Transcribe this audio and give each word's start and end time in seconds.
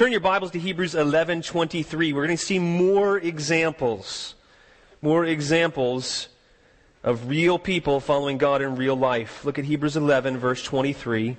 Turn 0.00 0.12
your 0.12 0.22
Bibles 0.22 0.52
to 0.52 0.58
Hebrews 0.58 0.94
11:23. 0.94 2.14
We're 2.14 2.24
going 2.24 2.34
to 2.34 2.42
see 2.42 2.58
more 2.58 3.18
examples, 3.18 4.34
more 5.02 5.26
examples 5.26 6.28
of 7.04 7.28
real 7.28 7.58
people 7.58 8.00
following 8.00 8.38
God 8.38 8.62
in 8.62 8.76
real 8.76 8.96
life. 8.96 9.44
Look 9.44 9.58
at 9.58 9.66
Hebrews 9.66 9.98
11 9.98 10.38
verse 10.38 10.62
23. 10.62 11.36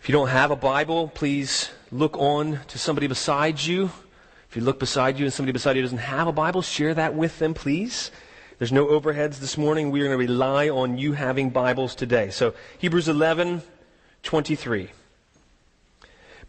If 0.00 0.08
you 0.08 0.12
don't 0.12 0.26
have 0.26 0.50
a 0.50 0.56
Bible, 0.56 1.06
please 1.14 1.70
look 1.92 2.18
on 2.18 2.58
to 2.66 2.80
somebody 2.80 3.06
beside 3.06 3.62
you. 3.62 3.92
If 4.48 4.56
you 4.56 4.62
look 4.62 4.80
beside 4.80 5.20
you 5.20 5.26
and 5.26 5.32
somebody 5.32 5.52
beside 5.52 5.76
you 5.76 5.82
doesn't 5.82 5.98
have 5.98 6.26
a 6.26 6.32
Bible, 6.32 6.62
share 6.62 6.94
that 6.94 7.14
with 7.14 7.38
them, 7.38 7.54
please. 7.54 8.10
There's 8.58 8.72
no 8.72 8.86
overheads 8.86 9.38
this 9.38 9.56
morning. 9.56 9.92
We 9.92 10.00
are 10.00 10.08
going 10.08 10.18
to 10.18 10.32
rely 10.32 10.68
on 10.68 10.98
you 10.98 11.12
having 11.12 11.50
Bibles 11.50 11.94
today. 11.94 12.30
So 12.30 12.54
Hebrews 12.80 13.08
11, 13.08 13.62
23. 14.24 14.90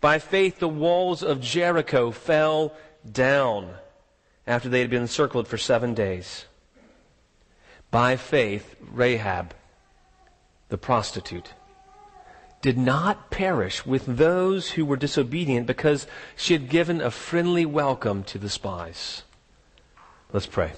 By 0.00 0.18
faith, 0.18 0.58
the 0.58 0.68
walls 0.68 1.22
of 1.22 1.40
Jericho 1.40 2.10
fell 2.10 2.72
down 3.10 3.70
after 4.46 4.68
they 4.68 4.80
had 4.80 4.90
been 4.90 5.02
encircled 5.02 5.48
for 5.48 5.58
seven 5.58 5.94
days. 5.94 6.46
By 7.90 8.16
faith, 8.16 8.76
Rahab, 8.80 9.54
the 10.68 10.78
prostitute, 10.78 11.52
did 12.60 12.76
not 12.76 13.30
perish 13.30 13.86
with 13.86 14.04
those 14.06 14.72
who 14.72 14.84
were 14.84 14.96
disobedient 14.96 15.66
because 15.66 16.06
she 16.36 16.52
had 16.52 16.68
given 16.68 17.00
a 17.00 17.10
friendly 17.10 17.64
welcome 17.64 18.24
to 18.24 18.38
the 18.38 18.48
spies. 18.48 19.22
Let's 20.32 20.46
pray. 20.46 20.72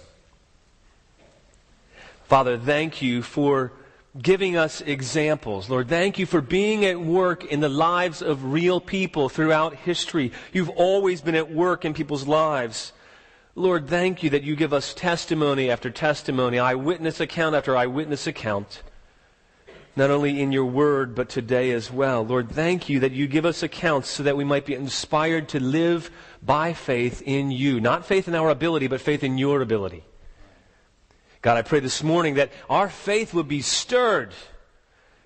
Father, 2.25 2.57
thank 2.57 3.03
you 3.03 3.23
for 3.23 3.73
giving 4.21 4.57
us 4.57 4.81
examples. 4.81 5.71
Lord, 5.71 5.89
thank 5.89 6.19
you 6.19 6.27
for 6.27 6.41
being 6.41 6.85
at 6.85 7.01
work 7.01 7.45
in 7.45 7.61
the 7.61 7.69
lives 7.69 8.23
of 8.23 8.53
real 8.53 8.81
people 8.81 9.29
throughout 9.29 9.75
history. 9.75 10.33
You've 10.53 10.71
always 10.71 11.21
been 11.21 11.35
at 11.37 11.53
work 11.53 11.85
in 11.85 11.95
people's 11.95 12.27
lives. 12.27 12.93
Lord, 13.55 13.89
thank 13.89 14.23
you 14.23 14.31
that 14.31 14.43
you 14.43 14.57
give 14.57 14.73
us 14.73 14.95
testimony 14.95 15.71
after 15.71 15.91
testimony, 15.91 16.59
eyewitness 16.59 17.21
account 17.21 17.55
after 17.55 17.77
eyewitness 17.77 18.27
account 18.27 18.83
not 19.97 20.11
only 20.11 20.41
in 20.41 20.53
your 20.53 20.65
word, 20.65 21.15
but 21.15 21.29
today 21.29 21.73
as 21.73 21.91
well. 21.91 22.25
Lord, 22.25 22.51
thank 22.51 22.89
you 22.89 23.01
that 23.01 23.13
you 23.13 23.27
give 23.27 23.45
us 23.45 23.63
accounts 23.63 24.09
so 24.09 24.23
that 24.23 24.37
we 24.37 24.45
might 24.45 24.65
be 24.65 24.75
inspired 24.75 25.49
to 25.51 25.61
live 25.61 26.11
by 26.43 26.73
faith 26.73 27.23
in 27.27 27.51
you. 27.51 27.81
Not 27.81 28.07
faith 28.07 28.29
in 28.29 28.35
our 28.35 28.51
ability, 28.51 28.87
but 28.87 29.01
faith 29.01 29.25
in 29.25 29.37
your 29.37 29.61
ability. 29.61 30.05
God, 31.43 31.57
I 31.57 31.63
pray 31.63 31.81
this 31.81 32.03
morning 32.03 32.35
that 32.35 32.53
our 32.69 32.89
faith 32.89 33.33
would 33.33 33.49
be 33.49 33.63
stirred, 33.63 34.35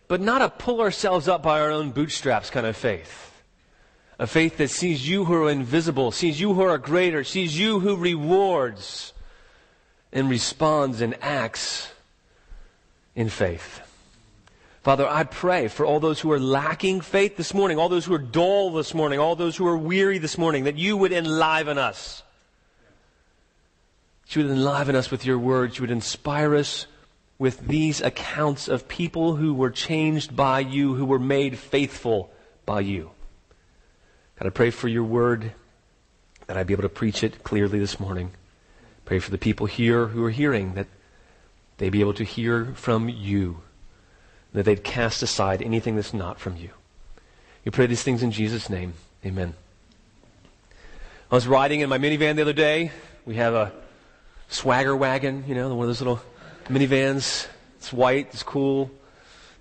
but 0.07 0.21
not 0.21 0.43
a 0.43 0.49
pull 0.49 0.81
ourselves 0.81 1.27
up 1.27 1.43
by 1.43 1.61
our 1.61 1.71
own 1.71 1.91
bootstraps 1.91 2.51
kind 2.51 2.67
of 2.67 2.77
faith. 2.77 3.33
A 4.19 4.27
faith 4.29 4.59
that 4.59 4.69
sees 4.71 5.09
you 5.09 5.25
who 5.25 5.35
are 5.35 5.51
invisible, 5.51 6.13
sees 6.13 6.41
you 6.41 6.55
who 6.55 6.63
are 6.63 6.79
greater, 6.79 7.25
sees 7.25 7.59
you 7.59 7.81
who 7.81 7.97
rewards, 7.97 9.13
and 10.13 10.31
responds 10.31 11.01
and 11.01 11.17
acts 11.21 11.89
in 13.17 13.29
faith. 13.29 13.81
Father, 14.85 15.09
I 15.09 15.25
pray 15.25 15.69
for 15.69 15.87
all 15.87 15.99
those 15.99 16.21
who 16.21 16.31
are 16.31 16.39
lacking 16.39 17.01
faith 17.01 17.37
this 17.39 17.55
morning, 17.55 17.79
all 17.79 17.89
those 17.89 18.05
who 18.05 18.15
are 18.15 18.19
dull 18.19 18.71
this 18.71 18.93
morning, 18.93 19.19
all 19.19 19.35
those 19.35 19.57
who 19.57 19.67
are 19.67 19.79
weary 19.79 20.19
this 20.19 20.37
morning, 20.37 20.65
that 20.65 20.77
you 20.77 20.97
would 20.97 21.11
enliven 21.11 21.79
us. 21.79 22.23
You 24.29 24.43
would 24.43 24.51
enliven 24.51 24.97
us 24.97 25.11
with 25.11 25.25
your 25.25 25.39
words. 25.39 25.79
You 25.79 25.83
would 25.83 25.91
inspire 25.91 26.55
us 26.55 26.87
with 27.39 27.67
these 27.67 28.01
accounts 28.01 28.69
of 28.69 28.89
people 28.89 29.37
who 29.37 29.55
were 29.55 29.71
changed 29.71 30.35
by 30.35 30.61
you, 30.61 30.95
who 30.95 31.05
were 31.05 31.19
made 31.19 31.59
faithful 31.59 32.33
by 32.65 32.81
you. 32.81 33.11
God, 34.39 34.47
I 34.47 34.51
pray 34.51 34.71
for 34.71 34.89
your 34.89 35.05
word 35.05 35.53
that 36.47 36.57
I'd 36.57 36.67
be 36.67 36.75
able 36.75 36.83
to 36.83 36.89
preach 36.89 37.23
it 37.23 37.45
clearly 37.45 37.79
this 37.79 38.01
morning. 38.01 38.33
Pray 39.05 39.19
for 39.19 39.31
the 39.31 39.39
people 39.39 39.67
here 39.67 40.07
who 40.07 40.25
are 40.25 40.31
hearing 40.31 40.75
that 40.75 40.87
they'd 41.79 41.91
be 41.91 42.01
able 42.01 42.15
to 42.15 42.25
hear 42.25 42.67
from 42.75 43.09
you 43.09 43.63
that 44.53 44.65
they'd 44.65 44.85
cast 44.85 45.23
aside 45.23 45.61
anything 45.61 45.97
that's 45.97 46.15
not 46.15 46.39
from 46.39 46.57
you. 46.57 46.71
You 47.65 47.73
pray 47.73 47.87
these 47.87 48.03
things 48.03 48.23
in 48.23 48.31
Jesus' 48.31 48.71
name. 48.71 48.95
Amen. 49.27 49.55
I 51.31 51.35
was 51.35 51.49
riding 51.49 51.81
in 51.81 51.89
my 51.89 51.99
minivan 51.99 52.37
the 52.37 52.43
other 52.43 52.53
day. 52.53 52.93
We 53.27 53.35
have 53.35 53.55
a 53.55 53.73
swagger 54.49 54.97
wagon, 54.97 55.45
you 55.47 55.55
know, 55.55 55.75
one 55.75 55.85
of 55.85 55.89
those 55.89 56.01
little 56.01 56.21
minivans. 56.67 57.47
It's 57.77 57.93
white, 57.93 58.29
it's 58.33 58.43
cool. 58.43 58.91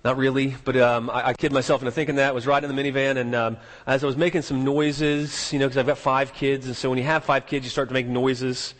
Not 0.04 0.18
really, 0.18 0.54
but 0.64 0.76
um, 0.76 1.08
I, 1.08 1.28
I 1.28 1.32
kid 1.32 1.50
myself 1.52 1.80
into 1.80 1.90
thinking 1.90 2.16
that. 2.16 2.28
I 2.28 2.32
was 2.32 2.46
riding 2.46 2.68
in 2.68 2.76
the 2.76 2.82
minivan, 2.82 3.16
and 3.16 3.34
um, 3.34 3.56
as 3.86 4.04
I 4.04 4.06
was 4.06 4.18
making 4.18 4.42
some 4.42 4.62
noises, 4.62 5.50
you 5.52 5.58
know, 5.58 5.66
because 5.66 5.78
I've 5.78 5.86
got 5.86 5.96
five 5.96 6.34
kids, 6.34 6.66
and 6.66 6.76
so 6.76 6.90
when 6.90 6.98
you 6.98 7.04
have 7.04 7.24
five 7.24 7.46
kids, 7.46 7.64
you 7.64 7.70
start 7.70 7.88
to 7.88 7.94
make 7.94 8.06
noises 8.06 8.74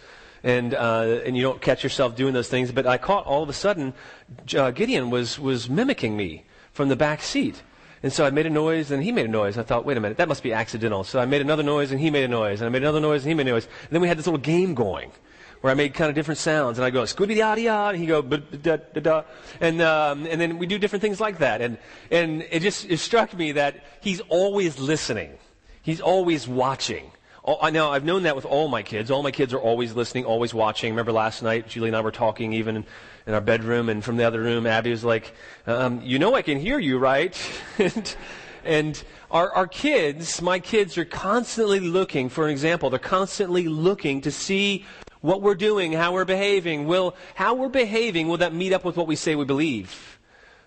and 0.45 0.75
uh, 0.75 1.21
and 1.25 1.35
you 1.37 1.43
don't 1.43 1.61
catch 1.61 1.83
yourself 1.83 2.15
doing 2.15 2.35
those 2.35 2.49
things. 2.49 2.71
But 2.71 2.87
I 2.87 2.99
caught 2.99 3.27
all 3.27 3.43
of 3.43 3.49
a 3.49 3.55
sudden 3.55 3.95
uh, 4.55 4.71
Gideon 4.71 5.11
was 5.11 5.39
was 5.39 5.69
mimicking 5.69 6.17
me 6.17 6.45
from 6.73 6.91
the 6.91 6.97
back 6.97 7.23
seat. 7.23 7.63
And 8.03 8.13
so 8.13 8.27
I 8.27 8.31
made 8.31 8.45
a 8.45 8.51
noise, 8.51 8.91
and 8.91 9.03
he 9.03 9.13
made 9.13 9.25
a 9.25 9.31
noise. 9.31 9.57
I 9.57 9.63
thought, 9.63 9.87
wait 9.87 9.97
a 9.97 10.01
minute, 10.01 10.19
that 10.19 10.29
must 10.29 10.43
be 10.43 10.53
accidental. 10.53 11.05
So 11.05 11.19
I 11.19 11.25
made 11.25 11.41
another 11.41 11.63
noise, 11.63 11.91
and 11.91 11.99
he 11.99 12.11
made 12.11 12.25
a 12.25 12.29
noise, 12.29 12.61
and 12.61 12.67
I 12.67 12.69
made 12.69 12.83
another 12.83 13.01
noise, 13.01 13.23
and 13.23 13.31
he 13.31 13.35
made 13.35 13.47
a 13.47 13.51
noise. 13.51 13.65
And 13.65 13.91
then 13.93 14.03
we 14.03 14.09
had 14.09 14.19
this 14.19 14.27
little 14.27 14.39
game 14.39 14.75
going, 14.75 15.11
where 15.65 15.71
I 15.71 15.75
made 15.75 15.95
kind 15.95 16.11
of 16.11 16.15
different 16.15 16.37
sounds, 16.37 16.77
and 16.77 16.85
I 16.85 16.91
go 16.91 17.05
scooby 17.05 17.39
da 17.39 17.55
da, 17.55 17.89
and 17.89 17.99
he 17.99 18.05
go 18.05 18.21
da 18.21 18.77
da 18.77 19.01
da, 19.01 19.23
and 19.63 19.81
um, 19.81 20.27
and 20.27 20.39
then 20.39 20.59
we 20.59 20.67
do 20.67 20.79
different 20.79 21.01
things 21.01 21.23
like 21.23 21.39
that. 21.39 21.63
And 21.63 21.79
and 22.11 22.47
it 22.51 22.61
just 22.61 22.85
it 22.85 22.99
struck 22.99 23.33
me 23.33 23.53
that 23.53 23.83
he's 24.03 24.21
always 24.29 24.79
listening, 24.79 25.39
he's 25.81 26.03
always 26.03 26.47
watching. 26.47 27.11
All, 27.45 27.71
now, 27.71 27.93
I've 27.93 28.05
known 28.05 28.25
that 28.25 28.37
with 28.37 28.45
all 28.45 28.69
my 28.69 28.83
kids. 28.83 29.11
All 29.11 29.23
my 29.23 29.31
kids 29.31 29.55
are 29.55 29.59
always 29.59 29.95
listening, 29.95 30.27
always 30.27 30.53
watching. 30.53 30.93
Remember 30.93 31.13
last 31.13 31.43
night, 31.43 31.67
Julie 31.67 31.89
and 31.89 31.97
I 31.97 32.03
were 32.03 32.11
talking 32.11 32.53
even 32.53 32.77
in, 32.77 32.85
in 33.27 33.33
our 33.33 33.41
bedroom, 33.41 33.89
and 33.89 34.05
from 34.05 34.19
the 34.19 34.25
other 34.25 34.43
room, 34.43 34.67
Abby 34.67 34.91
was 34.91 35.03
like, 35.03 35.33
um, 35.67 36.03
You 36.03 36.19
know 36.19 36.35
I 36.35 36.43
can 36.43 36.59
hear 36.59 36.79
you, 36.79 36.99
right? 36.99 37.35
and, 37.79 38.17
and 38.65 39.05
our, 39.31 39.51
our 39.55 39.67
kids, 39.67 40.43
my 40.43 40.59
kids, 40.59 40.99
are 40.99 41.07
constantly 41.07 41.81
looking 41.81 42.29
for 42.29 42.45
an 42.45 42.51
example. 42.51 42.91
They're 42.91 42.99
constantly 42.99 43.67
looking 43.67 44.21
to 44.23 44.31
see 44.31 44.85
what 45.25 45.41
we're 45.41 45.55
doing, 45.55 45.93
how 45.93 46.13
we're 46.13 46.27
behaving. 46.27 46.87
Will, 46.87 47.17
how 47.35 47.55
we're 47.55 47.71
behaving, 47.71 48.29
will 48.29 48.37
that 48.37 48.53
meet 48.53 48.75
up 48.75 48.85
with 48.85 48.95
what 48.99 49.07
we 49.07 49.17
say 49.17 49.35
we 49.35 49.47
believe? 49.47 50.19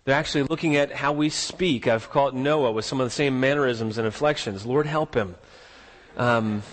They're 0.04 0.16
actually 0.16 0.46
looking 0.46 0.76
at 0.78 0.92
how 0.92 1.14
we 1.14 1.30
speak. 1.30 1.88
I've 1.88 2.10
caught 2.10 2.34
Noah 2.34 2.72
with 2.72 2.84
some 2.84 3.00
of 3.00 3.06
the 3.06 3.12
same 3.12 3.40
mannerisms 3.40 4.00
and 4.00 4.08
inflections. 4.08 4.66
Lord, 4.66 4.88
help 4.88 5.14
him. 5.14 5.36
Um, 6.18 6.64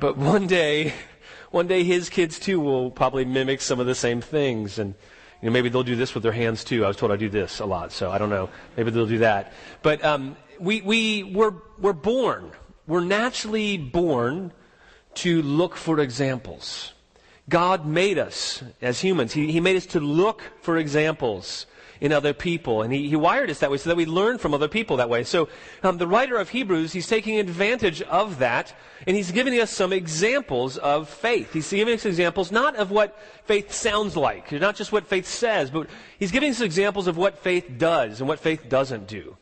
but 0.00 0.16
one 0.16 0.48
day, 0.48 0.94
one 1.52 1.68
day 1.68 1.84
his 1.84 2.08
kids 2.08 2.40
too 2.40 2.58
will 2.58 2.90
probably 2.90 3.24
mimic 3.24 3.60
some 3.60 3.78
of 3.78 3.86
the 3.86 3.94
same 3.94 4.20
things. 4.20 4.80
And 4.80 4.92
you 5.40 5.48
know, 5.48 5.52
maybe 5.52 5.68
they'll 5.68 5.84
do 5.84 5.94
this 5.94 6.14
with 6.14 6.24
their 6.24 6.32
hands 6.32 6.64
too. 6.64 6.84
I 6.84 6.88
was 6.88 6.96
told 6.96 7.12
I 7.12 7.16
do 7.16 7.28
this 7.28 7.60
a 7.60 7.66
lot, 7.66 7.92
so 7.92 8.10
I 8.10 8.18
don't 8.18 8.30
know. 8.30 8.50
Maybe 8.76 8.90
they'll 8.90 9.06
do 9.06 9.18
that. 9.18 9.52
But 9.82 10.04
um, 10.04 10.34
we, 10.58 10.80
we, 10.80 11.22
we're, 11.22 11.54
we're 11.78 11.92
born. 11.92 12.50
We're 12.88 13.04
naturally 13.04 13.78
born 13.78 14.52
to 15.14 15.40
look 15.42 15.76
for 15.76 16.00
examples. 16.00 16.94
God 17.48 17.86
made 17.86 18.18
us 18.18 18.62
as 18.80 19.00
humans. 19.00 19.32
He, 19.32 19.50
he 19.50 19.60
made 19.60 19.76
us 19.76 19.86
to 19.86 20.00
look 20.00 20.42
for 20.60 20.76
examples 20.76 21.66
in 22.02 22.12
other 22.12 22.32
people. 22.32 22.82
And 22.82 22.92
he, 22.92 23.08
he 23.08 23.14
wired 23.14 23.48
us 23.48 23.60
that 23.60 23.70
way 23.70 23.76
so 23.76 23.88
that 23.88 23.96
we 23.96 24.06
learn 24.06 24.38
from 24.38 24.54
other 24.54 24.66
people 24.66 24.96
that 24.96 25.08
way. 25.08 25.22
So 25.22 25.48
um, 25.84 25.98
the 25.98 26.06
writer 26.08 26.36
of 26.36 26.48
Hebrews, 26.48 26.92
he's 26.92 27.06
taking 27.06 27.38
advantage 27.38 28.02
of 28.02 28.40
that, 28.40 28.74
and 29.06 29.16
he's 29.16 29.30
giving 29.30 29.58
us 29.60 29.70
some 29.70 29.92
examples 29.92 30.78
of 30.78 31.08
faith. 31.08 31.52
He's 31.52 31.70
giving 31.70 31.94
us 31.94 32.04
examples 32.04 32.50
not 32.50 32.74
of 32.74 32.90
what 32.90 33.16
faith 33.44 33.72
sounds 33.72 34.16
like, 34.16 34.50
not 34.50 34.74
just 34.74 34.90
what 34.90 35.06
faith 35.06 35.28
says, 35.28 35.70
but 35.70 35.88
he's 36.18 36.32
giving 36.32 36.50
us 36.50 36.60
examples 36.60 37.06
of 37.06 37.16
what 37.16 37.38
faith 37.38 37.70
does 37.78 38.18
and 38.18 38.28
what 38.28 38.40
faith 38.40 38.68
doesn't 38.68 39.06
do. 39.06 39.36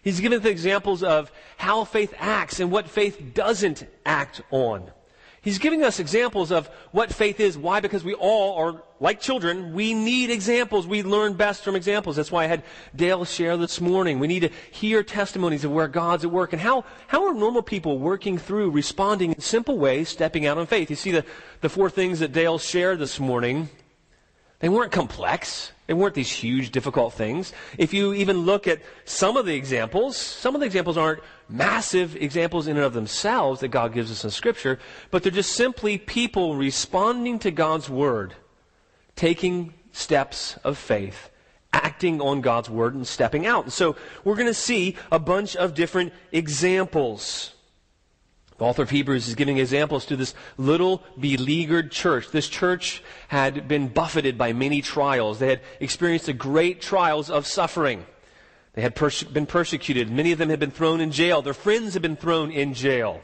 He's 0.00 0.20
giving 0.20 0.38
us 0.38 0.44
examples 0.44 1.02
of 1.02 1.32
how 1.56 1.82
faith 1.82 2.14
acts 2.18 2.60
and 2.60 2.70
what 2.70 2.88
faith 2.88 3.34
doesn't 3.34 3.84
act 4.04 4.42
on. 4.52 4.92
He's 5.46 5.60
giving 5.60 5.84
us 5.84 6.00
examples 6.00 6.50
of 6.50 6.66
what 6.90 7.14
faith 7.14 7.38
is. 7.38 7.56
Why? 7.56 7.78
Because 7.78 8.02
we 8.02 8.14
all 8.14 8.58
are 8.58 8.82
like 8.98 9.20
children. 9.20 9.74
We 9.74 9.94
need 9.94 10.28
examples. 10.28 10.88
We 10.88 11.04
learn 11.04 11.34
best 11.34 11.62
from 11.62 11.76
examples. 11.76 12.16
That's 12.16 12.32
why 12.32 12.42
I 12.42 12.46
had 12.48 12.64
Dale 12.96 13.24
share 13.24 13.56
this 13.56 13.80
morning. 13.80 14.18
We 14.18 14.26
need 14.26 14.40
to 14.40 14.50
hear 14.72 15.04
testimonies 15.04 15.62
of 15.62 15.70
where 15.70 15.86
God's 15.86 16.24
at 16.24 16.32
work 16.32 16.52
and 16.52 16.60
how, 16.60 16.84
how 17.06 17.28
are 17.28 17.32
normal 17.32 17.62
people 17.62 18.00
working 18.00 18.38
through, 18.38 18.70
responding 18.70 19.34
in 19.34 19.40
simple 19.40 19.78
ways, 19.78 20.08
stepping 20.08 20.46
out 20.46 20.58
on 20.58 20.66
faith. 20.66 20.90
You 20.90 20.96
see 20.96 21.12
the, 21.12 21.24
the 21.60 21.68
four 21.68 21.90
things 21.90 22.18
that 22.18 22.32
Dale 22.32 22.58
shared 22.58 22.98
this 22.98 23.20
morning. 23.20 23.68
They 24.58 24.68
weren't 24.68 24.90
complex. 24.90 25.70
They 25.86 25.94
weren't 25.94 26.14
these 26.14 26.30
huge, 26.30 26.70
difficult 26.70 27.14
things. 27.14 27.52
If 27.78 27.94
you 27.94 28.12
even 28.12 28.38
look 28.38 28.66
at 28.66 28.80
some 29.04 29.36
of 29.36 29.46
the 29.46 29.54
examples, 29.54 30.16
some 30.16 30.54
of 30.54 30.60
the 30.60 30.66
examples 30.66 30.96
aren't 30.96 31.20
massive 31.48 32.16
examples 32.16 32.66
in 32.66 32.76
and 32.76 32.84
of 32.84 32.92
themselves 32.92 33.60
that 33.60 33.68
God 33.68 33.94
gives 33.94 34.10
us 34.10 34.24
in 34.24 34.30
Scripture, 34.30 34.80
but 35.10 35.22
they're 35.22 35.30
just 35.30 35.52
simply 35.52 35.96
people 35.96 36.56
responding 36.56 37.38
to 37.40 37.52
God's 37.52 37.88
Word, 37.88 38.34
taking 39.14 39.74
steps 39.92 40.56
of 40.64 40.76
faith, 40.76 41.30
acting 41.72 42.20
on 42.20 42.40
God's 42.40 42.68
Word, 42.68 42.94
and 42.94 43.06
stepping 43.06 43.46
out. 43.46 43.64
And 43.64 43.72
so 43.72 43.94
we're 44.24 44.34
going 44.34 44.46
to 44.48 44.54
see 44.54 44.96
a 45.12 45.20
bunch 45.20 45.54
of 45.54 45.74
different 45.74 46.12
examples. 46.32 47.54
The 48.58 48.64
author 48.64 48.82
of 48.82 48.90
Hebrews 48.90 49.28
is 49.28 49.34
giving 49.34 49.58
examples 49.58 50.06
to 50.06 50.16
this 50.16 50.34
little 50.56 51.02
beleaguered 51.20 51.90
church. 51.92 52.30
This 52.30 52.48
church 52.48 53.02
had 53.28 53.68
been 53.68 53.88
buffeted 53.88 54.38
by 54.38 54.54
many 54.54 54.80
trials. 54.80 55.38
They 55.38 55.48
had 55.48 55.60
experienced 55.78 56.26
the 56.26 56.32
great 56.32 56.80
trials 56.80 57.28
of 57.28 57.46
suffering. 57.46 58.06
They 58.72 58.82
had 58.82 58.94
perse- 58.94 59.22
been 59.24 59.46
persecuted. 59.46 60.10
Many 60.10 60.32
of 60.32 60.38
them 60.38 60.48
had 60.48 60.60
been 60.60 60.70
thrown 60.70 61.00
in 61.00 61.12
jail. 61.12 61.42
Their 61.42 61.54
friends 61.54 61.92
had 61.92 62.02
been 62.02 62.16
thrown 62.16 62.50
in 62.50 62.72
jail. 62.72 63.20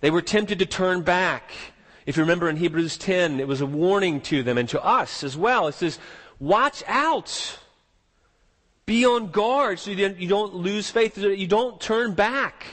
They 0.00 0.10
were 0.10 0.22
tempted 0.22 0.58
to 0.60 0.66
turn 0.66 1.02
back. 1.02 1.50
If 2.06 2.16
you 2.16 2.22
remember 2.22 2.48
in 2.48 2.56
Hebrews 2.56 2.96
10, 2.96 3.40
it 3.40 3.48
was 3.48 3.60
a 3.60 3.66
warning 3.66 4.22
to 4.22 4.42
them 4.42 4.56
and 4.56 4.68
to 4.70 4.82
us 4.82 5.22
as 5.22 5.36
well. 5.36 5.66
It 5.66 5.74
says, 5.74 5.98
watch 6.38 6.82
out. 6.86 7.58
Be 8.86 9.04
on 9.04 9.30
guard 9.30 9.78
so 9.78 9.90
you 9.90 10.28
don't 10.28 10.54
lose 10.54 10.88
faith, 10.88 11.18
you 11.18 11.46
don't 11.46 11.78
turn 11.78 12.14
back. 12.14 12.64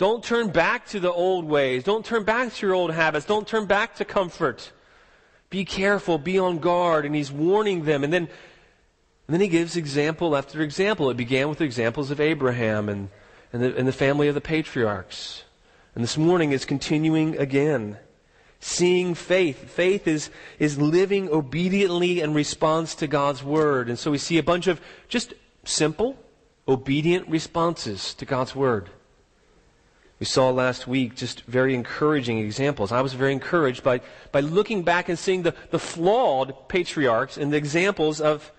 Don't 0.00 0.24
turn 0.24 0.48
back 0.48 0.86
to 0.86 0.98
the 0.98 1.12
old 1.12 1.44
ways. 1.44 1.84
Don't 1.84 2.06
turn 2.06 2.24
back 2.24 2.54
to 2.54 2.66
your 2.66 2.74
old 2.74 2.90
habits. 2.90 3.26
Don't 3.26 3.46
turn 3.46 3.66
back 3.66 3.96
to 3.96 4.06
comfort. 4.06 4.72
Be 5.50 5.66
careful. 5.66 6.16
Be 6.16 6.38
on 6.38 6.58
guard. 6.58 7.04
And 7.04 7.14
he's 7.14 7.30
warning 7.30 7.84
them. 7.84 8.02
And 8.02 8.10
then, 8.10 8.22
and 8.22 9.34
then 9.34 9.42
he 9.42 9.48
gives 9.48 9.76
example 9.76 10.34
after 10.34 10.62
example. 10.62 11.10
It 11.10 11.18
began 11.18 11.50
with 11.50 11.60
examples 11.60 12.10
of 12.10 12.18
Abraham 12.18 12.88
and, 12.88 13.10
and, 13.52 13.62
the, 13.62 13.76
and 13.76 13.86
the 13.86 13.92
family 13.92 14.26
of 14.28 14.34
the 14.34 14.40
patriarchs. 14.40 15.44
And 15.94 16.02
this 16.02 16.16
morning 16.16 16.52
is 16.52 16.64
continuing 16.64 17.36
again. 17.36 17.98
Seeing 18.58 19.14
faith. 19.14 19.70
Faith 19.70 20.08
is, 20.08 20.30
is 20.58 20.78
living 20.78 21.28
obediently 21.28 22.22
in 22.22 22.32
response 22.32 22.94
to 22.94 23.06
God's 23.06 23.44
word. 23.44 23.90
And 23.90 23.98
so 23.98 24.10
we 24.10 24.16
see 24.16 24.38
a 24.38 24.42
bunch 24.42 24.66
of 24.66 24.80
just 25.08 25.34
simple, 25.64 26.16
obedient 26.66 27.28
responses 27.28 28.14
to 28.14 28.24
God's 28.24 28.56
word. 28.56 28.88
We 30.20 30.26
saw 30.26 30.50
last 30.50 30.86
week 30.86 31.16
just 31.16 31.40
very 31.44 31.74
encouraging 31.74 32.38
examples. 32.38 32.92
I 32.92 33.00
was 33.00 33.14
very 33.14 33.32
encouraged 33.32 33.82
by, 33.82 34.02
by 34.32 34.40
looking 34.40 34.82
back 34.82 35.08
and 35.08 35.18
seeing 35.18 35.42
the, 35.42 35.54
the 35.70 35.78
flawed 35.78 36.68
patriarchs 36.68 37.38
and 37.38 37.50
the 37.50 37.56
examples 37.56 38.20
of, 38.20 38.52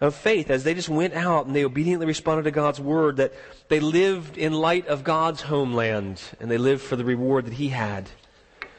of 0.00 0.14
faith 0.14 0.48
as 0.50 0.64
they 0.64 0.72
just 0.72 0.88
went 0.88 1.12
out 1.12 1.44
and 1.44 1.54
they 1.54 1.66
obediently 1.66 2.06
responded 2.06 2.44
to 2.44 2.50
God's 2.50 2.80
word, 2.80 3.18
that 3.18 3.34
they 3.68 3.78
lived 3.78 4.38
in 4.38 4.54
light 4.54 4.86
of 4.86 5.04
God's 5.04 5.42
homeland 5.42 6.22
and 6.40 6.50
they 6.50 6.56
lived 6.56 6.80
for 6.80 6.96
the 6.96 7.04
reward 7.04 7.44
that 7.44 7.54
He 7.54 7.68
had. 7.68 8.08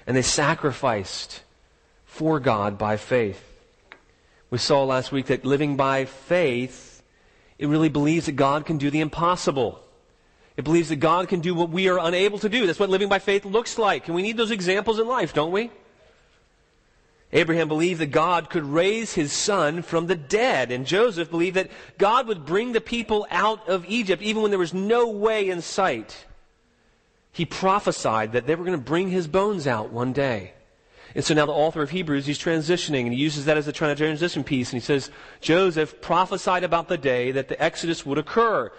And 0.08 0.18
they 0.18 0.24
sacrificed 0.24 1.44
for 2.04 2.40
God 2.40 2.80
by 2.80 2.98
faith. 2.98 3.48
We 4.50 4.58
saw 4.58 4.84
last 4.86 5.12
week 5.12 5.28
that 5.28 5.46
living 5.46 5.78
by 5.78 6.06
faith, 6.06 7.04
it 7.60 7.68
really 7.68 7.90
believes 7.90 8.26
that 8.26 8.32
God 8.32 8.66
can 8.66 8.80
do 8.80 8.90
the 8.90 9.02
impossible. 9.02 9.84
It 10.56 10.64
believes 10.64 10.90
that 10.90 10.98
God 10.98 11.28
can 11.28 11.40
do 11.40 11.56
what 11.56 11.70
we 11.70 11.90
are 11.90 12.00
unable 12.00 12.38
to 12.40 12.50
do. 12.50 12.68
That's 12.68 12.80
what 12.80 12.90
living 12.90 13.10
by 13.10 13.20
faith 13.20 13.46
looks 13.46 13.78
like. 13.78 14.08
And 14.08 14.16
we 14.16 14.22
need 14.22 14.38
those 14.38 14.52
examples 14.52 15.00
in 15.00 15.08
life, 15.08 15.34
don't 15.34 15.52
we? 15.52 15.72
Abraham 17.32 17.68
believed 17.68 18.00
that 18.00 18.12
God 18.12 18.52
could 18.52 18.64
raise 18.64 19.14
his 19.14 19.34
son 19.34 19.82
from 19.82 20.06
the 20.06 20.16
dead. 20.16 20.72
And 20.72 20.86
Joseph 20.86 21.32
believed 21.32 21.58
that 21.58 21.72
God 21.98 22.28
would 22.28 22.46
bring 22.46 22.72
the 22.72 22.82
people 22.82 23.26
out 23.32 23.68
of 23.68 23.86
Egypt 23.88 24.22
even 24.22 24.44
when 24.44 24.52
there 24.52 24.60
was 24.60 24.74
no 24.74 25.10
way 25.10 25.50
in 25.50 25.62
sight. 25.62 26.28
He 27.32 27.46
prophesied 27.46 28.34
that 28.34 28.46
they 28.46 28.54
were 28.54 28.64
going 28.64 28.78
to 28.78 28.84
bring 28.84 29.10
his 29.10 29.28
bones 29.28 29.66
out 29.66 29.92
one 29.92 30.14
day. 30.14 30.54
And 31.16 31.26
so 31.26 31.34
now 31.34 31.48
the 31.48 31.52
author 31.52 31.82
of 31.82 31.90
Hebrews, 31.90 32.28
he's 32.28 32.38
transitioning 32.40 33.02
and 33.02 33.14
he 33.14 33.20
uses 33.20 33.46
that 33.46 33.58
as 33.58 33.68
a 33.68 33.72
transition 33.72 34.44
piece. 34.44 34.72
And 34.72 34.80
he 34.80 34.86
says, 34.86 35.10
Joseph 35.42 36.02
prophesied 36.02 36.64
about 36.64 36.88
the 36.88 36.98
day 36.98 37.32
that 37.32 37.48
the 37.48 37.62
Exodus 37.62 38.06
would 38.06 38.20
occur. 38.20 38.72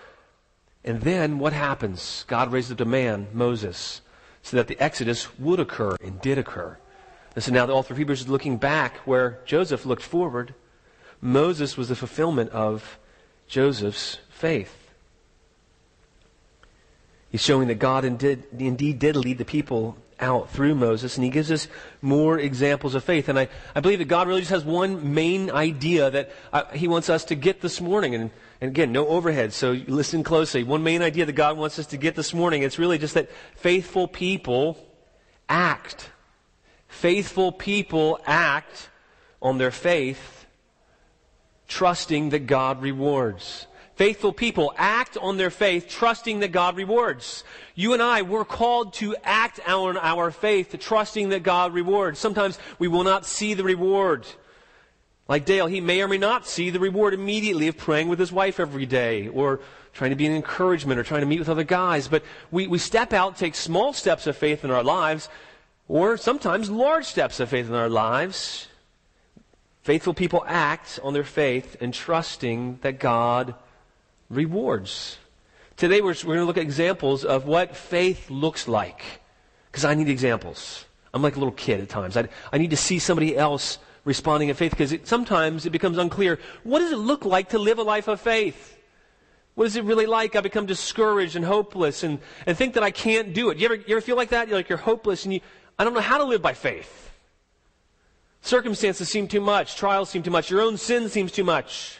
And 0.85 1.01
then 1.01 1.39
what 1.39 1.53
happens? 1.53 2.25
God 2.29 2.53
raises 2.53 2.73
up 2.73 2.81
a 2.81 2.85
man, 2.85 3.29
Moses, 3.33 4.03
so 4.43 4.57
that 4.59 4.69
the 4.69 4.79
Exodus 4.79 5.39
would 5.39 5.59
occur 5.59 5.97
and 6.03 6.21
did 6.21 6.37
occur. 6.37 6.77
And 7.35 7.43
so 7.43 7.53
now 7.53 7.67
the 7.67 7.73
author 7.73 7.95
of 7.95 7.99
Hebrews 7.99 8.23
is 8.23 8.29
looking 8.29 8.59
back 8.59 8.99
where 8.99 9.41
Joseph 9.47 9.87
looked 9.87 10.03
forward. 10.03 10.55
Moses 11.21 11.77
was 11.77 11.89
the 11.89 11.97
fulfillment 11.97 12.51
of 12.51 12.99
Joseph's 13.49 14.19
faith. 14.29 14.91
He's 17.31 17.43
showing 17.43 17.69
that 17.69 17.77
God 17.77 18.05
indeed, 18.05 18.45
indeed 18.57 18.99
did 18.99 19.17
lead 19.17 19.39
the 19.39 19.45
people 19.45 19.97
out 20.21 20.51
through 20.51 20.75
Moses, 20.75 21.17
and 21.17 21.25
he 21.25 21.31
gives 21.31 21.51
us 21.51 21.67
more 22.01 22.39
examples 22.39 22.95
of 22.95 23.03
faith. 23.03 23.29
And 23.29 23.39
I, 23.39 23.49
I 23.75 23.81
believe 23.81 23.99
that 23.99 24.05
God 24.05 24.29
really 24.29 24.41
just 24.41 24.53
has 24.53 24.65
one 24.65 25.15
main 25.15 25.51
idea 25.51 26.11
that 26.11 26.31
uh, 26.53 26.65
he 26.67 26.87
wants 26.87 27.11
us 27.11 27.25
to 27.25 27.35
get 27.35 27.61
this 27.61 27.81
morning. 27.81 28.15
And 28.15 28.31
and 28.65 28.71
again, 28.71 28.93
no 28.93 29.07
overhead, 29.09 29.53
so 29.53 29.73
listen 29.73 30.25
closely. 30.25 30.65
One 30.65 30.83
main 30.83 31.03
idea 31.03 31.27
that 31.27 31.35
God 31.35 31.59
wants 31.59 31.79
us 31.79 31.85
to 31.89 31.99
get 31.99 32.15
this 32.15 32.33
morning, 32.33 32.63
it's 32.63 32.79
really 32.79 32.97
just 32.97 33.13
that 33.13 33.29
faithful 33.57 34.09
people 34.09 34.79
act. 35.51 36.09
Faithful 36.89 37.53
people 37.53 38.19
act 38.25 38.89
on 39.43 39.59
their 39.59 39.71
faith, 39.71 40.47
trusting 41.69 42.31
that 42.31 42.47
God 42.47 42.81
rewards. 42.81 43.67
Faithful 43.97 44.33
people 44.33 44.73
act 44.79 45.19
on 45.19 45.37
their 45.37 45.51
faith, 45.51 45.87
trusting 45.87 46.39
that 46.39 46.51
God 46.51 46.79
rewards. 46.79 47.45
You 47.75 47.93
and 47.93 48.03
I, 48.03 48.23
we're 48.23 48.47
called 48.47 48.95
to 48.95 49.15
act 49.25 49.61
on 49.69 49.99
our 49.99 50.31
faith, 50.31 50.75
trusting 50.81 51.29
that 51.29 51.43
God 51.43 51.75
rewards. 51.75 52.19
Sometimes 52.19 52.59
we 52.79 52.89
will 52.89 53.05
not 53.05 53.27
see 53.27 53.53
the 53.53 53.63
reward. 53.63 54.27
Like 55.29 55.47
Dale, 55.47 55.67
he 55.67 55.81
may 55.81 56.03
or 56.03 56.09
may 56.09 56.19
not 56.19 56.47
see 56.47 56.71
the 56.71 56.81
reward 56.81 57.15
immediately 57.15 57.69
of 57.69 57.79
praying 57.79 58.09
with 58.09 58.19
his 58.19 58.31
wife 58.31 58.61
every 58.61 58.85
day 58.85 59.29
or 59.29 59.61
trying 59.95 60.11
to 60.11 60.17
be 60.17 60.27
an 60.27 60.35
encouragement 60.35 61.01
or 61.01 61.03
trying 61.03 61.21
to 61.21 61.27
meet 61.27 61.39
with 61.39 61.49
other 61.49 61.65
guys. 61.65 62.09
But 62.09 62.25
we, 62.51 62.67
we 62.67 62.79
step 62.79 63.13
out, 63.13 63.37
take 63.37 63.55
small 63.55 63.93
steps 63.93 64.27
of 64.27 64.37
faith 64.37 64.65
in 64.65 64.71
our 64.71 64.83
lives, 64.83 65.29
or 65.89 66.17
sometimes 66.17 66.71
large 66.71 67.07
steps 67.07 67.41
of 67.41 67.49
faith 67.49 67.69
in 67.69 67.75
our 67.75 67.89
lives. 67.89 68.69
Faithful 69.83 70.15
people 70.15 70.45
act 70.47 70.99
on 71.03 71.13
their 71.15 71.25
faith 71.25 71.77
and 71.81 71.95
trusting 71.95 72.79
that 72.83 72.99
God 72.99 73.55
rewards. 74.29 75.19
Today 75.77 76.01
we're, 76.01 76.15
we're 76.25 76.35
going 76.35 76.39
to 76.39 76.45
look 76.45 76.57
at 76.57 76.63
examples 76.63 77.25
of 77.25 77.47
what 77.47 77.77
faith 77.77 78.31
looks 78.31 78.69
like. 78.69 79.03
Because 79.71 79.85
I 79.85 79.95
need 79.95 80.09
examples. 80.09 80.85
I'm 81.13 81.23
like 81.23 81.37
a 81.37 81.39
little 81.39 81.53
kid 81.53 81.81
at 81.81 81.89
times. 81.89 82.17
I, 82.17 82.29
I 82.53 82.59
need 82.59 82.71
to 82.71 82.77
see 82.77 82.99
somebody 82.99 83.37
else 83.37 83.79
responding 84.05 84.49
in 84.49 84.55
faith 84.55 84.71
because 84.71 84.93
it, 84.93 85.07
sometimes 85.07 85.67
it 85.67 85.71
becomes 85.71 85.99
unclear. 85.99 86.39
What 86.63 86.81
does 86.81 86.93
it 86.93 86.97
look 86.99 87.25
like 87.25 87.51
to 87.51 87.59
live 87.59 87.79
a 87.79 87.83
life 87.83 88.09
of 88.09 88.21
faith? 88.21 88.79
What 89.55 89.67
is 89.67 89.77
it 89.77 89.85
really 89.85 90.07
like? 90.07 90.37
I 90.37 90.41
become 90.41 90.67
discouraged 90.67 91.37
and 91.37 91.45
hopeless 91.45 92.03
and, 92.03 92.19
and 92.47 92.57
think 92.57 92.75
that 92.75 92.83
I 92.83 92.91
can't 92.91 93.33
do 93.33 93.51
it. 93.51 93.59
You 93.59 93.67
ever, 93.67 93.77
you 93.77 93.97
ever 93.97 94.01
feel 94.01 94.17
like 94.17 94.31
that? 94.31 94.49
You're 94.49 94.57
like 94.57 94.69
you're 94.69 94.79
hopeless 94.79 95.25
and 95.25 95.35
you, 95.35 95.41
I 95.79 95.85
don't 95.85 95.95
know 95.95 96.01
how 96.01 96.19
to 96.19 96.25
live 96.25 96.43
by 96.43 96.55
faith. 96.55 97.11
Circumstances 98.43 99.09
seem 99.09 99.27
too 99.29 99.41
much. 99.41 99.77
Trials 99.77 100.11
seem 100.11 100.23
too 100.23 100.31
much. 100.31 100.51
Your 100.51 100.61
own 100.61 100.77
sin 100.77 101.09
seems 101.09 101.33
too 101.33 101.45
much. 101.45 101.99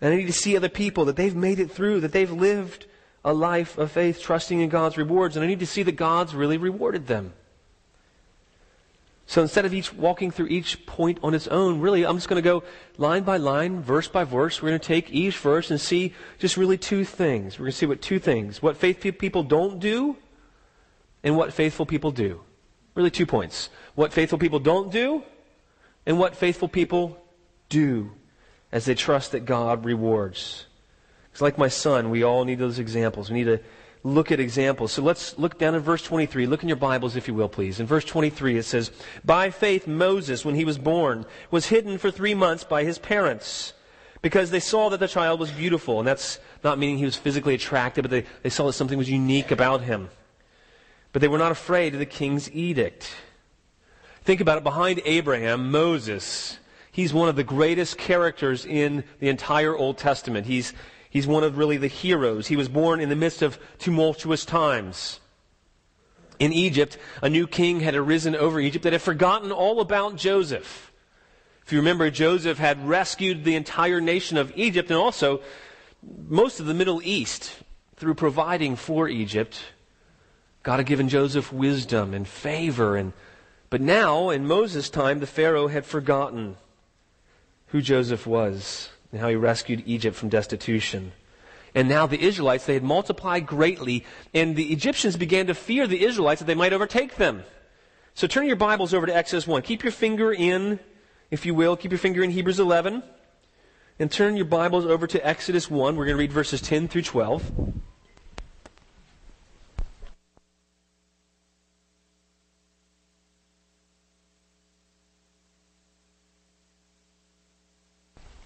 And 0.00 0.12
I 0.12 0.16
need 0.16 0.26
to 0.26 0.32
see 0.32 0.56
other 0.56 0.68
people 0.68 1.04
that 1.04 1.16
they've 1.16 1.36
made 1.36 1.60
it 1.60 1.70
through, 1.70 2.00
that 2.00 2.10
they've 2.10 2.30
lived 2.30 2.86
a 3.24 3.32
life 3.32 3.78
of 3.78 3.92
faith, 3.92 4.20
trusting 4.20 4.60
in 4.60 4.68
God's 4.68 4.96
rewards. 4.96 5.36
And 5.36 5.44
I 5.44 5.46
need 5.46 5.60
to 5.60 5.66
see 5.66 5.84
that 5.84 5.92
God's 5.92 6.34
really 6.34 6.56
rewarded 6.56 7.06
them. 7.06 7.34
So 9.26 9.40
instead 9.40 9.64
of 9.64 9.72
each 9.72 9.94
walking 9.94 10.30
through 10.30 10.48
each 10.48 10.84
point 10.84 11.18
on 11.22 11.34
its 11.34 11.46
own, 11.48 11.80
really, 11.80 12.04
I'm 12.04 12.16
just 12.16 12.28
going 12.28 12.42
to 12.42 12.48
go 12.48 12.64
line 12.98 13.22
by 13.22 13.36
line, 13.36 13.80
verse 13.80 14.08
by 14.08 14.24
verse. 14.24 14.60
We're 14.60 14.70
going 14.70 14.80
to 14.80 14.86
take 14.86 15.10
each 15.10 15.38
verse 15.38 15.70
and 15.70 15.80
see 15.80 16.14
just 16.38 16.56
really 16.56 16.76
two 16.76 17.04
things. 17.04 17.58
We're 17.58 17.64
going 17.64 17.72
to 17.72 17.78
see 17.78 17.86
what 17.86 18.02
two 18.02 18.18
things. 18.18 18.60
What 18.60 18.76
faithful 18.76 19.12
people 19.12 19.42
don't 19.42 19.78
do 19.78 20.16
and 21.22 21.36
what 21.36 21.52
faithful 21.52 21.86
people 21.86 22.10
do. 22.10 22.42
Really 22.94 23.10
two 23.10 23.26
points. 23.26 23.70
What 23.94 24.12
faithful 24.12 24.38
people 24.38 24.58
don't 24.58 24.90
do 24.90 25.22
and 26.04 26.18
what 26.18 26.36
faithful 26.36 26.68
people 26.68 27.16
do 27.68 28.12
as 28.70 28.84
they 28.84 28.94
trust 28.94 29.32
that 29.32 29.44
God 29.44 29.84
rewards. 29.84 30.66
It's 31.30 31.40
like 31.40 31.56
my 31.56 31.68
son, 31.68 32.10
we 32.10 32.22
all 32.22 32.44
need 32.44 32.58
those 32.58 32.78
examples. 32.78 33.30
We 33.30 33.38
need 33.38 33.44
to 33.44 33.60
look 34.04 34.32
at 34.32 34.40
examples. 34.40 34.92
So 34.92 35.02
let's 35.02 35.38
look 35.38 35.58
down 35.58 35.74
at 35.74 35.82
verse 35.82 36.02
23. 36.02 36.46
Look 36.46 36.62
in 36.62 36.68
your 36.68 36.76
Bibles, 36.76 37.16
if 37.16 37.28
you 37.28 37.34
will, 37.34 37.48
please. 37.48 37.78
In 37.80 37.86
verse 37.86 38.04
23, 38.04 38.58
it 38.58 38.64
says, 38.64 38.90
By 39.24 39.50
faith, 39.50 39.86
Moses, 39.86 40.44
when 40.44 40.54
he 40.54 40.64
was 40.64 40.78
born, 40.78 41.24
was 41.50 41.66
hidden 41.66 41.98
for 41.98 42.10
three 42.10 42.34
months 42.34 42.64
by 42.64 42.84
his 42.84 42.98
parents 42.98 43.74
because 44.20 44.50
they 44.50 44.60
saw 44.60 44.88
that 44.90 45.00
the 45.00 45.08
child 45.08 45.40
was 45.40 45.50
beautiful. 45.50 45.98
And 45.98 46.06
that's 46.06 46.38
not 46.64 46.78
meaning 46.78 46.98
he 46.98 47.04
was 47.04 47.16
physically 47.16 47.54
attractive, 47.54 48.02
but 48.02 48.10
they, 48.10 48.24
they 48.42 48.50
saw 48.50 48.66
that 48.66 48.72
something 48.72 48.98
was 48.98 49.10
unique 49.10 49.50
about 49.50 49.82
him. 49.82 50.10
But 51.12 51.22
they 51.22 51.28
were 51.28 51.38
not 51.38 51.52
afraid 51.52 51.92
of 51.92 52.00
the 52.00 52.06
king's 52.06 52.50
edict. 52.52 53.14
Think 54.22 54.40
about 54.40 54.58
it. 54.58 54.64
Behind 54.64 55.00
Abraham, 55.04 55.70
Moses, 55.70 56.58
he's 56.90 57.12
one 57.12 57.28
of 57.28 57.36
the 57.36 57.44
greatest 57.44 57.98
characters 57.98 58.64
in 58.64 59.04
the 59.18 59.28
entire 59.28 59.76
Old 59.76 59.98
Testament. 59.98 60.46
He's, 60.46 60.72
He's 61.12 61.26
one 61.26 61.44
of 61.44 61.58
really 61.58 61.76
the 61.76 61.88
heroes. 61.88 62.46
He 62.46 62.56
was 62.56 62.70
born 62.70 62.98
in 62.98 63.10
the 63.10 63.14
midst 63.14 63.42
of 63.42 63.58
tumultuous 63.78 64.46
times. 64.46 65.20
In 66.38 66.54
Egypt, 66.54 66.96
a 67.20 67.28
new 67.28 67.46
king 67.46 67.80
had 67.80 67.94
arisen 67.94 68.34
over 68.34 68.58
Egypt 68.58 68.84
that 68.84 68.94
had 68.94 69.02
forgotten 69.02 69.52
all 69.52 69.82
about 69.82 70.16
Joseph. 70.16 70.90
If 71.66 71.70
you 71.70 71.80
remember, 71.80 72.08
Joseph 72.08 72.56
had 72.56 72.88
rescued 72.88 73.44
the 73.44 73.56
entire 73.56 74.00
nation 74.00 74.38
of 74.38 74.54
Egypt 74.56 74.90
and 74.90 74.98
also 74.98 75.42
most 76.30 76.60
of 76.60 76.66
the 76.66 76.72
Middle 76.72 77.02
East 77.04 77.58
through 77.96 78.14
providing 78.14 78.74
for 78.74 79.06
Egypt. 79.06 79.60
God 80.62 80.78
had 80.78 80.86
given 80.86 81.10
Joseph 81.10 81.52
wisdom 81.52 82.14
and 82.14 82.26
favor 82.26 82.96
and 82.96 83.12
but 83.68 83.82
now 83.82 84.30
in 84.30 84.46
Moses' 84.46 84.88
time 84.88 85.20
the 85.20 85.26
Pharaoh 85.26 85.68
had 85.68 85.84
forgotten 85.84 86.56
who 87.66 87.82
Joseph 87.82 88.26
was 88.26 88.91
and 89.12 89.20
how 89.20 89.28
he 89.28 89.36
rescued 89.36 89.82
Egypt 89.86 90.16
from 90.16 90.30
destitution. 90.30 91.12
And 91.74 91.88
now 91.88 92.06
the 92.06 92.20
Israelites, 92.20 92.66
they 92.66 92.74
had 92.74 92.82
multiplied 92.82 93.46
greatly, 93.46 94.04
and 94.34 94.56
the 94.56 94.72
Egyptians 94.72 95.16
began 95.16 95.46
to 95.46 95.54
fear 95.54 95.86
the 95.86 96.04
Israelites 96.04 96.40
that 96.40 96.46
they 96.46 96.54
might 96.54 96.72
overtake 96.72 97.16
them. 97.16 97.44
So 98.14 98.26
turn 98.26 98.46
your 98.46 98.56
Bibles 98.56 98.92
over 98.92 99.06
to 99.06 99.16
Exodus 99.16 99.46
1. 99.46 99.62
Keep 99.62 99.84
your 99.84 99.92
finger 99.92 100.32
in, 100.32 100.80
if 101.30 101.46
you 101.46 101.54
will, 101.54 101.76
keep 101.76 101.90
your 101.90 101.98
finger 101.98 102.22
in 102.22 102.30
Hebrews 102.30 102.60
11. 102.60 103.02
And 103.98 104.10
turn 104.10 104.36
your 104.36 104.46
Bibles 104.46 104.84
over 104.84 105.06
to 105.06 105.26
Exodus 105.26 105.70
1. 105.70 105.96
We're 105.96 106.06
going 106.06 106.16
to 106.16 106.20
read 106.20 106.32
verses 106.32 106.60
10 106.60 106.88
through 106.88 107.02
12. 107.02 107.52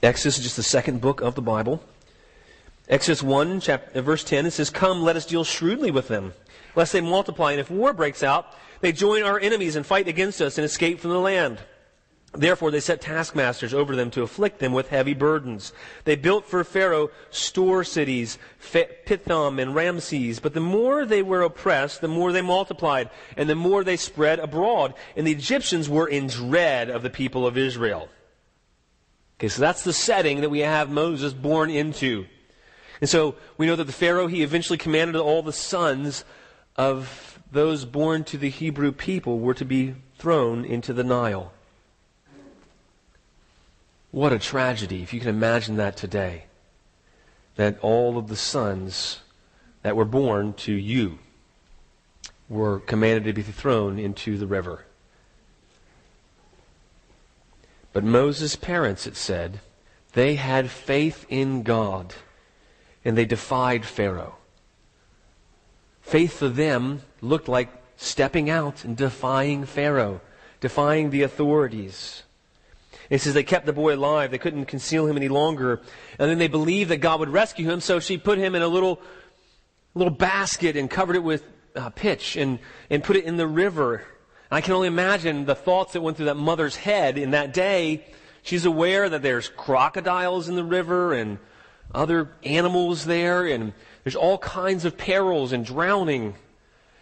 Exodus 0.06 0.38
is 0.38 0.44
just 0.44 0.56
the 0.56 0.62
second 0.62 1.00
book 1.00 1.20
of 1.20 1.34
the 1.34 1.42
Bible. 1.42 1.82
Exodus 2.88 3.24
1, 3.24 3.60
chapter, 3.60 3.98
uh, 3.98 4.02
verse 4.02 4.22
10, 4.22 4.46
it 4.46 4.52
says, 4.52 4.70
Come, 4.70 5.02
let 5.02 5.16
us 5.16 5.26
deal 5.26 5.42
shrewdly 5.42 5.90
with 5.90 6.06
them, 6.06 6.32
lest 6.76 6.92
they 6.92 7.00
multiply, 7.00 7.50
and 7.50 7.60
if 7.60 7.72
war 7.72 7.92
breaks 7.92 8.22
out, 8.22 8.46
they 8.80 8.92
join 8.92 9.24
our 9.24 9.40
enemies 9.40 9.74
and 9.74 9.84
fight 9.84 10.06
against 10.06 10.40
us 10.40 10.58
and 10.58 10.64
escape 10.64 11.00
from 11.00 11.10
the 11.10 11.18
land. 11.18 11.58
Therefore, 12.32 12.70
they 12.70 12.78
set 12.78 13.00
taskmasters 13.00 13.74
over 13.74 13.96
them 13.96 14.12
to 14.12 14.22
afflict 14.22 14.60
them 14.60 14.72
with 14.72 14.90
heavy 14.90 15.14
burdens. 15.14 15.72
They 16.04 16.14
built 16.14 16.44
for 16.44 16.62
Pharaoh 16.62 17.10
store 17.30 17.82
cities, 17.82 18.38
Pithom 18.60 19.60
and 19.60 19.74
Ramses. 19.74 20.38
But 20.38 20.54
the 20.54 20.60
more 20.60 21.04
they 21.04 21.22
were 21.22 21.42
oppressed, 21.42 22.00
the 22.00 22.06
more 22.06 22.30
they 22.30 22.42
multiplied, 22.42 23.10
and 23.36 23.48
the 23.48 23.56
more 23.56 23.82
they 23.82 23.96
spread 23.96 24.38
abroad. 24.38 24.94
And 25.16 25.26
the 25.26 25.32
Egyptians 25.32 25.88
were 25.88 26.06
in 26.06 26.28
dread 26.28 26.90
of 26.90 27.02
the 27.02 27.10
people 27.10 27.44
of 27.44 27.58
Israel. 27.58 28.08
Okay, 29.38 29.48
so 29.48 29.60
that's 29.60 29.84
the 29.84 29.92
setting 29.92 30.40
that 30.40 30.48
we 30.48 30.60
have 30.60 30.88
Moses 30.88 31.34
born 31.34 31.68
into. 31.68 32.26
And 33.02 33.10
so 33.10 33.34
we 33.58 33.66
know 33.66 33.76
that 33.76 33.84
the 33.84 33.92
Pharaoh, 33.92 34.28
he 34.28 34.42
eventually 34.42 34.78
commanded 34.78 35.16
all 35.16 35.42
the 35.42 35.52
sons 35.52 36.24
of 36.76 37.38
those 37.52 37.84
born 37.84 38.24
to 38.24 38.38
the 38.38 38.48
Hebrew 38.48 38.92
people 38.92 39.38
were 39.38 39.54
to 39.54 39.64
be 39.64 39.94
thrown 40.18 40.64
into 40.64 40.94
the 40.94 41.04
Nile. 41.04 41.52
What 44.10 44.32
a 44.32 44.38
tragedy, 44.38 45.02
if 45.02 45.12
you 45.12 45.20
can 45.20 45.28
imagine 45.28 45.76
that 45.76 45.98
today. 45.98 46.44
That 47.56 47.78
all 47.80 48.16
of 48.16 48.28
the 48.28 48.36
sons 48.36 49.20
that 49.82 49.96
were 49.96 50.06
born 50.06 50.54
to 50.54 50.72
you 50.72 51.18
were 52.48 52.80
commanded 52.80 53.24
to 53.24 53.32
be 53.34 53.42
thrown 53.42 53.98
into 53.98 54.38
the 54.38 54.46
river. 54.46 54.85
But 57.96 58.04
Moses' 58.04 58.56
parents, 58.56 59.06
it 59.06 59.16
said, 59.16 59.60
they 60.12 60.34
had 60.34 60.70
faith 60.70 61.24
in 61.30 61.62
God 61.62 62.12
and 63.06 63.16
they 63.16 63.24
defied 63.24 63.86
Pharaoh. 63.86 64.36
Faith 66.02 66.38
for 66.38 66.50
them 66.50 67.00
looked 67.22 67.48
like 67.48 67.70
stepping 67.96 68.50
out 68.50 68.84
and 68.84 68.98
defying 68.98 69.64
Pharaoh, 69.64 70.20
defying 70.60 71.08
the 71.08 71.22
authorities. 71.22 72.24
It 73.08 73.22
says 73.22 73.32
they 73.32 73.42
kept 73.42 73.64
the 73.64 73.72
boy 73.72 73.94
alive. 73.94 74.30
They 74.30 74.36
couldn't 74.36 74.66
conceal 74.66 75.06
him 75.06 75.16
any 75.16 75.28
longer. 75.28 75.80
And 76.18 76.30
then 76.30 76.36
they 76.36 76.48
believed 76.48 76.90
that 76.90 76.98
God 76.98 77.20
would 77.20 77.30
rescue 77.30 77.70
him, 77.70 77.80
so 77.80 77.98
she 77.98 78.18
put 78.18 78.36
him 78.36 78.54
in 78.54 78.60
a 78.60 78.68
little, 78.68 79.00
little 79.94 80.12
basket 80.12 80.76
and 80.76 80.90
covered 80.90 81.16
it 81.16 81.24
with 81.24 81.44
uh, 81.74 81.88
pitch 81.88 82.36
and, 82.36 82.58
and 82.90 83.02
put 83.02 83.16
it 83.16 83.24
in 83.24 83.38
the 83.38 83.46
river. 83.46 84.04
I 84.50 84.60
can 84.60 84.74
only 84.74 84.88
imagine 84.88 85.44
the 85.44 85.54
thoughts 85.54 85.92
that 85.92 86.00
went 86.00 86.16
through 86.16 86.26
that 86.26 86.36
mother's 86.36 86.76
head 86.76 87.18
in 87.18 87.32
that 87.32 87.52
day. 87.52 88.04
She's 88.42 88.64
aware 88.64 89.08
that 89.08 89.22
there's 89.22 89.48
crocodiles 89.48 90.48
in 90.48 90.54
the 90.54 90.64
river 90.64 91.12
and 91.12 91.38
other 91.92 92.30
animals 92.44 93.04
there, 93.04 93.44
and 93.46 93.72
there's 94.04 94.16
all 94.16 94.38
kinds 94.38 94.84
of 94.84 94.96
perils 94.96 95.52
and 95.52 95.64
drowning. 95.64 96.34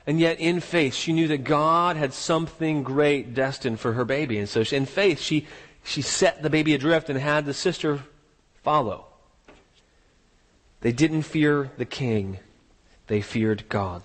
And 0.06 0.18
yet, 0.18 0.40
in 0.40 0.60
faith, 0.60 0.94
she 0.94 1.12
knew 1.12 1.28
that 1.28 1.44
God 1.44 1.96
had 1.96 2.14
something 2.14 2.82
great 2.82 3.34
destined 3.34 3.80
for 3.80 3.92
her 3.92 4.04
baby. 4.04 4.38
And 4.38 4.48
so, 4.48 4.62
she, 4.62 4.76
in 4.76 4.86
faith, 4.86 5.20
she, 5.20 5.46
she 5.82 6.02
set 6.02 6.42
the 6.42 6.50
baby 6.50 6.74
adrift 6.74 7.10
and 7.10 7.18
had 7.18 7.44
the 7.44 7.54
sister 7.54 8.00
follow. 8.62 9.06
They 10.80 10.92
didn't 10.92 11.22
fear 11.22 11.70
the 11.76 11.86
king, 11.86 12.38
they 13.06 13.20
feared 13.20 13.68
God 13.68 14.02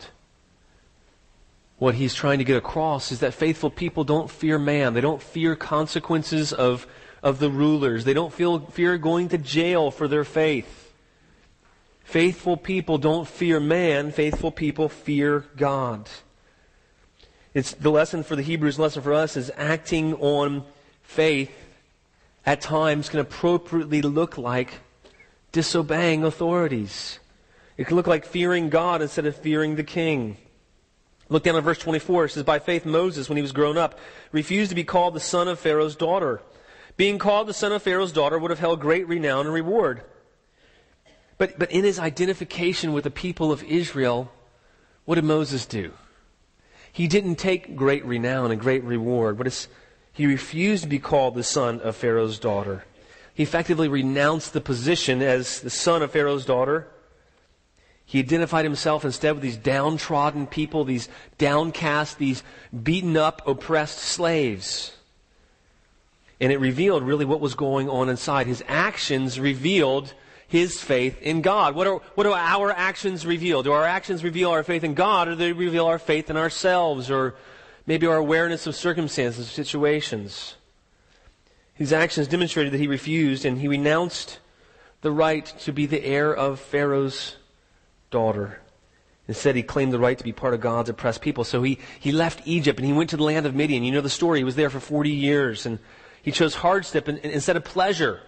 what 1.80 1.96
he's 1.96 2.14
trying 2.14 2.40
to 2.40 2.44
get 2.44 2.58
across 2.58 3.12
is 3.12 3.22
that 3.22 3.34
faithful 3.34 3.70
people 3.70 4.04
don't 4.04 4.30
fear 4.30 4.60
man. 4.60 4.94
They 4.94 5.02
don't 5.02 5.22
fear 5.22 5.56
consequences 5.56 6.52
of, 6.54 6.86
of 7.24 7.40
the 7.40 7.50
rulers. 7.50 8.04
They 8.04 8.14
don't 8.14 8.34
feel, 8.34 8.60
fear 8.60 8.98
going 8.98 9.30
to 9.30 9.38
jail 9.38 9.90
for 9.90 10.08
their 10.08 10.26
faith. 10.26 10.94
Faithful 12.04 12.58
people 12.58 12.98
don't 12.98 13.28
fear 13.28 13.60
man. 13.60 14.12
Faithful 14.12 14.52
people 14.52 14.90
fear 14.90 15.46
God. 15.56 16.10
It's 17.54 17.74
the 17.74 17.92
lesson 17.92 18.24
for 18.24 18.36
the 18.36 18.42
Hebrews, 18.44 18.76
the 18.76 18.84
lesson 18.84 19.02
for 19.02 19.14
us 19.14 19.38
is 19.38 19.52
acting 19.56 20.16
on 20.16 20.66
faith 21.02 21.52
at 22.46 22.62
times 22.62 23.10
can 23.10 23.20
appropriately 23.20 24.02
look 24.02 24.38
like 24.38 24.80
disobeying 25.52 26.24
authorities. 26.24 27.20
It 27.78 27.88
can 27.88 27.96
look 27.96 28.08
like 28.08 28.26
fearing 28.26 28.70
God 28.70 29.02
instead 29.02 29.26
of 29.26 29.36
fearing 29.36 29.76
the 29.76 29.84
king. 29.84 30.38
Look 31.30 31.44
down 31.44 31.56
at 31.56 31.64
verse 31.64 31.78
24. 31.78 32.26
It 32.26 32.30
says, 32.30 32.44
By 32.44 32.60
faith, 32.60 32.86
Moses, 32.86 33.30
when 33.30 33.38
he 33.38 33.42
was 33.42 33.52
grown 33.52 33.78
up, 33.78 34.00
refused 34.32 34.70
to 34.70 34.76
be 34.76 34.84
called 34.84 35.14
the 35.14 35.20
son 35.20 35.48
of 35.48 35.60
Pharaoh's 35.60 35.96
daughter. 35.96 36.42
Being 36.98 37.20
called 37.20 37.48
the 37.48 37.54
son 37.54 37.72
of 37.72 37.84
Pharaoh's 37.84 38.12
daughter 38.12 38.38
would 38.38 38.52
have 38.52 38.60
held 38.60 38.82
great 38.82 39.08
renown 39.08 39.46
and 39.46 39.54
reward. 39.54 40.02
But, 41.38 41.58
but 41.58 41.72
in 41.72 41.84
his 41.84 42.00
identification 42.00 42.92
with 42.92 43.06
the 43.06 43.12
people 43.12 43.52
of 43.52 43.64
Israel, 43.64 44.32
what 45.06 45.16
did 45.16 45.24
Moses 45.24 45.66
do? 45.66 45.94
He 46.92 47.08
didn't 47.08 47.36
take 47.36 47.76
great 47.76 48.04
renown 48.04 48.52
and 48.52 48.60
great 48.60 48.84
reward, 48.84 49.38
but 49.38 49.68
he 50.12 50.26
refused 50.26 50.84
to 50.84 50.90
be 50.90 51.00
called 51.00 51.36
the 51.36 51.44
son 51.44 51.80
of 51.82 51.96
Pharaoh's 51.96 52.40
daughter. 52.40 52.84
He 53.34 53.44
effectively 53.44 53.88
renounced 53.88 54.52
the 54.52 54.60
position 54.60 55.22
as 55.22 55.62
the 55.62 55.70
son 55.70 56.02
of 56.02 56.12
Pharaoh's 56.12 56.46
daughter 56.46 56.88
he 58.10 58.18
identified 58.18 58.66
himself 58.66 59.06
instead 59.06 59.34
with 59.34 59.44
these 59.44 59.56
downtrodden 59.56 60.48
people, 60.48 60.84
these 60.84 61.08
downcast, 61.38 62.18
these 62.18 62.42
beaten 62.82 63.16
up, 63.16 63.48
oppressed 63.48 64.00
slaves. 64.00 64.94
And 66.42 66.52
it 66.52 66.60
revealed 66.60 67.04
really 67.04 67.24
what 67.24 67.40
was 67.40 67.54
going 67.54 67.88
on 67.88 68.10
inside. 68.10 68.48
His 68.48 68.64
actions 68.68 69.40
revealed 69.40 70.16
his 70.48 70.82
faith 70.82 71.22
in 71.22 71.44
God. 71.44 71.76
What, 71.76 71.86
are, 71.86 72.02
what 72.16 72.24
do 72.24 72.34
our 72.34 72.72
actions 72.72 73.28
reveal? 73.28 73.62
Do 73.62 73.74
our 73.74 73.86
actions 73.86 74.24
reveal 74.24 74.50
our 74.50 74.64
faith 74.64 74.84
in 74.84 74.96
God 74.96 75.28
or 75.28 75.32
do 75.34 75.38
they 75.38 75.54
reveal 75.54 75.86
our 75.86 76.00
faith 76.00 76.32
in 76.32 76.36
ourselves 76.36 77.12
or 77.12 77.36
maybe 77.86 78.08
our 78.08 78.18
awareness 78.18 78.66
of 78.66 78.76
circumstances, 78.76 79.52
situations. 79.52 80.56
His 81.76 81.94
actions 81.94 82.28
demonstrated 82.28 82.74
that 82.74 82.80
he 82.80 82.88
refused 82.88 83.46
and 83.46 83.60
he 83.60 83.68
renounced 83.68 84.40
the 85.02 85.12
right 85.12 85.46
to 85.60 85.72
be 85.72 85.86
the 85.86 86.04
heir 86.04 86.36
of 86.36 86.60
Pharaoh's 86.60 87.36
daughter. 88.10 88.60
Instead, 89.28 89.56
he 89.56 89.64
claimed 89.64 89.94
the 89.94 90.00
right 90.00 90.18
to 90.18 90.24
be 90.24 90.34
part 90.34 90.54
of 90.56 90.62
God's 90.62 90.90
oppressed 90.90 91.22
people. 91.22 91.44
So 91.44 91.62
he, 91.62 91.78
he 92.00 92.12
left 92.12 92.42
Egypt 92.48 92.80
and 92.80 92.88
he 92.88 92.94
went 92.94 93.12
to 93.12 93.18
the 93.18 93.24
land 93.24 93.46
of 93.46 93.54
Midian. 93.54 93.84
You 93.84 93.92
know 93.92 94.02
the 94.02 94.10
story. 94.10 94.40
He 94.40 94.44
was 94.44 94.56
there 94.56 94.72
for 94.72 94.80
40 94.80 95.12
years 95.12 95.66
and 95.66 95.78
he 96.24 96.32
chose 96.32 96.56
hardship 96.56 97.08
instead 97.08 97.56
of 97.56 97.64
pleasure 97.64 98.22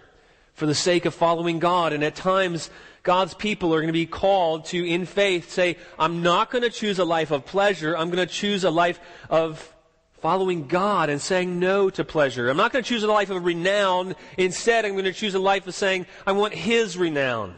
for 0.54 0.66
the 0.66 0.74
sake 0.74 1.04
of 1.04 1.14
following 1.14 1.58
God. 1.58 1.92
And 1.92 2.04
at 2.04 2.14
times, 2.14 2.70
God's 3.02 3.34
people 3.34 3.74
are 3.74 3.78
going 3.78 3.88
to 3.88 3.92
be 3.92 4.06
called 4.06 4.66
to, 4.66 4.86
in 4.86 5.06
faith, 5.06 5.50
say, 5.50 5.76
I'm 5.98 6.22
not 6.22 6.50
going 6.50 6.62
to 6.62 6.70
choose 6.70 6.98
a 6.98 7.04
life 7.04 7.30
of 7.30 7.46
pleasure. 7.46 7.96
I'm 7.96 8.10
going 8.10 8.26
to 8.26 8.32
choose 8.32 8.62
a 8.62 8.70
life 8.70 9.00
of 9.28 9.74
following 10.20 10.68
God 10.68 11.10
and 11.10 11.20
saying 11.20 11.58
no 11.58 11.90
to 11.90 12.04
pleasure. 12.04 12.48
I'm 12.48 12.56
not 12.56 12.72
going 12.72 12.84
to 12.84 12.88
choose 12.88 13.02
a 13.02 13.08
life 13.08 13.30
of 13.30 13.44
renown. 13.44 14.14
Instead, 14.38 14.84
I'm 14.84 14.92
going 14.92 15.04
to 15.04 15.12
choose 15.12 15.34
a 15.34 15.40
life 15.40 15.66
of 15.66 15.74
saying, 15.74 16.06
I 16.24 16.32
want 16.32 16.54
His 16.54 16.96
renown. 16.96 17.56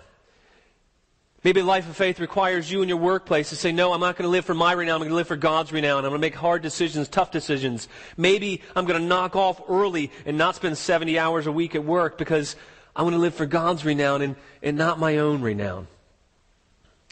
Maybe 1.44 1.60
a 1.60 1.64
life 1.64 1.86
of 1.86 1.94
faith 1.94 2.20
requires 2.20 2.72
you 2.72 2.80
in 2.80 2.88
your 2.88 2.96
workplace 2.96 3.50
to 3.50 3.56
say, 3.56 3.70
no, 3.70 3.92
I'm 3.92 4.00
not 4.00 4.16
going 4.16 4.24
to 4.24 4.30
live 4.30 4.46
for 4.46 4.54
my 4.54 4.72
renown. 4.72 4.94
I'm 4.94 5.00
going 5.00 5.10
to 5.10 5.16
live 5.16 5.28
for 5.28 5.36
God's 5.36 5.72
renown. 5.72 5.98
I'm 5.98 6.10
going 6.10 6.14
to 6.14 6.18
make 6.18 6.34
hard 6.34 6.62
decisions, 6.62 7.06
tough 7.06 7.30
decisions. 7.30 7.86
Maybe 8.16 8.62
I'm 8.74 8.86
going 8.86 8.98
to 8.98 9.06
knock 9.06 9.36
off 9.36 9.60
early 9.68 10.10
and 10.24 10.38
not 10.38 10.54
spend 10.54 10.78
70 10.78 11.18
hours 11.18 11.46
a 11.46 11.52
week 11.52 11.74
at 11.74 11.84
work 11.84 12.16
because 12.16 12.56
I 12.96 13.02
want 13.02 13.12
to 13.12 13.18
live 13.18 13.34
for 13.34 13.44
God's 13.44 13.84
renown 13.84 14.22
and, 14.22 14.36
and 14.62 14.78
not 14.78 14.98
my 14.98 15.18
own 15.18 15.42
renown. 15.42 15.86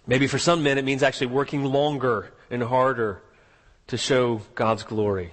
Maybe 0.07 0.27
for 0.27 0.39
some 0.39 0.63
men 0.63 0.79
it 0.79 0.85
means 0.87 1.03
actually 1.03 1.27
working 1.27 1.65
longer 1.65 2.33
and 2.51 2.63
harder 2.63 3.21
to 3.89 3.99
show 3.99 4.41
God's 4.55 4.83
glory. 4.83 5.33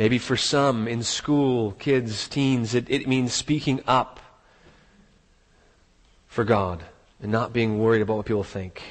Maybe 0.00 0.18
for 0.18 0.36
some 0.36 0.88
in 0.88 1.04
school, 1.04 1.70
kids, 1.78 2.26
teens, 2.26 2.74
it, 2.74 2.90
it 2.90 3.06
means 3.06 3.32
speaking 3.32 3.84
up 3.86 4.18
for 6.26 6.42
God 6.42 6.82
and 7.24 7.32
not 7.32 7.54
being 7.54 7.78
worried 7.78 8.02
about 8.02 8.18
what 8.18 8.26
people 8.26 8.44
think. 8.44 8.82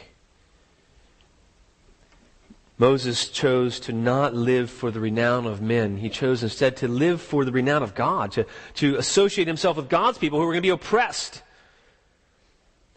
Moses 2.80 3.30
chose 3.30 3.80
to 3.82 3.94
not 3.94 4.34
live 4.34 4.72
for 4.72 4.90
the 4.90 5.00
renown 5.00 5.46
of 5.46 5.62
men. 5.62 5.98
He 5.98 6.10
chose 6.10 6.42
instead 6.42 6.75
to 6.78 6.88
live 6.88 7.22
for 7.22 7.46
the 7.46 7.52
renown 7.52 7.84
of 7.84 7.94
God, 7.94 8.32
to, 8.32 8.46
to 8.75 8.98
associate 8.98 9.48
himself 9.48 9.78
with 9.78 9.88
God's 9.88 10.18
people 10.18 10.40
who 10.40 10.46
were 10.46 10.52
going 10.52 10.63
to 10.63 10.68
be 10.68 10.70
oppressed. 10.70 11.44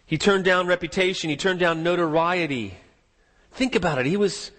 He 0.07 0.17
turned 0.17 0.47
down 0.47 0.67
reputation. 0.67 1.29
He 1.29 1.37
turned 1.37 1.61
down 1.61 1.83
notoriety. 1.83 2.79
Think 3.53 3.75
about 3.75 3.99
it. 3.99 4.07
He 4.07 4.17
was, 4.17 4.51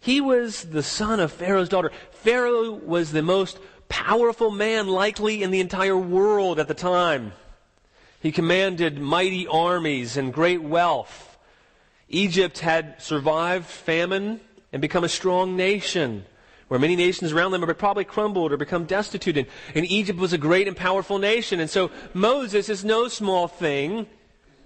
he 0.00 0.20
was 0.20 0.64
the 0.64 0.82
son 0.82 1.20
of 1.20 1.30
Pharaoh's 1.30 1.68
daughter. 1.68 1.92
Pharaoh 2.10 2.72
was 2.72 3.12
the 3.12 3.22
most 3.22 3.60
powerful 3.88 4.50
man 4.50 4.88
likely 4.88 5.44
in 5.44 5.52
the 5.52 5.60
entire 5.60 5.96
world 5.96 6.58
at 6.58 6.66
the 6.66 6.74
time. 6.74 7.32
He 8.26 8.32
commanded 8.32 8.98
mighty 8.98 9.46
armies 9.46 10.16
and 10.16 10.34
great 10.34 10.60
wealth. 10.60 11.38
Egypt 12.08 12.58
had 12.58 13.00
survived 13.00 13.66
famine 13.66 14.40
and 14.72 14.82
become 14.82 15.04
a 15.04 15.08
strong 15.08 15.54
nation, 15.54 16.24
where 16.66 16.80
many 16.80 16.96
nations 16.96 17.30
around 17.30 17.52
them 17.52 17.62
had 17.62 17.78
probably 17.78 18.02
crumbled 18.02 18.52
or 18.52 18.56
become 18.56 18.84
destitute. 18.84 19.36
And, 19.36 19.46
and 19.76 19.86
Egypt 19.86 20.18
was 20.18 20.32
a 20.32 20.38
great 20.38 20.66
and 20.66 20.76
powerful 20.76 21.20
nation. 21.20 21.60
And 21.60 21.70
so 21.70 21.92
Moses 22.14 22.68
is 22.68 22.84
no 22.84 23.06
small 23.06 23.46
thing. 23.46 24.08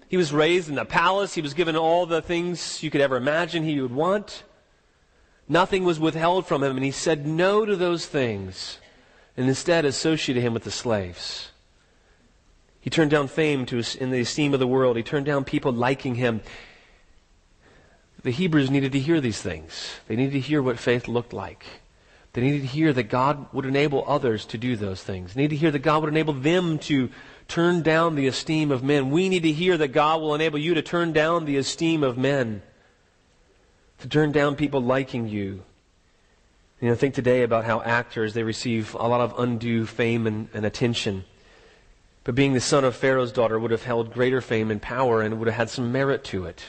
He 0.09 0.17
was 0.17 0.33
raised 0.33 0.71
in 0.71 0.79
a 0.79 0.87
palace. 0.87 1.35
He 1.35 1.43
was 1.43 1.52
given 1.52 1.76
all 1.76 2.07
the 2.07 2.23
things 2.23 2.83
you 2.83 2.90
could 2.90 3.02
ever 3.02 3.17
imagine 3.19 3.62
he 3.62 3.79
would 3.83 3.93
want. 3.93 4.43
Nothing 5.50 5.85
was 5.85 6.00
withheld 6.00 6.47
from 6.47 6.62
him, 6.62 6.76
and 6.79 6.85
he 6.85 6.93
said 6.93 7.26
no 7.26 7.67
to 7.67 7.76
those 7.76 8.07
things 8.07 8.79
and 9.37 9.47
instead 9.47 9.85
associated 9.85 10.40
him 10.40 10.55
with 10.55 10.64
the 10.64 10.71
slaves. 10.71 11.50
He 12.81 12.91
turned 12.91 13.11
down 13.11 13.29
fame 13.29 13.67
to, 13.67 13.83
in 13.99 14.11
the 14.11 14.21
esteem 14.21 14.55
of 14.55 14.61
the 14.61 14.67
world. 14.67 14.97
He 14.97 15.03
turned 15.03 15.27
down 15.27 15.45
people 15.45 15.73
liking 15.73 16.15
him. 16.15 16.41
The 18.23 18.31
Hebrews 18.31 18.71
needed 18.71 18.93
to 18.93 18.99
hear 18.99 19.21
these 19.21 19.41
things. 19.41 20.01
They 20.09 20.17
needed 20.17 20.33
to 20.33 20.41
hear 20.41 20.63
what 20.63 20.79
faith 20.79 21.09
looked 21.09 21.33
like. 21.33 21.64
They 22.33 22.43
needed 22.43 22.62
to 22.62 22.66
hear 22.66 22.93
that 22.93 23.05
God 23.05 23.53
would 23.53 23.66
enable 23.66 24.05
others 24.07 24.45
to 24.47 24.59
do 24.59 24.77
those 24.77 25.03
things. 25.03 25.35
They 25.35 25.43
needed 25.43 25.57
to 25.57 25.61
hear 25.61 25.71
that 25.73 25.81
God 25.81 26.03
would 26.03 26.12
enable 26.12 26.35
them 26.35 26.79
to 26.81 27.11
turn 27.49 27.83
down 27.83 28.14
the 28.14 28.29
esteem 28.29 28.71
of 28.71 28.85
men. 28.85 29.11
We 29.11 29.29
need 29.29 29.43
to 29.43 29.53
hear 29.53 29.77
that 29.77 29.88
God 29.88 30.21
will 30.21 30.35
enable 30.35 30.59
you 30.59 30.75
to 30.75 30.83
turn 30.83 31.12
down 31.12 31.45
the 31.45 31.57
esteem 31.57 32.05
of 32.05 32.16
men, 32.16 32.62
to 33.99 34.09
turn 34.09 34.31
down 34.33 34.55
people 34.55 34.81
liking 34.81 35.27
you. 35.27 35.64
You 36.81 36.88
know, 36.88 36.95
think 36.95 37.14
today 37.14 37.43
about 37.43 37.64
how 37.64 37.83
actors, 37.83 38.33
they 38.33 38.45
receive 38.45 38.95
a 38.95 39.07
lot 39.09 39.21
of 39.21 39.38
undue 39.38 39.85
fame 39.85 40.27
and, 40.27 40.49
and 40.55 40.64
attention. 40.64 41.25
But 42.24 42.35
being 42.35 42.52
the 42.52 42.61
son 42.61 42.85
of 42.85 42.94
Pharaoh's 42.94 43.33
daughter 43.33 43.59
would 43.59 43.70
have 43.70 43.85
held 43.85 44.12
greater 44.12 44.40
fame 44.40 44.70
and 44.70 44.80
power 44.80 45.22
and 45.22 45.38
would 45.38 45.48
have 45.48 45.56
had 45.56 45.70
some 45.70 45.90
merit 45.90 46.22
to 46.24 46.44
it. 46.44 46.62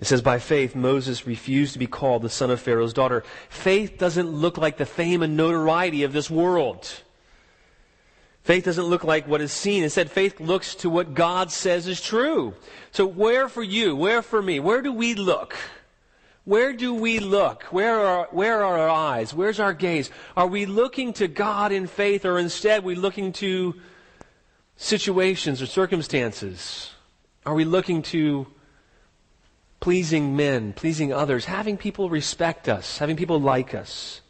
It 0.00 0.06
says, 0.06 0.20
by 0.20 0.38
faith, 0.38 0.74
Moses 0.74 1.26
refused 1.26 1.72
to 1.72 1.78
be 1.78 1.86
called 1.86 2.22
the 2.22 2.28
son 2.28 2.50
of 2.50 2.60
Pharaoh's 2.60 2.92
daughter. 2.92 3.24
Faith 3.48 3.96
doesn't 3.98 4.28
look 4.28 4.58
like 4.58 4.76
the 4.76 4.86
fame 4.86 5.22
and 5.22 5.36
notoriety 5.36 6.02
of 6.02 6.12
this 6.12 6.30
world. 6.30 7.02
Faith 8.42 8.64
doesn't 8.64 8.84
look 8.84 9.02
like 9.02 9.26
what 9.26 9.40
is 9.40 9.52
seen. 9.52 9.82
Instead, 9.82 10.10
faith 10.10 10.38
looks 10.38 10.74
to 10.76 10.90
what 10.90 11.14
God 11.14 11.50
says 11.50 11.88
is 11.88 12.00
true. 12.00 12.54
So 12.92 13.06
where 13.06 13.48
for 13.48 13.62
you, 13.62 13.96
where 13.96 14.22
for 14.22 14.40
me, 14.40 14.60
where 14.60 14.82
do 14.82 14.92
we 14.92 15.14
look? 15.14 15.56
Where 16.46 16.72
do 16.72 16.94
we 16.94 17.18
look? 17.18 17.64
Where 17.64 18.00
are, 18.00 18.28
where 18.30 18.64
are 18.64 18.78
our 18.78 18.88
eyes? 18.88 19.34
Where's 19.34 19.60
our 19.60 19.74
gaze? 19.74 20.10
Are 20.34 20.46
we 20.46 20.64
looking 20.64 21.12
to 21.14 21.28
God 21.28 21.72
in 21.72 21.86
faith 21.86 22.24
or 22.24 22.38
instead 22.38 22.84
we 22.84 22.94
looking 22.94 23.32
to 23.34 23.74
situations 24.76 25.60
or 25.60 25.66
circumstances? 25.66 26.94
Are 27.44 27.54
we 27.54 27.66
looking 27.66 28.00
to 28.14 28.46
pleasing 29.80 30.34
men, 30.34 30.72
pleasing 30.72 31.12
others, 31.12 31.44
having 31.44 31.76
people 31.76 32.10
respect 32.10 32.68
us, 32.68 32.98
having 32.98 33.16
people 33.16 33.40
like 33.40 33.74
us. 33.74 34.20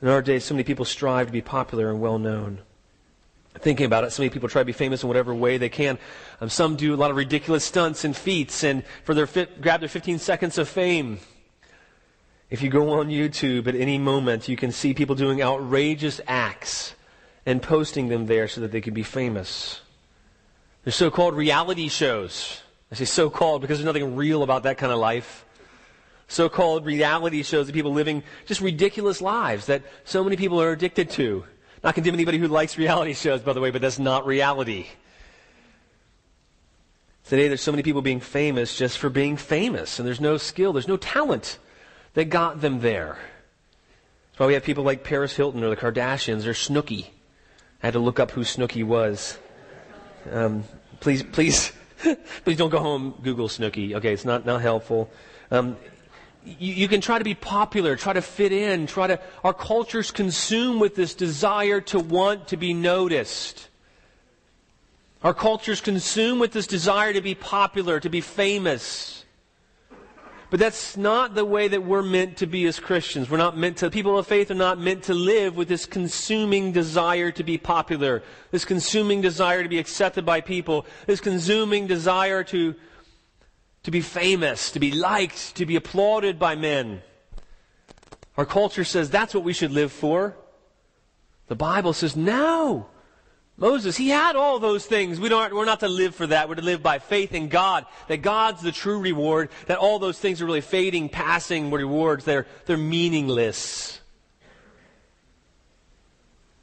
In 0.00 0.08
our 0.08 0.20
day, 0.20 0.38
so 0.38 0.54
many 0.54 0.64
people 0.64 0.84
strive 0.84 1.28
to 1.28 1.32
be 1.32 1.40
popular 1.40 1.88
and 1.88 2.00
well 2.00 2.18
known. 2.18 2.60
Thinking 3.58 3.86
about 3.86 4.04
it, 4.04 4.12
so 4.12 4.22
many 4.22 4.30
people 4.30 4.48
try 4.48 4.62
to 4.62 4.66
be 4.66 4.72
famous 4.72 5.02
in 5.02 5.08
whatever 5.08 5.34
way 5.34 5.58
they 5.58 5.68
can. 5.68 5.98
Um, 6.40 6.48
some 6.48 6.74
do 6.74 6.94
a 6.94 6.96
lot 6.96 7.10
of 7.10 7.16
ridiculous 7.16 7.64
stunts 7.64 8.04
and 8.04 8.16
feats, 8.16 8.64
and 8.64 8.82
for 9.04 9.14
their 9.14 9.26
grab 9.60 9.80
their 9.80 9.88
15 9.88 10.18
seconds 10.18 10.58
of 10.58 10.68
fame. 10.68 11.20
If 12.48 12.62
you 12.62 12.70
go 12.70 12.90
on 12.90 13.08
YouTube 13.08 13.66
at 13.66 13.74
any 13.74 13.98
moment, 13.98 14.48
you 14.48 14.56
can 14.56 14.72
see 14.72 14.94
people 14.94 15.14
doing 15.14 15.42
outrageous 15.42 16.20
acts 16.26 16.94
and 17.44 17.62
posting 17.62 18.08
them 18.08 18.26
there 18.26 18.48
so 18.48 18.60
that 18.62 18.72
they 18.72 18.80
can 18.80 18.94
be 18.94 19.02
famous. 19.02 19.80
There's 20.84 20.96
so-called 20.96 21.34
reality 21.34 21.88
shows 21.88 22.62
I 22.92 22.94
say 22.94 23.06
so 23.06 23.30
called 23.30 23.62
because 23.62 23.78
there's 23.78 23.86
nothing 23.86 24.16
real 24.16 24.42
about 24.42 24.64
that 24.64 24.76
kind 24.76 24.92
of 24.92 24.98
life. 24.98 25.46
So 26.28 26.50
called 26.50 26.84
reality 26.84 27.42
shows 27.42 27.66
of 27.66 27.74
people 27.74 27.94
living 27.94 28.22
just 28.44 28.60
ridiculous 28.60 29.22
lives 29.22 29.66
that 29.66 29.82
so 30.04 30.22
many 30.22 30.36
people 30.36 30.60
are 30.60 30.72
addicted 30.72 31.08
to. 31.12 31.44
Not 31.82 31.94
condemn 31.94 32.14
anybody 32.14 32.38
who 32.38 32.48
likes 32.48 32.78
reality 32.78 33.14
shows, 33.14 33.40
by 33.40 33.52
the 33.52 33.60
way, 33.60 33.70
but 33.70 33.82
that's 33.82 33.98
not 33.98 34.26
reality. 34.26 34.86
Today, 37.24 37.48
there's 37.48 37.60
so 37.60 37.72
many 37.72 37.82
people 37.82 38.02
being 38.02 38.20
famous 38.20 38.76
just 38.76 38.98
for 38.98 39.08
being 39.08 39.36
famous, 39.36 39.98
and 39.98 40.06
there's 40.06 40.20
no 40.20 40.36
skill, 40.36 40.72
there's 40.72 40.88
no 40.88 40.96
talent 40.96 41.58
that 42.14 42.26
got 42.26 42.60
them 42.60 42.80
there. 42.80 43.18
That's 44.30 44.40
why 44.40 44.46
we 44.46 44.54
have 44.54 44.64
people 44.64 44.84
like 44.84 45.04
Paris 45.04 45.34
Hilton 45.34 45.62
or 45.62 45.70
the 45.70 45.76
Kardashians 45.76 46.46
or 46.46 46.52
Snooki. 46.52 47.06
I 47.82 47.86
had 47.86 47.94
to 47.94 47.98
look 47.98 48.20
up 48.20 48.30
who 48.30 48.42
Snooki 48.42 48.84
was. 48.84 49.38
Um, 50.30 50.64
please, 51.00 51.22
please 51.22 51.72
Please 52.44 52.56
don't 52.56 52.70
go 52.70 52.80
home, 52.80 53.14
Google 53.22 53.48
Snooki. 53.48 53.94
Okay, 53.94 54.12
it's 54.12 54.24
not, 54.24 54.44
not 54.44 54.60
helpful. 54.60 55.10
Um, 55.50 55.76
you, 56.44 56.74
you, 56.74 56.88
can 56.88 57.00
try 57.00 57.18
to 57.18 57.24
be 57.24 57.34
popular, 57.34 57.96
try 57.96 58.12
to 58.12 58.22
fit 58.22 58.52
in, 58.52 58.86
try 58.86 59.06
to. 59.06 59.20
Our 59.44 59.54
culture's 59.54 60.10
consumed 60.10 60.80
with 60.80 60.94
this 60.94 61.14
desire 61.14 61.80
to 61.82 61.98
want 61.98 62.48
to 62.48 62.56
be 62.56 62.74
noticed. 62.74 63.68
Our 65.22 65.34
culture's 65.34 65.80
consumed 65.80 66.40
with 66.40 66.52
this 66.52 66.66
desire 66.66 67.12
to 67.12 67.20
be 67.20 67.34
popular, 67.34 68.00
to 68.00 68.08
be 68.08 68.20
famous. 68.20 69.24
But 70.50 70.60
that's 70.60 70.98
not 70.98 71.34
the 71.34 71.46
way 71.46 71.68
that 71.68 71.82
we're 71.82 72.02
meant 72.02 72.36
to 72.38 72.46
be 72.46 72.66
as 72.66 72.78
Christians. 72.78 73.30
We're 73.30 73.38
not 73.38 73.56
meant 73.56 73.78
to, 73.78 73.88
people 73.88 74.18
of 74.18 74.26
faith 74.26 74.50
are 74.50 74.54
not 74.54 74.78
meant 74.78 75.04
to 75.04 75.14
live 75.14 75.56
with 75.56 75.66
this 75.66 75.86
consuming 75.86 76.72
desire 76.72 77.30
to 77.30 77.42
be 77.42 77.56
popular, 77.56 78.22
this 78.50 78.66
consuming 78.66 79.22
desire 79.22 79.62
to 79.62 79.68
be 79.70 79.78
accepted 79.78 80.26
by 80.26 80.42
people, 80.42 80.84
this 81.06 81.20
consuming 81.20 81.86
desire 81.86 82.44
to, 82.44 82.74
to 83.82 83.90
be 83.90 84.00
famous, 84.00 84.70
to 84.72 84.80
be 84.80 84.92
liked, 84.92 85.56
to 85.56 85.66
be 85.66 85.76
applauded 85.76 86.38
by 86.38 86.54
men. 86.54 87.02
Our 88.36 88.46
culture 88.46 88.84
says 88.84 89.10
that's 89.10 89.34
what 89.34 89.44
we 89.44 89.52
should 89.52 89.72
live 89.72 89.92
for. 89.92 90.36
The 91.48 91.56
Bible 91.56 91.92
says, 91.92 92.16
no. 92.16 92.86
Moses, 93.58 93.96
he 93.96 94.08
had 94.08 94.36
all 94.36 94.58
those 94.58 94.86
things. 94.86 95.20
We 95.20 95.28
don't, 95.28 95.54
we're 95.54 95.66
not 95.66 95.80
to 95.80 95.88
live 95.88 96.14
for 96.14 96.26
that. 96.26 96.48
We're 96.48 96.54
to 96.54 96.62
live 96.62 96.82
by 96.82 96.98
faith 96.98 97.34
in 97.34 97.48
God, 97.48 97.84
that 98.08 98.22
God's 98.22 98.62
the 98.62 98.72
true 98.72 98.98
reward, 98.98 99.50
that 99.66 99.78
all 99.78 99.98
those 99.98 100.18
things 100.18 100.40
are 100.40 100.46
really 100.46 100.62
fading, 100.62 101.08
passing 101.08 101.70
rewards. 101.70 102.24
They're, 102.24 102.46
they're 102.64 102.78
meaningless. 102.78 104.00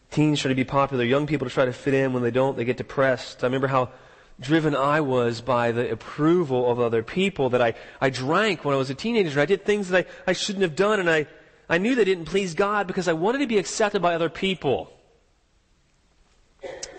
Teens 0.10 0.42
try 0.42 0.50
to 0.50 0.56
be 0.56 0.64
popular. 0.64 1.04
Young 1.04 1.28
people 1.28 1.48
try 1.50 1.66
to 1.66 1.74
fit 1.74 1.94
in. 1.94 2.14
When 2.14 2.24
they 2.24 2.32
don't, 2.32 2.58
they 2.58 2.66
get 2.66 2.78
depressed. 2.78 3.44
I 3.44 3.48
remember 3.48 3.68
how 3.68 3.92
driven 4.40 4.76
I 4.76 5.02
was 5.02 5.42
by 5.42 5.72
the 5.72 5.92
approval 5.92 6.72
of 6.72 6.80
other 6.80 7.04
people 7.04 7.50
that 7.50 7.62
I, 7.62 7.74
I 8.00 8.10
drank 8.10 8.64
when 8.64 8.74
I 8.74 8.78
was 8.78 8.90
a 8.90 8.96
teenager. 8.96 9.40
I 9.40 9.46
did 9.46 9.66
things 9.66 9.90
that 9.90 10.06
I, 10.06 10.32
I 10.32 10.34
shouldn't 10.34 10.64
have 10.64 10.76
done, 10.76 11.00
and 11.00 11.10
I, 11.10 11.28
I 11.68 11.78
knew 11.78 11.96
they 11.96 12.06
didn't 12.06 12.26
please 12.26 12.54
God 12.54 12.88
because 12.88 13.08
I 13.08 13.14
wanted 13.14 13.40
to 13.40 13.48
be 13.48 13.58
accepted 13.58 14.02
by 14.02 14.16
other 14.16 14.30
people. 14.30 14.92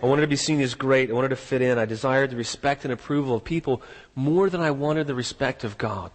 I 0.03 0.07
wanted 0.07 0.22
to 0.22 0.29
be 0.29 0.37
seen 0.37 0.61
as 0.61 0.74
great. 0.74 1.11
I 1.11 1.14
wanted 1.14 1.29
to 1.29 1.37
fit 1.37 1.61
in. 1.61 1.79
I 1.79 1.85
desired 1.85 2.31
the 2.31 2.37
respect 2.37 2.85
and 2.85 2.92
approval 2.92 3.35
of 3.35 3.44
people 3.44 3.83
more 4.14 4.48
than 4.48 4.61
I 4.61 4.70
wanted 4.70 5.07
the 5.07 5.14
respect 5.14 5.64
of 5.64 5.76
God. 5.76 6.12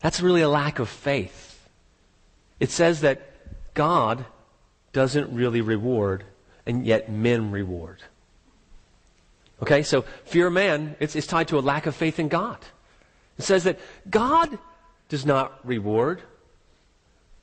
That's 0.00 0.20
really 0.20 0.42
a 0.42 0.48
lack 0.48 0.78
of 0.78 0.88
faith. 0.88 1.68
It 2.60 2.70
says 2.70 3.00
that 3.02 3.74
God 3.74 4.24
doesn't 4.92 5.32
really 5.32 5.60
reward, 5.60 6.24
and 6.66 6.86
yet 6.86 7.10
men 7.10 7.50
reward. 7.50 8.02
Okay, 9.62 9.82
so 9.82 10.02
fear 10.24 10.46
of 10.46 10.52
man, 10.52 10.96
it's, 11.00 11.16
it's 11.16 11.26
tied 11.26 11.48
to 11.48 11.58
a 11.58 11.60
lack 11.60 11.86
of 11.86 11.96
faith 11.96 12.18
in 12.18 12.28
God. 12.28 12.58
It 13.38 13.42
says 13.42 13.64
that 13.64 13.78
God 14.08 14.58
does 15.08 15.26
not 15.26 15.66
reward, 15.66 16.22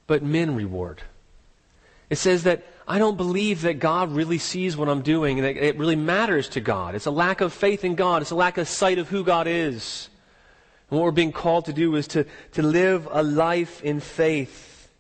but 0.07 0.23
men 0.23 0.55
reward. 0.55 1.01
It 2.09 2.17
says 2.17 2.43
that 2.43 2.63
I 2.87 2.99
don't 2.99 3.17
believe 3.17 3.63
that 3.63 3.79
God 3.79 4.11
really 4.11 4.37
sees 4.37 4.77
what 4.77 4.87
I'm 4.87 5.01
doing 5.01 5.39
and 5.39 5.45
that 5.45 5.57
it 5.57 5.77
really 5.77 5.95
matters 5.95 6.49
to 6.49 6.61
God. 6.61 6.93
It's 6.93 7.07
a 7.07 7.11
lack 7.11 7.41
of 7.41 7.51
faith 7.51 7.83
in 7.83 7.95
God. 7.95 8.21
It's 8.21 8.31
a 8.31 8.35
lack 8.35 8.57
of 8.57 8.67
sight 8.67 8.99
of 8.99 9.09
who 9.09 9.23
God 9.23 9.47
is. 9.47 10.09
And 10.89 10.99
what 10.99 11.05
we're 11.05 11.11
being 11.11 11.31
called 11.31 11.65
to 11.65 11.73
do 11.73 11.95
is 11.95 12.07
to, 12.09 12.25
to 12.51 12.61
live 12.61 13.07
a 13.11 13.23
life 13.23 13.81
in 13.83 13.99
faith, 13.99 14.91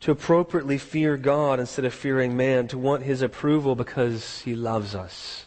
to 0.00 0.10
appropriately 0.10 0.76
fear 0.76 1.16
God 1.16 1.60
instead 1.60 1.84
of 1.84 1.94
fearing 1.94 2.36
man, 2.36 2.66
to 2.68 2.78
want 2.78 3.04
his 3.04 3.22
approval 3.22 3.76
because 3.76 4.40
he 4.40 4.56
loves 4.56 4.96
us. 4.96 5.46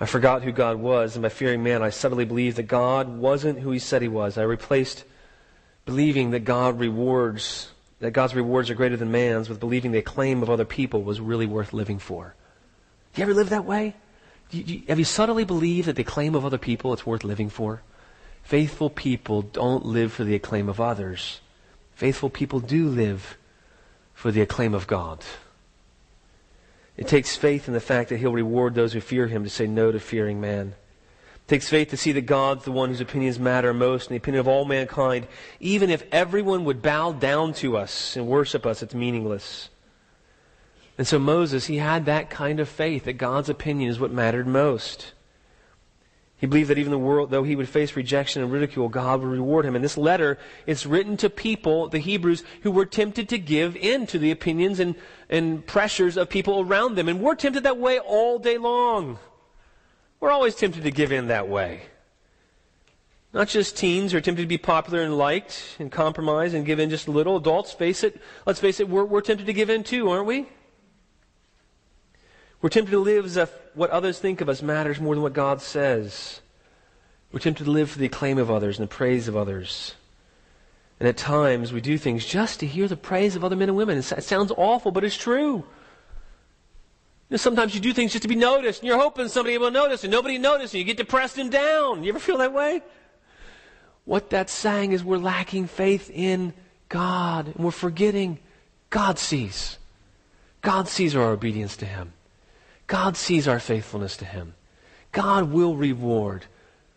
I 0.00 0.06
forgot 0.06 0.42
who 0.42 0.50
God 0.50 0.78
was, 0.78 1.14
and 1.14 1.22
by 1.22 1.28
fearing 1.28 1.62
man, 1.62 1.82
I 1.82 1.90
subtly 1.90 2.24
believed 2.24 2.56
that 2.56 2.64
God 2.64 3.08
wasn't 3.08 3.60
who 3.60 3.70
he 3.70 3.78
said 3.78 4.00
he 4.00 4.08
was. 4.08 4.38
I 4.38 4.42
replaced 4.42 5.04
believing 5.84 6.30
that 6.30 6.44
God 6.44 6.78
rewards 6.78 7.70
that 8.00 8.12
God's 8.12 8.34
rewards 8.34 8.70
are 8.70 8.74
greater 8.74 8.96
than 8.96 9.12
man's 9.12 9.48
with 9.48 9.60
believing 9.60 9.92
the 9.92 9.98
acclaim 9.98 10.42
of 10.42 10.48
other 10.48 10.64
people 10.64 11.02
was 11.02 11.20
really 11.20 11.46
worth 11.46 11.74
living 11.74 11.98
for. 11.98 12.34
Do 13.12 13.20
you 13.20 13.24
ever 13.24 13.34
live 13.34 13.50
that 13.50 13.66
way? 13.66 13.94
Do 14.50 14.56
you, 14.56 14.64
do 14.64 14.72
you, 14.72 14.82
have 14.88 14.98
you 14.98 15.04
subtly 15.04 15.44
believed 15.44 15.86
that 15.86 15.96
the 15.96 16.02
acclaim 16.02 16.34
of 16.34 16.44
other 16.44 16.58
people 16.58 16.92
it's 16.94 17.04
worth 17.04 17.24
living 17.24 17.50
for? 17.50 17.82
Faithful 18.42 18.88
people 18.88 19.42
don't 19.42 19.84
live 19.84 20.12
for 20.12 20.24
the 20.24 20.34
acclaim 20.34 20.68
of 20.68 20.80
others. 20.80 21.40
Faithful 21.94 22.30
people 22.30 22.58
do 22.58 22.88
live 22.88 23.36
for 24.14 24.32
the 24.32 24.40
acclaim 24.40 24.74
of 24.74 24.86
God. 24.86 25.22
It 27.00 27.08
takes 27.08 27.34
faith 27.34 27.66
in 27.66 27.72
the 27.72 27.80
fact 27.80 28.10
that 28.10 28.18
He'll 28.18 28.30
reward 28.30 28.74
those 28.74 28.92
who 28.92 29.00
fear 29.00 29.26
Him 29.26 29.42
to 29.42 29.50
say 29.50 29.66
no 29.66 29.90
to 29.90 29.98
fearing 29.98 30.38
man. 30.38 30.74
It 31.34 31.48
takes 31.48 31.66
faith 31.66 31.88
to 31.90 31.96
see 31.96 32.12
that 32.12 32.26
God's 32.26 32.66
the 32.66 32.72
one 32.72 32.90
whose 32.90 33.00
opinions 33.00 33.38
matter 33.38 33.72
most 33.72 34.08
and 34.08 34.14
the 34.14 34.18
opinion 34.18 34.40
of 34.40 34.48
all 34.48 34.66
mankind. 34.66 35.26
Even 35.60 35.88
if 35.88 36.04
everyone 36.12 36.66
would 36.66 36.82
bow 36.82 37.12
down 37.12 37.54
to 37.54 37.78
us 37.78 38.16
and 38.16 38.28
worship 38.28 38.66
us, 38.66 38.82
it's 38.82 38.94
meaningless. 38.94 39.70
And 40.98 41.06
so 41.06 41.18
Moses, 41.18 41.66
he 41.66 41.78
had 41.78 42.04
that 42.04 42.28
kind 42.28 42.60
of 42.60 42.68
faith 42.68 43.04
that 43.04 43.14
God's 43.14 43.48
opinion 43.48 43.90
is 43.90 43.98
what 43.98 44.12
mattered 44.12 44.46
most. 44.46 45.14
He 46.40 46.46
believed 46.46 46.70
that 46.70 46.78
even 46.78 46.90
the 46.90 46.98
world, 46.98 47.30
though 47.30 47.42
he 47.42 47.54
would 47.54 47.68
face 47.68 47.94
rejection 47.94 48.42
and 48.42 48.50
ridicule, 48.50 48.88
God 48.88 49.20
would 49.20 49.28
reward 49.28 49.66
him. 49.66 49.76
And 49.76 49.84
this 49.84 49.98
letter 49.98 50.38
is 50.66 50.86
written 50.86 51.18
to 51.18 51.28
people, 51.28 51.88
the 51.88 51.98
Hebrews, 51.98 52.44
who 52.62 52.70
were 52.70 52.86
tempted 52.86 53.28
to 53.28 53.38
give 53.38 53.76
in 53.76 54.06
to 54.06 54.18
the 54.18 54.30
opinions 54.30 54.80
and, 54.80 54.94
and 55.28 55.66
pressures 55.66 56.16
of 56.16 56.30
people 56.30 56.60
around 56.60 56.94
them. 56.94 57.10
And 57.10 57.20
we're 57.20 57.34
tempted 57.34 57.64
that 57.64 57.76
way 57.76 57.98
all 57.98 58.38
day 58.38 58.56
long. 58.56 59.18
We're 60.18 60.30
always 60.30 60.54
tempted 60.54 60.82
to 60.84 60.90
give 60.90 61.12
in 61.12 61.26
that 61.26 61.46
way. 61.46 61.82
Not 63.34 63.48
just 63.48 63.76
teens 63.76 64.14
are 64.14 64.20
tempted 64.22 64.42
to 64.42 64.48
be 64.48 64.58
popular 64.58 65.02
and 65.02 65.18
liked 65.18 65.76
and 65.78 65.92
compromise 65.92 66.54
and 66.54 66.64
give 66.64 66.80
in 66.80 66.88
just 66.88 67.06
a 67.06 67.10
little. 67.10 67.36
Adults, 67.36 67.72
face 67.74 68.02
it, 68.02 68.18
let's 68.46 68.60
face 68.60 68.80
it, 68.80 68.88
we're, 68.88 69.04
we're 69.04 69.20
tempted 69.20 69.46
to 69.46 69.52
give 69.52 69.68
in 69.68 69.84
too, 69.84 70.08
aren't 70.08 70.26
we? 70.26 70.48
We're 72.62 72.68
tempted 72.68 72.92
to 72.92 72.98
live 72.98 73.24
as 73.24 73.36
if 73.36 73.52
what 73.74 73.90
others 73.90 74.18
think 74.18 74.40
of 74.40 74.48
us 74.48 74.62
matters 74.62 75.00
more 75.00 75.14
than 75.14 75.22
what 75.22 75.32
God 75.32 75.62
says. 75.62 76.40
We're 77.32 77.40
tempted 77.40 77.64
to 77.64 77.70
live 77.70 77.90
for 77.90 77.98
the 77.98 78.06
acclaim 78.06 78.38
of 78.38 78.50
others 78.50 78.78
and 78.78 78.88
the 78.88 78.94
praise 78.94 79.28
of 79.28 79.36
others. 79.36 79.94
And 80.98 81.08
at 81.08 81.16
times 81.16 81.72
we 81.72 81.80
do 81.80 81.96
things 81.96 82.26
just 82.26 82.60
to 82.60 82.66
hear 82.66 82.88
the 82.88 82.96
praise 82.96 83.36
of 83.36 83.44
other 83.44 83.56
men 83.56 83.68
and 83.68 83.76
women. 83.76 83.98
It 83.98 84.24
sounds 84.24 84.52
awful, 84.56 84.90
but 84.90 85.04
it's 85.04 85.16
true 85.16 85.64
know, 87.30 87.36
sometimes 87.36 87.74
you 87.74 87.80
do 87.80 87.92
things 87.92 88.12
just 88.12 88.22
to 88.22 88.28
be 88.28 88.34
noticed, 88.34 88.80
and 88.80 88.88
you're 88.88 88.98
hoping 88.98 89.28
somebody 89.28 89.56
will 89.56 89.70
notice, 89.70 90.04
and 90.04 90.10
nobody 90.10 90.38
notices, 90.38 90.74
and 90.74 90.80
you 90.80 90.84
get 90.84 90.96
depressed 90.96 91.38
and 91.38 91.50
down. 91.50 92.02
You 92.02 92.10
ever 92.10 92.18
feel 92.18 92.38
that 92.38 92.52
way? 92.52 92.82
What 94.04 94.30
that's 94.30 94.52
saying 94.52 94.92
is 94.92 95.04
we're 95.04 95.18
lacking 95.18 95.66
faith 95.68 96.10
in 96.12 96.52
God, 96.88 97.46
and 97.46 97.64
we're 97.64 97.70
forgetting 97.70 98.38
God 98.90 99.18
sees. 99.18 99.78
God 100.62 100.88
sees 100.88 101.14
our 101.14 101.30
obedience 101.30 101.76
to 101.78 101.86
Him. 101.86 102.12
God 102.90 103.16
sees 103.16 103.46
our 103.46 103.60
faithfulness 103.60 104.16
to 104.16 104.24
Him. 104.24 104.54
God 105.12 105.52
will 105.52 105.76
reward. 105.76 106.46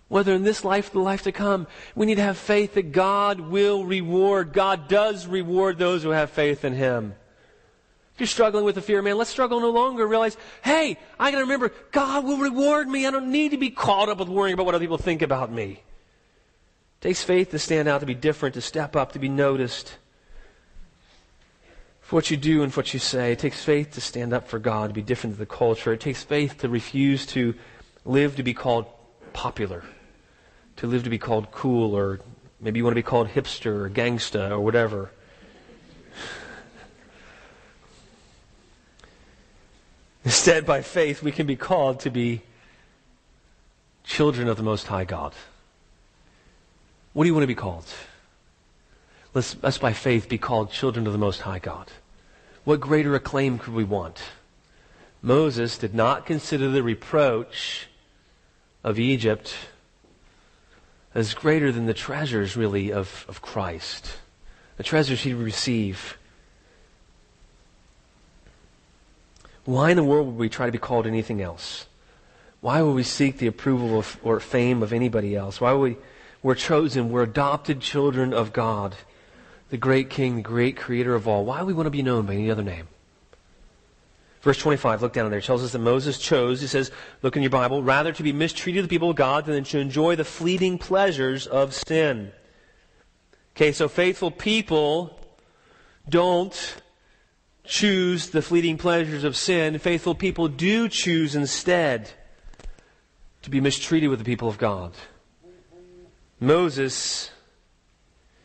Whether 0.08 0.34
in 0.34 0.42
this 0.42 0.66
life 0.66 0.90
or 0.90 0.94
the 0.94 1.00
life 1.02 1.22
to 1.22 1.32
come, 1.32 1.68
we 1.94 2.08
need 2.08 2.16
to 2.16 2.24
have 2.24 2.40
faith 2.40 2.74
that 2.74 2.92
God 2.94 3.40
will 3.40 3.86
reward. 3.86 4.54
God 4.54 4.88
does 4.88 5.28
reward 5.28 5.78
those 5.78 6.02
who 6.02 6.10
have 6.10 6.32
faith 6.32 6.66
in 6.66 6.74
Him. 6.74 7.14
If 8.16 8.22
you're 8.22 8.26
struggling 8.26 8.66
with 8.66 8.74
the 8.74 8.82
fear 8.82 9.04
man, 9.04 9.20
let's 9.20 9.30
struggle 9.30 9.60
no 9.60 9.70
longer. 9.70 10.08
Realize, 10.08 10.36
hey, 10.64 10.98
I 11.20 11.30
gotta 11.30 11.44
remember, 11.44 11.72
God 11.92 12.26
will 12.26 12.38
reward 12.38 12.88
me. 12.88 13.06
I 13.06 13.12
don't 13.12 13.32
need 13.32 13.52
to 13.52 13.58
be 13.60 13.70
caught 13.70 14.10
up 14.10 14.18
with 14.18 14.30
worrying 14.30 14.56
about 14.56 14.66
what 14.66 14.74
other 14.74 14.84
people 14.84 14.98
think 14.98 15.22
about 15.22 15.52
me. 15.52 15.74
It 15.74 17.02
takes 17.02 17.24
faith 17.24 17.52
to 17.52 17.60
stand 17.60 17.88
out, 17.88 18.00
to 18.00 18.08
be 18.08 18.16
different, 18.16 18.56
to 18.56 18.62
step 18.62 18.96
up, 18.96 19.12
to 19.12 19.20
be 19.20 19.30
noticed. 19.30 19.96
For 22.14 22.18
what 22.18 22.30
you 22.30 22.38
do 22.38 22.62
and 22.62 22.72
what 22.74 22.94
you 22.94 23.00
say. 23.00 23.32
It 23.32 23.40
takes 23.40 23.64
faith 23.64 23.94
to 23.94 24.02
stand 24.02 24.34
up 24.34 24.48
for 24.48 24.60
God, 24.60 24.92
to 24.92 24.94
be 24.94 25.02
different 25.02 25.36
than 25.36 25.48
the 25.48 25.48
culture. 25.48 25.92
It 25.94 26.00
takes 26.00 26.22
faith 26.22 26.60
to 26.60 26.70
refuse 26.70 27.26
to 27.26 27.56
live 28.06 28.36
to 28.36 28.44
be 28.44 28.54
called 28.54 28.86
popular, 29.34 29.84
to 30.76 30.86
live 30.86 31.06
to 31.06 31.10
be 31.10 31.18
called 31.18 31.50
cool, 31.50 31.96
or 31.96 32.20
maybe 32.62 32.78
you 32.78 32.84
want 32.84 32.92
to 32.92 33.00
be 33.00 33.02
called 33.02 33.30
hipster 33.30 33.86
or 33.86 33.90
gangsta 33.90 34.52
or 34.52 34.60
whatever. 34.60 35.10
Instead, 40.24 40.68
by 40.68 40.84
faith, 40.84 41.24
we 41.24 41.32
can 41.32 41.48
be 41.48 41.56
called 41.56 42.00
to 42.02 42.12
be 42.12 42.44
children 44.04 44.48
of 44.48 44.58
the 44.58 44.62
Most 44.62 44.86
High 44.86 45.06
God. 45.06 45.34
What 47.14 47.24
do 47.24 47.28
you 47.28 47.34
want 47.34 47.42
to 47.42 47.48
be 47.48 47.56
called? 47.56 47.88
Let's, 49.34 49.58
let's 49.64 49.80
by 49.80 49.94
faith 49.94 50.30
be 50.30 50.38
called 50.38 50.70
children 50.72 51.08
of 51.08 51.14
the 51.14 51.18
Most 51.18 51.42
High 51.42 51.58
God. 51.58 51.90
What 52.64 52.80
greater 52.80 53.16
acclaim 53.16 53.60
could 53.60 53.74
we 53.74 53.84
want? 53.84 54.22
Moses 55.22 55.78
did 55.78 55.94
not 55.94 56.26
consider 56.26 56.70
the 56.70 56.84
reproach 56.84 57.88
of 58.84 59.00
Egypt 59.00 59.54
as 61.16 61.34
greater 61.34 61.72
than 61.72 61.86
the 61.86 61.94
treasures, 61.94 62.58
really, 62.58 62.92
of, 62.92 63.26
of 63.28 63.42
Christ. 63.42 64.18
The 64.78 64.84
treasures 64.84 65.22
he 65.22 65.34
would 65.34 65.46
receive 65.46 66.18
Why 69.66 69.92
in 69.92 69.98
the 69.98 70.04
world 70.04 70.28
would 70.28 70.38
we 70.38 70.50
try 70.50 70.66
to 70.66 70.72
be 70.72 70.78
called 70.78 71.08
anything 71.08 71.42
else? 71.42 71.86
Why 72.60 72.82
would 72.82 72.94
we 72.94 73.04
seek 73.04 73.38
the 73.38 73.48
approval 73.48 73.98
of, 73.98 74.18
or 74.24 74.40
fame 74.40 74.84
of 74.84 74.92
anybody 74.92 75.36
else? 75.36 75.62
Why 75.62 75.72
would 75.72 75.92
we, 75.92 75.98
we're 76.42 76.56
chosen, 76.56 77.12
we're 77.12 77.24
adopted 77.24 77.80
children 77.80 78.34
of 78.34 78.52
God, 78.52 78.96
the 79.74 79.78
great 79.80 80.12
King, 80.12 80.36
the 80.36 80.44
great 80.44 80.78
creator 80.78 81.16
of 81.16 81.28
all. 81.28 81.46
Why 81.46 81.64
we 81.64 81.74
want 81.74 81.88
to 81.88 81.90
be 81.90 82.04
known 82.04 82.28
by 82.28 82.36
any 82.36 82.52
other 82.52 82.62
name? 82.62 82.88
Verse 84.44 84.60
25, 84.60 85.02
look 85.02 85.14
down 85.14 85.32
there, 85.32 85.40
it 85.40 85.46
tells 85.46 85.64
us 85.64 85.72
that 85.72 85.80
Moses 85.80 86.20
chose, 86.20 86.62
he 86.62 86.68
says, 86.68 86.92
look 87.24 87.36
in 87.36 87.42
your 87.42 87.50
Bible, 87.50 87.82
rather 87.82 88.12
to 88.12 88.22
be 88.22 88.32
mistreated 88.32 88.84
with 88.84 88.90
the 88.92 88.94
people 88.94 89.10
of 89.10 89.16
God 89.16 89.48
than 89.48 89.64
to 89.64 89.80
enjoy 89.80 90.16
the 90.16 90.24
fleeting 90.24 90.78
pleasures 90.78 91.48
of 91.48 91.74
sin. 91.74 92.32
Okay, 93.56 93.72
so 93.72 93.88
faithful 93.88 94.30
people 94.30 95.20
don't 96.08 96.76
choose 97.64 98.30
the 98.30 98.44
fleeting 98.44 98.78
pleasures 98.78 99.24
of 99.24 99.36
sin, 99.36 99.80
faithful 99.80 100.14
people 100.14 100.50
do 100.50 100.88
choose 100.88 101.36
instead 101.36 102.12
to 103.42 103.50
be 103.50 103.60
mistreated 103.60 104.12
with 104.12 104.20
the 104.20 104.26
people 104.26 104.48
of 104.48 104.60
God. 104.60 104.94
Moses, 106.40 107.32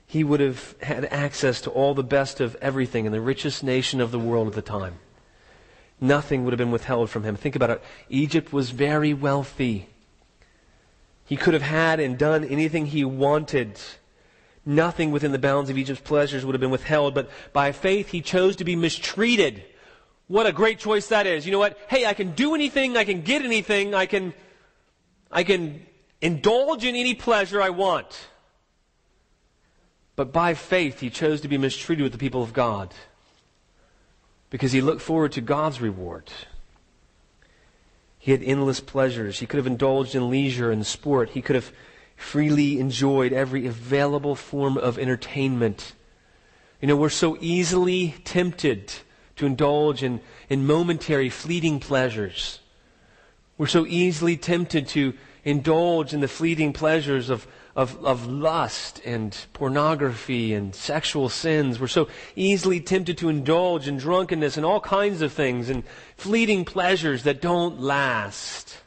he 0.08 0.24
would 0.24 0.40
have 0.40 0.74
had 0.80 1.04
access 1.04 1.60
to 1.60 1.70
all 1.70 1.92
the 1.92 2.02
best 2.02 2.40
of 2.40 2.56
everything 2.62 3.04
in 3.04 3.12
the 3.12 3.20
richest 3.20 3.62
nation 3.62 4.00
of 4.00 4.10
the 4.10 4.18
world 4.18 4.48
at 4.48 4.54
the 4.54 4.62
time. 4.62 4.98
Nothing 6.00 6.44
would 6.44 6.52
have 6.54 6.58
been 6.58 6.70
withheld 6.70 7.10
from 7.10 7.24
him. 7.24 7.36
Think 7.36 7.54
about 7.54 7.68
it. 7.68 7.82
Egypt 8.08 8.50
was 8.50 8.70
very 8.70 9.12
wealthy. 9.12 9.90
He 11.26 11.36
could 11.36 11.52
have 11.52 11.62
had 11.62 12.00
and 12.00 12.16
done 12.16 12.42
anything 12.42 12.86
he 12.86 13.04
wanted. 13.04 13.78
Nothing 14.64 15.10
within 15.10 15.32
the 15.32 15.38
bounds 15.38 15.68
of 15.68 15.76
Egypt's 15.76 16.00
pleasures 16.00 16.46
would 16.46 16.54
have 16.54 16.60
been 16.60 16.70
withheld, 16.70 17.12
but 17.12 17.28
by 17.52 17.70
faith 17.72 18.08
he 18.08 18.22
chose 18.22 18.56
to 18.56 18.64
be 18.64 18.76
mistreated. 18.76 19.62
What 20.26 20.46
a 20.46 20.52
great 20.52 20.78
choice 20.78 21.08
that 21.08 21.26
is. 21.26 21.44
You 21.44 21.52
know 21.52 21.58
what? 21.58 21.78
Hey, 21.90 22.06
I 22.06 22.14
can 22.14 22.32
do 22.32 22.54
anything, 22.54 22.96
I 22.96 23.04
can 23.04 23.20
get 23.20 23.42
anything, 23.42 23.94
I 23.94 24.06
can, 24.06 24.32
I 25.30 25.44
can 25.44 25.84
indulge 26.22 26.84
in 26.84 26.96
any 26.96 27.14
pleasure 27.14 27.60
I 27.60 27.68
want. 27.68 28.28
But 30.18 30.32
by 30.32 30.54
faith 30.54 30.98
he 30.98 31.10
chose 31.10 31.42
to 31.42 31.48
be 31.48 31.58
mistreated 31.58 32.02
with 32.02 32.10
the 32.10 32.18
people 32.18 32.42
of 32.42 32.52
God 32.52 32.92
because 34.50 34.72
he 34.72 34.80
looked 34.80 35.00
forward 35.00 35.30
to 35.30 35.40
God's 35.40 35.80
reward. 35.80 36.32
He 38.18 38.32
had 38.32 38.42
endless 38.42 38.80
pleasures. 38.80 39.38
He 39.38 39.46
could 39.46 39.58
have 39.58 39.66
indulged 39.68 40.16
in 40.16 40.28
leisure 40.28 40.72
and 40.72 40.84
sport. 40.84 41.30
He 41.30 41.40
could 41.40 41.54
have 41.54 41.70
freely 42.16 42.80
enjoyed 42.80 43.32
every 43.32 43.64
available 43.68 44.34
form 44.34 44.76
of 44.76 44.98
entertainment. 44.98 45.92
You 46.80 46.88
know, 46.88 46.96
we're 46.96 47.10
so 47.10 47.38
easily 47.40 48.16
tempted 48.24 48.92
to 49.36 49.46
indulge 49.46 50.02
in, 50.02 50.20
in 50.48 50.66
momentary, 50.66 51.30
fleeting 51.30 51.78
pleasures. 51.78 52.58
We're 53.56 53.68
so 53.68 53.86
easily 53.86 54.36
tempted 54.36 54.88
to 54.88 55.14
indulge 55.44 56.12
in 56.12 56.18
the 56.18 56.26
fleeting 56.26 56.72
pleasures 56.72 57.30
of, 57.30 57.46
of, 57.78 58.04
of 58.04 58.26
lust 58.26 59.00
and 59.04 59.46
pornography 59.52 60.52
and 60.52 60.74
sexual 60.74 61.28
sins. 61.28 61.78
We're 61.78 61.86
so 61.86 62.08
easily 62.34 62.80
tempted 62.80 63.18
to 63.18 63.28
indulge 63.28 63.86
in 63.86 63.98
drunkenness 63.98 64.56
and 64.56 64.66
all 64.66 64.80
kinds 64.80 65.22
of 65.22 65.32
things 65.32 65.70
and 65.70 65.84
fleeting 66.16 66.64
pleasures 66.64 67.22
that 67.22 67.40
don't 67.40 67.80
last 67.80 68.78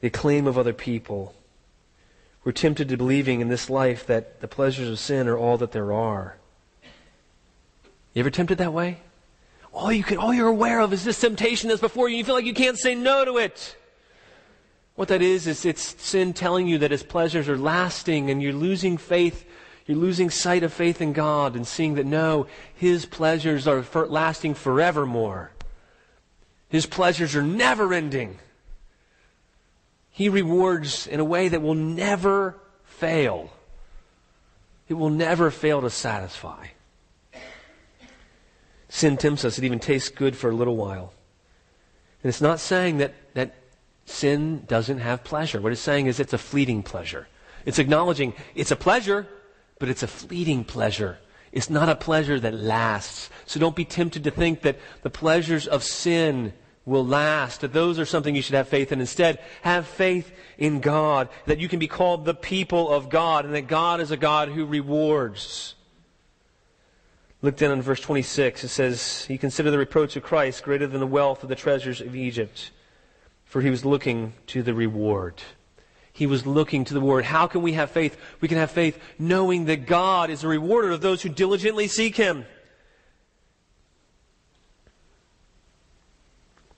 the 0.00 0.08
acclaim 0.08 0.48
of 0.48 0.58
other 0.58 0.72
people. 0.72 1.32
We're 2.42 2.50
tempted 2.50 2.88
to 2.88 2.96
believing 2.96 3.40
in 3.40 3.46
this 3.46 3.70
life 3.70 4.04
that 4.08 4.40
the 4.40 4.48
pleasures 4.48 4.88
of 4.88 4.98
sin 4.98 5.28
are 5.28 5.38
all 5.38 5.58
that 5.58 5.70
there 5.70 5.92
are. 5.92 6.38
You 8.14 8.20
ever 8.20 8.30
tempted 8.30 8.58
that 8.58 8.72
way? 8.72 8.98
All 9.72 9.92
you 9.92 10.02
can, 10.02 10.18
all 10.18 10.34
you're 10.34 10.48
aware 10.48 10.80
of 10.80 10.92
is 10.92 11.04
this 11.04 11.20
temptation 11.20 11.68
that's 11.68 11.80
before 11.80 12.08
you. 12.08 12.16
You 12.16 12.24
feel 12.24 12.34
like 12.34 12.46
you 12.46 12.54
can't 12.54 12.76
say 12.76 12.96
no 12.96 13.24
to 13.24 13.38
it. 13.38 13.76
What 14.98 15.06
that 15.08 15.22
is, 15.22 15.46
is 15.46 15.64
it's 15.64 15.94
sin 16.02 16.32
telling 16.32 16.66
you 16.66 16.78
that 16.78 16.90
its 16.90 17.04
pleasures 17.04 17.48
are 17.48 17.56
lasting 17.56 18.30
and 18.30 18.42
you're 18.42 18.52
losing 18.52 18.96
faith. 18.96 19.44
You're 19.86 19.96
losing 19.96 20.28
sight 20.28 20.64
of 20.64 20.72
faith 20.72 21.00
in 21.00 21.12
God 21.12 21.54
and 21.54 21.64
seeing 21.64 21.94
that 21.94 22.04
no, 22.04 22.48
His 22.74 23.06
pleasures 23.06 23.68
are 23.68 23.84
for, 23.84 24.08
lasting 24.08 24.54
forevermore. 24.54 25.52
His 26.68 26.84
pleasures 26.84 27.36
are 27.36 27.44
never 27.44 27.94
ending. 27.94 28.40
He 30.10 30.28
rewards 30.28 31.06
in 31.06 31.20
a 31.20 31.24
way 31.24 31.46
that 31.46 31.62
will 31.62 31.76
never 31.76 32.58
fail. 32.82 33.52
It 34.88 34.94
will 34.94 35.10
never 35.10 35.52
fail 35.52 35.80
to 35.80 35.90
satisfy. 35.90 36.66
Sin 38.88 39.16
tempts 39.16 39.44
us. 39.44 39.58
It 39.58 39.64
even 39.64 39.78
tastes 39.78 40.08
good 40.08 40.36
for 40.36 40.50
a 40.50 40.56
little 40.56 40.76
while. 40.76 41.12
And 42.24 42.30
it's 42.30 42.40
not 42.40 42.58
saying 42.58 42.98
that 42.98 43.14
sin 44.08 44.64
doesn't 44.66 44.98
have 44.98 45.24
pleasure. 45.24 45.60
What 45.60 45.72
it's 45.72 45.80
saying 45.80 46.06
is 46.06 46.20
it's 46.20 46.32
a 46.32 46.38
fleeting 46.38 46.82
pleasure. 46.82 47.28
It's 47.64 47.78
acknowledging 47.78 48.34
it's 48.54 48.70
a 48.70 48.76
pleasure, 48.76 49.26
but 49.78 49.88
it's 49.88 50.02
a 50.02 50.08
fleeting 50.08 50.64
pleasure. 50.64 51.18
It's 51.52 51.70
not 51.70 51.88
a 51.88 51.94
pleasure 51.94 52.38
that 52.40 52.54
lasts. 52.54 53.30
So 53.46 53.58
don't 53.58 53.76
be 53.76 53.84
tempted 53.84 54.24
to 54.24 54.30
think 54.30 54.62
that 54.62 54.78
the 55.02 55.10
pleasures 55.10 55.66
of 55.66 55.82
sin 55.82 56.52
will 56.84 57.06
last, 57.06 57.60
that 57.60 57.72
those 57.72 57.98
are 57.98 58.06
something 58.06 58.34
you 58.34 58.42
should 58.42 58.54
have 58.54 58.68
faith 58.68 58.92
in. 58.92 59.00
Instead, 59.00 59.38
have 59.62 59.86
faith 59.86 60.32
in 60.56 60.80
God, 60.80 61.28
that 61.46 61.58
you 61.58 61.68
can 61.68 61.78
be 61.78 61.86
called 61.86 62.24
the 62.24 62.34
people 62.34 62.90
of 62.90 63.10
God, 63.10 63.44
and 63.44 63.54
that 63.54 63.68
God 63.68 64.00
is 64.00 64.10
a 64.10 64.16
God 64.16 64.48
who 64.48 64.64
rewards. 64.64 65.74
Look 67.42 67.56
down 67.56 67.72
in 67.72 67.82
verse 67.82 68.00
26. 68.00 68.64
It 68.64 68.68
says, 68.68 69.24
He 69.26 69.38
considered 69.38 69.70
the 69.70 69.78
reproach 69.78 70.16
of 70.16 70.22
Christ 70.22 70.64
greater 70.64 70.86
than 70.86 71.00
the 71.00 71.06
wealth 71.06 71.42
of 71.42 71.48
the 71.48 71.54
treasures 71.54 72.00
of 72.00 72.16
Egypt, 72.16 72.70
for 73.48 73.62
he 73.62 73.70
was 73.70 73.84
looking 73.84 74.34
to 74.46 74.62
the 74.62 74.74
reward. 74.74 75.42
He 76.12 76.26
was 76.26 76.46
looking 76.46 76.84
to 76.84 76.94
the 76.94 77.00
reward. 77.00 77.24
How 77.24 77.46
can 77.46 77.62
we 77.62 77.72
have 77.72 77.90
faith? 77.90 78.16
We 78.40 78.48
can 78.48 78.58
have 78.58 78.70
faith 78.70 79.00
knowing 79.18 79.64
that 79.64 79.86
God 79.86 80.30
is 80.30 80.44
a 80.44 80.48
rewarder 80.48 80.90
of 80.90 81.00
those 81.00 81.22
who 81.22 81.30
diligently 81.30 81.88
seek 81.88 82.16
him. 82.16 82.44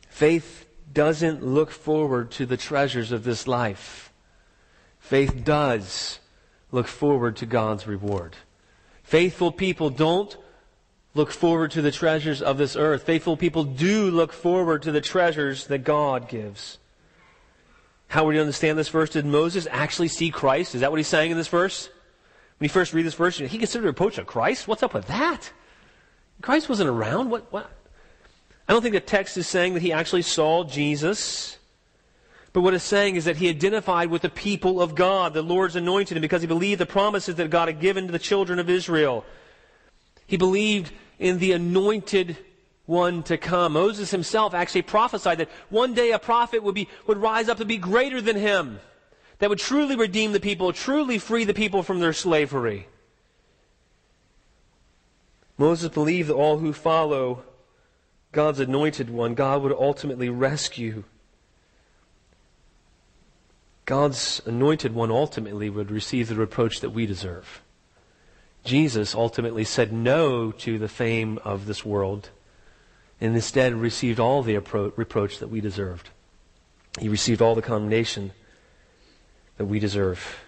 Faith 0.09 0.67
doesn't 0.93 1.45
look 1.45 1.71
forward 1.71 2.31
to 2.33 2.47
the 2.47 2.57
treasures 2.57 3.11
of 3.11 3.25
this 3.25 3.49
life. 3.49 4.13
Faith 4.99 5.45
does 5.45 6.21
look 6.71 6.87
forward 6.87 7.37
to 7.37 7.47
God's 7.47 7.87
reward. 7.87 8.37
Faithful 9.03 9.51
people 9.51 9.91
don't 9.91 10.37
look 11.15 11.31
forward 11.31 11.71
to 11.73 11.83
the 11.83 11.91
treasures 11.91 12.41
of 12.41 12.59
this 12.59 12.77
earth. 12.77 13.03
Faithful 13.03 13.37
people 13.37 13.65
do 13.65 14.11
look 14.11 14.33
forward 14.33 14.83
to 14.83 14.93
the 14.93 15.01
treasures 15.01 15.67
that 15.67 15.85
God 15.85 16.29
gives. 16.29 16.79
How 18.09 18.25
would 18.25 18.35
you 18.35 18.41
understand 18.41 18.79
this 18.79 18.89
verse? 18.89 19.11
Did 19.11 19.25
Moses 19.25 19.67
actually 19.71 20.09
see 20.09 20.31
Christ? 20.31 20.75
Is 20.75 20.81
that 20.81 20.91
what 20.91 20.99
he's 20.99 21.09
saying 21.09 21.31
in 21.31 21.37
this 21.37 21.49
verse? 21.49 21.89
When 22.59 22.67
you 22.67 22.69
first 22.69 22.93
read 22.93 23.07
this 23.07 23.15
verse, 23.15 23.39
he 23.39 23.59
considered 23.59 23.85
a 23.85 23.89
reproach 23.89 24.19
of 24.19 24.27
Christ? 24.27 24.69
What's 24.69 24.83
up 24.83 24.95
with 24.95 25.07
that? 25.07 25.53
Christ 26.43 26.69
wasn't 26.69 26.91
around. 26.91 27.31
What, 27.31 27.53
what? 27.53 27.71
I 28.69 28.73
don't 28.73 28.83
think 28.83 28.95
the 28.95 29.01
text 29.01 29.37
is 29.37 29.47
saying 29.47 29.75
that 29.75 29.83
he 29.83 29.93
actually 29.93 30.23
saw 30.23 30.65
Jesus. 30.65 31.59
But 32.53 32.63
what 32.63 32.75
it's 32.75 32.85
saying 32.85 33.17
is 33.17 33.27
that 33.27 33.37
he 33.37 33.49
identified 33.49 34.11
with 34.11 34.23
the 34.23 34.29
people 34.29 34.81
of 34.81 34.95
God, 34.95 35.35
the 35.35 35.43
Lord's 35.43 35.77
anointed 35.77 36.17
him, 36.17 36.21
because 36.21 36.41
he 36.41 36.49
believed 36.49 36.81
the 36.81 36.87
promises 36.87 37.37
that 37.37 37.51
God 37.51 37.69
had 37.69 37.81
given 37.81 38.07
to 38.07 38.13
the 38.13 38.19
children 38.19 38.59
of 38.59 38.69
Israel. 38.69 39.25
He 40.31 40.37
believed 40.37 40.93
in 41.19 41.41
the 41.41 41.51
anointed 41.51 42.37
one 42.87 43.25
to 43.25 43.37
come. 43.37 43.73
Moses 43.73 44.13
himself 44.13 44.55
actually 44.55 44.83
prophesied 44.83 45.39
that 45.39 45.51
one 45.71 45.93
day 45.93 46.13
a 46.13 46.21
prophet 46.21 46.63
would, 46.63 46.77
be, 46.77 46.89
would 47.09 47.19
rise 47.19 47.49
up 47.49 47.59
to 47.59 47.65
be 47.65 47.79
greater 47.79 48.21
than 48.21 48.37
him, 48.37 48.79
that 49.41 49.51
would 49.51 49.59
truly 49.59 49.97
redeem 49.97 50.31
the 50.31 50.39
people, 50.39 50.73
truly 50.73 51.19
free 51.19 51.43
the 51.43 51.53
people 51.53 51.83
from 51.83 51.99
their 51.99 52.13
slavery. 52.13 52.87
Moses 55.59 55.89
believed 55.89 56.29
that 56.29 56.35
all 56.35 56.59
who 56.59 56.73
follow 56.73 57.43
God's 58.31 58.61
anointed 58.61 59.11
one, 59.11 59.35
God 59.35 59.63
would 59.63 59.73
ultimately 59.73 60.29
rescue. 60.29 61.03
God's 63.85 64.41
anointed 64.47 64.95
one 64.95 65.11
ultimately 65.11 65.69
would 65.71 65.91
receive 65.91 66.29
the 66.29 66.37
reproach 66.37 66.79
that 66.83 66.91
we 66.91 67.05
deserve. 67.05 67.63
Jesus 68.65 69.15
ultimately 69.15 69.65
said 69.65 69.93
no 69.93 70.53
to 70.53 70.79
the 70.79 70.89
fame 70.89 71.39
of 71.45 71.67
this 71.67 71.85
world 71.85 72.31
and 73.21 73.35
instead 73.35 73.75
received 73.75 74.19
all 74.19 74.43
the 74.43 74.57
appro- 74.57 74.93
reproach 74.97 75.39
that 75.39 75.49
we 75.49 75.61
deserved. 75.61 76.11
He 76.99 77.09
received 77.09 77.41
all 77.43 77.55
the 77.55 77.63
condemnation 77.63 78.33
that 79.57 79.67
we 79.67 79.79
deserve. 79.79 80.41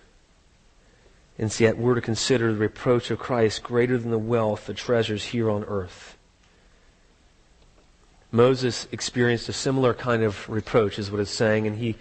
And 1.39 1.59
yet 1.61 1.79
we're 1.79 1.95
to 1.95 2.01
consider 2.01 2.53
the 2.53 2.59
reproach 2.59 3.11
of 3.11 3.19
Christ 3.19 3.63
greater 3.63 3.99
than 3.99 4.11
the 4.11 4.19
wealth, 4.19 4.67
the 4.67 4.75
treasures 4.75 5.27
here 5.27 5.51
on 5.51 5.65
earth. 5.65 6.17
Moses 8.31 8.89
experienced 8.93 9.49
a 9.49 9.53
similar 9.53 9.93
kind 9.93 10.23
of 10.23 10.49
reproach, 10.49 10.99
is 10.99 11.11
what 11.11 11.21
it's 11.21 11.31
saying, 11.31 11.67
and 11.67 11.77
he 11.77 11.97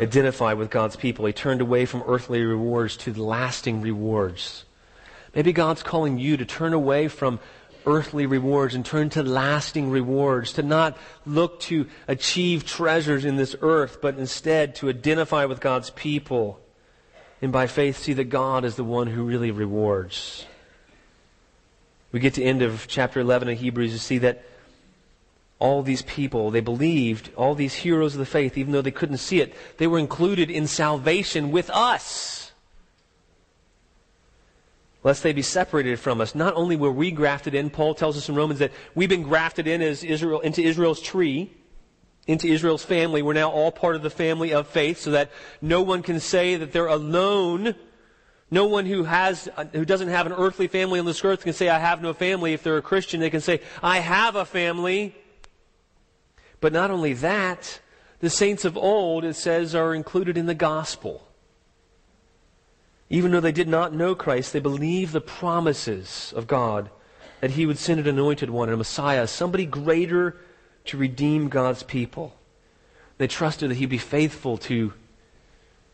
identified 0.00 0.58
with 0.58 0.70
God's 0.70 0.96
people. 0.96 1.26
He 1.26 1.32
turned 1.32 1.60
away 1.60 1.84
from 1.84 2.04
earthly 2.06 2.42
rewards 2.42 2.96
to 2.98 3.12
lasting 3.12 3.80
rewards. 3.80 4.64
Maybe 5.34 5.52
God's 5.52 5.82
calling 5.82 6.18
you 6.18 6.36
to 6.36 6.44
turn 6.44 6.72
away 6.72 7.08
from 7.08 7.40
earthly 7.86 8.26
rewards 8.26 8.74
and 8.74 8.84
turn 8.84 9.10
to 9.10 9.22
lasting 9.22 9.90
rewards, 9.90 10.52
to 10.54 10.62
not 10.62 10.96
look 11.26 11.60
to 11.60 11.86
achieve 12.08 12.64
treasures 12.64 13.24
in 13.24 13.36
this 13.36 13.54
earth, 13.60 13.98
but 14.00 14.16
instead 14.16 14.74
to 14.76 14.88
identify 14.88 15.44
with 15.44 15.60
God's 15.60 15.90
people 15.90 16.60
and 17.42 17.52
by 17.52 17.66
faith 17.66 17.98
see 17.98 18.14
that 18.14 18.24
God 18.24 18.64
is 18.64 18.76
the 18.76 18.84
one 18.84 19.06
who 19.06 19.22
really 19.22 19.50
rewards. 19.50 20.46
We 22.10 22.20
get 22.20 22.34
to 22.34 22.42
end 22.42 22.62
of 22.62 22.86
chapter 22.88 23.20
11 23.20 23.48
of 23.48 23.58
Hebrews 23.58 23.92
to 23.92 23.98
see 23.98 24.18
that 24.18 24.44
all 25.58 25.82
these 25.82 26.02
people, 26.02 26.50
they 26.50 26.60
believed, 26.60 27.30
all 27.36 27.54
these 27.54 27.74
heroes 27.74 28.14
of 28.14 28.18
the 28.18 28.26
faith, 28.26 28.56
even 28.56 28.72
though 28.72 28.82
they 28.82 28.90
couldn't 28.90 29.18
see 29.18 29.40
it, 29.40 29.54
they 29.78 29.86
were 29.86 29.98
included 29.98 30.50
in 30.50 30.66
salvation 30.66 31.50
with 31.50 31.70
us. 31.70 32.43
Lest 35.04 35.22
they 35.22 35.32
be 35.32 35.42
separated 35.42 36.00
from 36.00 36.20
us. 36.20 36.34
Not 36.34 36.54
only 36.56 36.74
were 36.74 36.90
we 36.90 37.12
grafted 37.12 37.54
in, 37.54 37.70
Paul 37.70 37.94
tells 37.94 38.16
us 38.16 38.28
in 38.28 38.34
Romans 38.34 38.58
that 38.58 38.72
we've 38.96 39.08
been 39.08 39.22
grafted 39.22 39.68
in 39.68 39.80
as 39.80 40.02
Israel, 40.02 40.40
into 40.40 40.62
Israel's 40.62 41.00
tree, 41.00 41.52
into 42.26 42.48
Israel's 42.48 42.84
family. 42.84 43.22
We're 43.22 43.34
now 43.34 43.50
all 43.50 43.70
part 43.70 43.94
of 43.94 44.02
the 44.02 44.10
family 44.10 44.52
of 44.52 44.66
faith, 44.66 44.98
so 44.98 45.12
that 45.12 45.30
no 45.60 45.82
one 45.82 46.02
can 46.02 46.18
say 46.18 46.56
that 46.56 46.72
they're 46.72 46.86
alone 46.86 47.76
No 48.50 48.66
one 48.66 48.86
who 48.86 49.02
has, 49.02 49.48
who 49.72 49.84
doesn't 49.84 50.08
have 50.08 50.26
an 50.26 50.32
earthly 50.32 50.68
family 50.68 51.00
on 51.00 51.06
this 51.06 51.24
earth 51.24 51.42
can 51.42 51.52
say, 51.52 51.68
I 51.68 51.80
have 51.80 52.02
no 52.02 52.12
family. 52.12 52.52
If 52.52 52.62
they're 52.62 52.76
a 52.76 52.82
Christian, 52.82 53.20
they 53.20 53.30
can 53.30 53.40
say, 53.40 53.60
I 53.82 53.98
have 53.98 54.36
a 54.36 54.44
family. 54.44 55.14
But 56.60 56.72
not 56.72 56.92
only 56.92 57.14
that, 57.14 57.80
the 58.20 58.30
saints 58.30 58.64
of 58.64 58.76
old, 58.76 59.24
it 59.24 59.34
says, 59.34 59.74
are 59.74 59.92
included 59.92 60.38
in 60.38 60.46
the 60.46 60.54
gospel. 60.54 61.23
Even 63.10 63.30
though 63.30 63.40
they 63.40 63.52
did 63.52 63.68
not 63.68 63.94
know 63.94 64.14
Christ, 64.14 64.52
they 64.52 64.60
believed 64.60 65.12
the 65.12 65.20
promises 65.20 66.32
of 66.36 66.46
God 66.46 66.90
that 67.40 67.52
he 67.52 67.66
would 67.66 67.78
send 67.78 68.00
an 68.00 68.06
anointed 68.06 68.50
one, 68.50 68.70
a 68.70 68.76
Messiah, 68.76 69.26
somebody 69.26 69.66
greater 69.66 70.36
to 70.86 70.96
redeem 70.96 71.48
God's 71.48 71.82
people. 71.82 72.34
They 73.18 73.26
trusted 73.26 73.70
that 73.70 73.76
he'd 73.76 73.86
be 73.86 73.98
faithful 73.98 74.56
to 74.58 74.94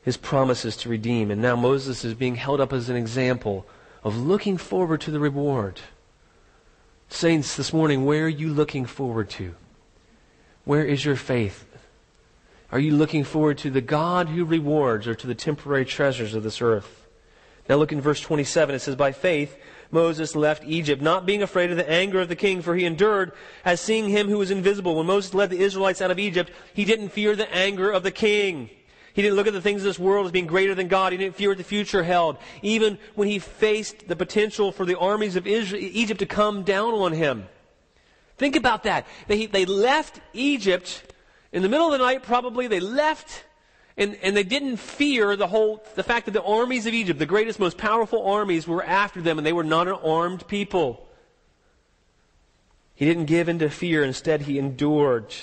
his 0.02 0.16
promises 0.16 0.76
to 0.78 0.88
redeem. 0.88 1.30
And 1.30 1.42
now 1.42 1.56
Moses 1.56 2.04
is 2.04 2.14
being 2.14 2.36
held 2.36 2.60
up 2.60 2.72
as 2.72 2.88
an 2.88 2.96
example 2.96 3.66
of 4.02 4.16
looking 4.16 4.56
forward 4.56 5.00
to 5.02 5.10
the 5.10 5.20
reward. 5.20 5.80
Saints, 7.08 7.56
this 7.56 7.72
morning, 7.72 8.04
where 8.04 8.24
are 8.24 8.28
you 8.28 8.48
looking 8.48 8.86
forward 8.86 9.28
to? 9.30 9.54
Where 10.64 10.84
is 10.84 11.04
your 11.04 11.16
faith? 11.16 11.66
Are 12.72 12.78
you 12.78 12.92
looking 12.92 13.24
forward 13.24 13.58
to 13.58 13.70
the 13.70 13.80
God 13.80 14.28
who 14.28 14.44
rewards 14.44 15.08
or 15.08 15.14
to 15.16 15.26
the 15.26 15.34
temporary 15.34 15.84
treasures 15.84 16.34
of 16.34 16.44
this 16.44 16.62
earth? 16.62 16.99
Now 17.70 17.76
look 17.76 17.92
in 17.92 18.00
verse 18.00 18.20
27. 18.20 18.74
It 18.74 18.80
says, 18.80 18.96
By 18.96 19.12
faith, 19.12 19.56
Moses 19.92 20.34
left 20.34 20.64
Egypt, 20.64 21.00
not 21.00 21.24
being 21.24 21.40
afraid 21.40 21.70
of 21.70 21.76
the 21.76 21.88
anger 21.88 22.20
of 22.20 22.28
the 22.28 22.34
king, 22.34 22.62
for 22.62 22.74
he 22.74 22.84
endured 22.84 23.30
as 23.64 23.80
seeing 23.80 24.08
him 24.08 24.28
who 24.28 24.38
was 24.38 24.50
invisible. 24.50 24.96
When 24.96 25.06
Moses 25.06 25.34
led 25.34 25.50
the 25.50 25.60
Israelites 25.60 26.02
out 26.02 26.10
of 26.10 26.18
Egypt, 26.18 26.50
he 26.74 26.84
didn't 26.84 27.10
fear 27.10 27.36
the 27.36 27.48
anger 27.54 27.88
of 27.88 28.02
the 28.02 28.10
king. 28.10 28.70
He 29.12 29.22
didn't 29.22 29.36
look 29.36 29.46
at 29.46 29.52
the 29.52 29.60
things 29.60 29.82
of 29.82 29.84
this 29.84 30.00
world 30.00 30.26
as 30.26 30.32
being 30.32 30.48
greater 30.48 30.74
than 30.74 30.88
God. 30.88 31.12
He 31.12 31.18
didn't 31.18 31.36
fear 31.36 31.50
what 31.50 31.58
the 31.58 31.64
future 31.64 32.02
held. 32.02 32.38
Even 32.60 32.98
when 33.14 33.28
he 33.28 33.38
faced 33.38 34.08
the 34.08 34.16
potential 34.16 34.72
for 34.72 34.84
the 34.84 34.98
armies 34.98 35.36
of 35.36 35.46
Israel, 35.46 35.80
Egypt 35.80 36.18
to 36.18 36.26
come 36.26 36.64
down 36.64 36.92
on 36.94 37.12
him. 37.12 37.46
Think 38.36 38.56
about 38.56 38.82
that. 38.82 39.06
They, 39.28 39.46
they 39.46 39.64
left 39.64 40.20
Egypt 40.32 41.04
in 41.52 41.62
the 41.62 41.68
middle 41.68 41.86
of 41.86 41.92
the 41.92 42.04
night, 42.04 42.24
probably. 42.24 42.66
They 42.66 42.80
left 42.80 43.44
and, 43.96 44.16
and 44.22 44.36
they 44.36 44.44
didn't 44.44 44.78
fear 44.78 45.36
the 45.36 45.46
whole, 45.46 45.84
the 45.94 46.02
fact 46.02 46.26
that 46.26 46.32
the 46.32 46.42
armies 46.42 46.86
of 46.86 46.94
Egypt, 46.94 47.18
the 47.18 47.26
greatest, 47.26 47.58
most 47.58 47.76
powerful 47.76 48.26
armies, 48.26 48.66
were 48.66 48.82
after 48.82 49.20
them 49.20 49.38
and 49.38 49.46
they 49.46 49.52
were 49.52 49.64
not 49.64 49.88
an 49.88 49.94
armed 49.94 50.46
people. 50.48 51.08
He 52.94 53.04
didn't 53.04 53.26
give 53.26 53.48
in 53.48 53.58
to 53.60 53.70
fear. 53.70 54.04
Instead, 54.04 54.42
he 54.42 54.58
endured. 54.58 55.34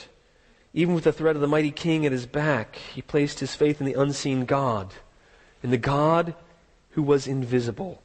Even 0.73 0.93
with 0.93 1.05
the 1.05 1.13
threat 1.13 1.35
of 1.35 1.41
the 1.41 1.47
mighty 1.47 1.71
king 1.71 2.05
at 2.05 2.11
his 2.11 2.27
back, 2.27 2.75
he 2.75 3.01
placed 3.01 3.39
his 3.39 3.55
faith 3.55 3.79
in 3.79 3.87
the 3.87 3.99
unseen 3.99 4.45
God, 4.45 4.93
in 5.63 5.71
the 5.71 5.77
God 5.77 6.35
who 6.91 7.01
was 7.01 7.27
invisible. 7.27 8.01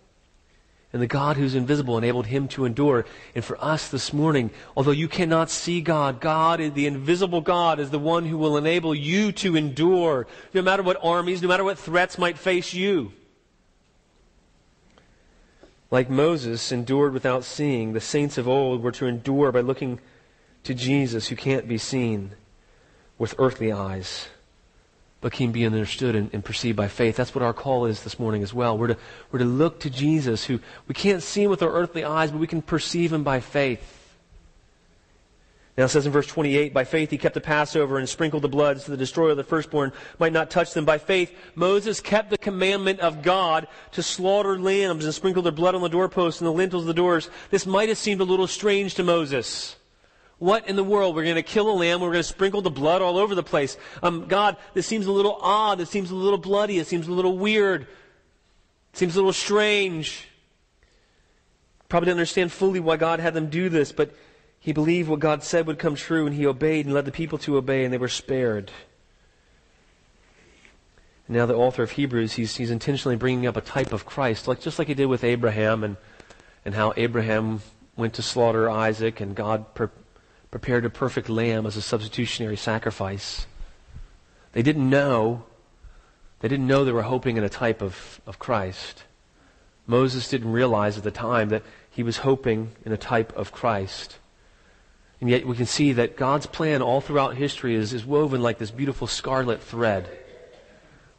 And 0.93 1.01
the 1.01 1.07
God 1.07 1.39
who's 1.39 1.55
invisible 1.55 1.97
enabled 1.97 2.27
him 2.27 2.49
to 2.49 2.67
endure. 2.67 3.07
And 3.35 3.43
for 3.43 3.57
us 3.65 3.89
this 3.89 4.13
morning, 4.13 4.51
although 4.77 4.91
you 4.91 5.09
cannot 5.09 5.49
see 5.49 5.81
God, 5.81 6.21
God, 6.21 6.59
the 6.75 6.87
invisible 6.87 7.41
God, 7.41 7.81
is 7.81 7.91
the 7.91 7.99
one 7.99 8.27
who 8.27 8.37
will 8.37 8.59
enable 8.59 8.95
you 8.95 9.33
to 9.33 9.57
endure, 9.57 10.27
no 10.53 10.61
matter 10.61 10.83
what 10.83 11.03
armies, 11.03 11.41
no 11.41 11.49
matter 11.49 11.65
what 11.65 11.79
threats 11.79 12.19
might 12.19 12.37
face 12.37 12.75
you. 12.75 13.13
Like 15.91 16.11
Moses 16.11 16.73
endured 16.73 17.15
without 17.15 17.45
seeing, 17.45 17.93
the 17.93 18.01
saints 18.01 18.37
of 18.37 18.47
old 18.47 18.83
were 18.83 18.93
to 18.93 19.07
endure 19.07 19.51
by 19.51 19.61
looking 19.61 19.99
to 20.65 20.75
Jesus 20.75 21.29
who 21.29 21.37
can't 21.37 21.67
be 21.67 21.79
seen 21.79 22.33
with 23.19 23.35
earthly 23.39 23.73
eyes 23.73 24.29
but 25.23 25.33
can 25.33 25.53
be 25.53 25.65
understood 25.65 26.15
and, 26.15 26.29
and, 26.35 26.45
perceived 26.45 26.77
by 26.77 26.89
faith. 26.89 27.17
That's 27.17 27.35
what 27.35 27.43
our 27.43 27.55
call 27.55 27.87
is 27.87 28.03
this 28.03 28.19
morning 28.19 28.43
as 28.43 28.53
well. 28.53 28.77
We're 28.77 28.89
to, 28.89 28.97
we're 29.31 29.39
to 29.39 29.45
look 29.47 29.81
to 29.81 29.91
Jesus, 29.91 30.45
who 30.45 30.61
we 30.89 30.95
can't 30.95 31.23
see 31.23 31.45
him 31.45 31.51
with 31.51 31.63
our 31.63 31.73
earthly 31.73 32.05
eyes, 32.05 32.31
but 32.33 32.41
we 32.41 32.49
can 32.49 32.61
perceive 32.61 33.13
him 33.13 33.23
by 33.23 33.41
faith. 33.41 34.01
Now 35.79 35.85
it 35.85 35.89
says 35.89 36.05
in 36.05 36.13
verse 36.13 36.27
28, 36.27 36.75
by 36.75 36.85
faith 36.85 37.11
he 37.11 37.17
kept 37.17 37.35
the 37.35 37.41
Passover 37.41 37.99
and 37.99 38.07
sprinkled 38.07 38.43
the 38.43 38.49
blood 38.49 38.81
so 38.81 38.91
the 38.91 38.99
destroyer 38.99 39.31
of 39.31 39.39
the 39.39 39.45
firstborn 39.45 39.93
might 40.19 40.33
not 40.33 40.51
touch 40.51 40.75
them. 40.75 40.85
By 40.85 40.99
faith, 40.99 41.33
Moses 41.55 42.01
kept 42.01 42.29
the 42.29 42.37
commandment 42.37 43.01
of 43.01 43.23
God 43.23 43.69
to 43.93 44.03
slaughter 44.03 44.59
lambs 44.59 45.05
and 45.05 45.15
sprinkle 45.15 45.43
their 45.43 45.53
blood 45.53 45.75
on 45.75 45.81
the 45.81 45.89
doorposts 45.89 46.41
and 46.41 46.49
the 46.49 46.53
lintels 46.53 46.83
of 46.83 46.89
the 46.89 46.95
doors. 46.95 47.31
This 47.51 47.65
might 47.65 47.89
have 47.89 47.97
seemed 47.97 48.21
a 48.21 48.25
little 48.25 48.49
strange 48.49 48.97
to 48.97 49.05
Moses. 49.05 49.77
What 50.43 50.67
in 50.67 50.75
the 50.75 50.83
world? 50.83 51.15
We're 51.15 51.23
going 51.23 51.37
to 51.37 51.43
kill 51.45 51.71
a 51.71 51.79
lamb. 51.79 52.01
We're 52.01 52.09
going 52.09 52.19
to 52.19 52.25
sprinkle 52.25 52.63
the 52.63 52.71
blood 52.71 53.01
all 53.01 53.17
over 53.17 53.37
the 53.37 53.45
place. 53.45 53.77
Um, 54.03 54.27
God, 54.27 54.57
this 54.75 54.89
seems 54.89 55.07
a 55.07 55.13
little 55.13 55.39
odd. 55.41 55.79
This 55.79 55.89
seems 55.89 56.11
a 56.11 56.17
little 56.17 56.37
bloody. 56.37 56.81
It 56.81 56.89
seems 56.89 57.07
a 57.07 57.13
little 57.13 57.39
weird. 57.39 57.83
It 57.83 57.89
seems 58.99 59.15
a 59.15 59.19
little 59.19 59.33
strange. 59.33 60.27
Probably 61.89 62.07
didn't 62.07 62.19
understand 62.19 62.51
fully 62.51 62.81
why 62.81 62.97
God 62.97 63.21
had 63.21 63.35
them 63.35 63.51
do 63.51 63.69
this, 63.69 63.93
but 63.93 64.17
he 64.59 64.73
believed 64.73 65.09
what 65.09 65.21
God 65.21 65.45
said 65.45 65.69
would 65.69 65.79
come 65.79 65.95
true, 65.95 66.27
and 66.27 66.35
he 66.35 66.45
obeyed 66.45 66.87
and 66.87 66.93
led 66.93 67.05
the 67.05 67.13
people 67.13 67.39
to 67.39 67.57
obey, 67.57 67.85
and 67.85 67.95
they 67.95 67.99
were 67.99 68.09
spared. 68.09 68.73
Now 71.29 71.47
the 71.47 71.55
author 71.55 71.85
of 71.85 71.93
Hebrews, 71.93 72.33
he's, 72.33 72.57
he's 72.57 72.73
intentionally 72.73 73.15
bringing 73.15 73.47
up 73.47 73.57
a 73.57 73.61
type 73.61 73.93
of 73.93 74.05
Christ, 74.05 74.49
like 74.49 74.61
just 74.61 74.81
like 74.81 74.89
he 74.89 74.95
did 74.95 75.07
with 75.07 75.23
Abraham, 75.23 75.85
and 75.85 75.97
and 76.65 76.75
how 76.75 76.95
Abraham 76.97 77.61
went 77.97 78.15
to 78.15 78.23
slaughter 78.23 78.69
Isaac, 78.69 79.21
and 79.21 79.37
God 79.37 79.73
pre- 79.77 79.87
prepared 80.53 80.85
a 80.85 80.91
perfect 80.91 81.31
lamb 81.31 81.65
as 81.65 81.79
a 81.79 81.83
substitutionary 81.83 82.59
sacrifice. 82.59 83.47
They 84.53 84.63
didn't 84.63 84.89
know. 84.89 85.45
They 86.41 86.49
didn't 86.49 86.67
know 86.67 86.85
they 86.85 86.93
were 86.93 87.03
hoping 87.03 87.39
in 87.39 87.43
a 87.43 87.49
type 87.49 87.81
of, 87.81 88.21
of 88.27 88.39
Christ. 88.39 89.05
Moses 89.87 90.29
didn't 90.29 90.53
realize 90.53 90.99
at 90.99 91.05
the 91.05 91.11
time 91.11 91.49
that 91.49 91.63
he 91.91 92.03
was 92.03 92.19
hoping 92.19 92.73
in 92.85 92.93
a 92.93 92.99
type 92.99 93.35
of 93.35 93.51
Christ. 93.51 94.19
And 95.23 95.31
yet 95.31 95.47
we 95.47 95.57
can 95.57 95.65
see 95.65 95.95
that 95.95 96.19
God's 96.19 96.47
plan 96.47 96.83
all 96.83 97.01
throughout 97.01 97.35
history 97.35 97.75
is, 97.75 97.95
is 97.95 98.05
woven 98.05 98.43
like 98.43 98.59
this 98.59 98.71
beautiful 98.71 99.07
scarlet 99.07 99.63
thread. 99.63 100.11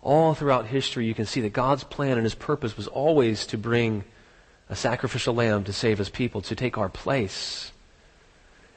All 0.04 0.36
throughout 0.36 0.67
history, 0.67 1.08
you 1.08 1.15
can 1.15 1.26
see 1.26 1.41
that 1.41 1.54
God's 1.54 1.84
plan 1.84 2.17
and 2.17 2.24
his 2.24 2.36
purpose 2.36 2.78
was 2.78 2.88
always 2.88 3.48
to 3.48 3.58
bring 3.58 4.04
a 4.69 4.76
sacrificial 4.76 5.34
lamb 5.34 5.63
to 5.63 5.74
save 5.74 5.98
his 5.98 6.10
people, 6.10 6.41
to 6.41 6.56
take 6.56 6.78
our 6.78 6.89
place 6.89 7.72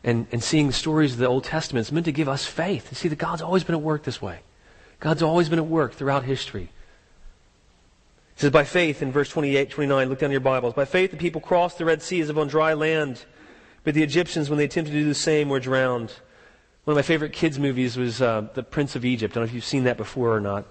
and, 0.06 0.28
and 0.30 0.42
seeing 0.42 0.68
the 0.68 0.72
stories 0.72 1.12
of 1.12 1.18
the 1.18 1.26
Old 1.26 1.42
Testament 1.42 1.84
is 1.84 1.92
meant 1.92 2.06
to 2.06 2.12
give 2.12 2.28
us 2.28 2.46
faith. 2.46 2.88
To 2.90 2.94
see 2.94 3.08
that 3.08 3.18
God's 3.18 3.42
always 3.42 3.64
been 3.64 3.74
at 3.74 3.82
work 3.82 4.04
this 4.04 4.22
way. 4.22 4.38
God's 5.00 5.20
always 5.20 5.48
been 5.48 5.58
at 5.58 5.66
work 5.66 5.94
throughout 5.94 6.22
history. 6.22 6.70
It 8.36 8.40
says, 8.40 8.50
by 8.52 8.62
faith, 8.62 9.02
in 9.02 9.10
verse 9.10 9.28
28, 9.28 9.68
29, 9.68 10.08
look 10.08 10.20
down 10.20 10.30
your 10.30 10.40
Bibles. 10.40 10.74
By 10.74 10.84
faith, 10.84 11.10
the 11.10 11.16
people 11.16 11.40
crossed 11.40 11.78
the 11.78 11.84
Red 11.84 12.02
Sea 12.02 12.20
as 12.20 12.30
if 12.30 12.36
on 12.36 12.46
dry 12.46 12.72
land. 12.74 13.24
But 13.82 13.94
the 13.94 14.02
Egyptians, 14.04 14.48
when 14.48 14.58
they 14.58 14.64
attempted 14.64 14.92
to 14.92 15.00
do 15.00 15.08
the 15.08 15.14
same, 15.14 15.48
were 15.48 15.58
drowned. 15.58 16.12
One 16.84 16.92
of 16.92 16.96
my 16.96 17.02
favorite 17.02 17.32
kids' 17.32 17.58
movies 17.58 17.96
was 17.96 18.22
uh, 18.22 18.48
The 18.54 18.62
Prince 18.62 18.94
of 18.94 19.04
Egypt. 19.04 19.32
I 19.32 19.34
don't 19.34 19.42
know 19.42 19.48
if 19.48 19.54
you've 19.54 19.64
seen 19.64 19.84
that 19.84 19.96
before 19.96 20.36
or 20.36 20.40
not. 20.40 20.66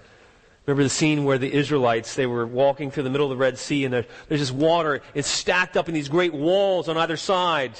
Remember 0.66 0.84
the 0.84 0.90
scene 0.90 1.26
where 1.26 1.38
the 1.38 1.52
Israelites, 1.52 2.16
they 2.16 2.26
were 2.26 2.48
walking 2.48 2.90
through 2.90 3.04
the 3.04 3.10
middle 3.10 3.30
of 3.30 3.38
the 3.38 3.42
Red 3.42 3.58
Sea 3.58 3.84
and 3.84 3.94
there, 3.94 4.06
there's 4.30 4.40
this 4.40 4.52
water. 4.52 5.02
It's 5.14 5.28
stacked 5.28 5.76
up 5.76 5.90
in 5.90 5.94
these 5.94 6.08
great 6.08 6.34
walls 6.34 6.88
on 6.88 6.98
either 6.98 7.18
side. 7.18 7.74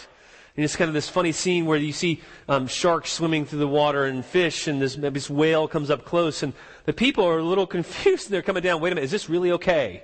And 0.56 0.64
it's 0.64 0.78
kind 0.78 0.88
of 0.88 0.94
this 0.94 1.10
funny 1.10 1.34
scene 1.34 1.66
where 1.66 1.78
you 1.78 1.92
see 1.92 2.22
um, 2.48 2.68
sharks 2.68 3.12
swimming 3.12 3.46
through 3.46 3.60
the 3.60 3.68
water 3.68 4.06
and 4.06 4.24
fish, 4.24 4.68
and 4.68 4.82
this, 4.82 4.96
this 4.96 5.30
whale 5.30 5.68
comes 5.68 5.90
up 5.90 6.06
close, 6.06 6.44
and 6.44 6.54
the 6.86 6.94
people 6.94 7.26
are 7.26 7.40
a 7.40 7.44
little 7.44 7.68
confused. 7.78 8.28
And 8.28 8.34
they're 8.34 8.42
coming 8.42 8.64
down. 8.64 8.80
Wait 8.80 8.94
a 8.94 8.96
minute, 8.96 9.06
is 9.06 9.12
this 9.12 9.30
really 9.30 9.52
okay? 9.52 10.04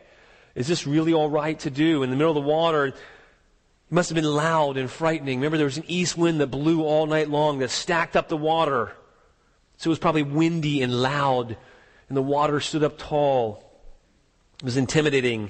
Is 0.54 0.68
this 0.68 0.86
really 0.86 1.14
all 1.14 1.30
right 1.30 1.58
to 1.60 1.70
do 1.70 2.04
in 2.04 2.10
the 2.10 2.18
middle 2.18 2.38
of 2.38 2.44
the 2.44 2.50
water? 2.50 2.88
It 2.88 2.96
must 3.90 4.10
have 4.10 4.16
been 4.16 4.26
loud 4.26 4.76
and 4.78 4.90
frightening. 4.90 5.40
Remember, 5.40 5.58
there 5.58 5.66
was 5.66 5.78
an 5.78 5.86
east 5.88 6.18
wind 6.18 6.42
that 6.42 6.48
blew 6.48 6.84
all 6.84 7.06
night 7.06 7.30
long 7.30 7.60
that 7.60 7.70
stacked 7.70 8.18
up 8.18 8.28
the 8.28 8.38
water. 8.38 8.92
So 9.78 9.88
it 9.88 9.92
was 9.92 10.00
probably 10.00 10.24
windy 10.24 10.82
and 10.82 11.02
loud, 11.02 11.58
and 12.08 12.18
the 12.18 12.22
water 12.22 12.60
stood 12.60 12.84
up 12.84 12.98
tall. 12.98 13.64
It 14.60 14.66
was 14.66 14.78
intimidating. 14.78 15.50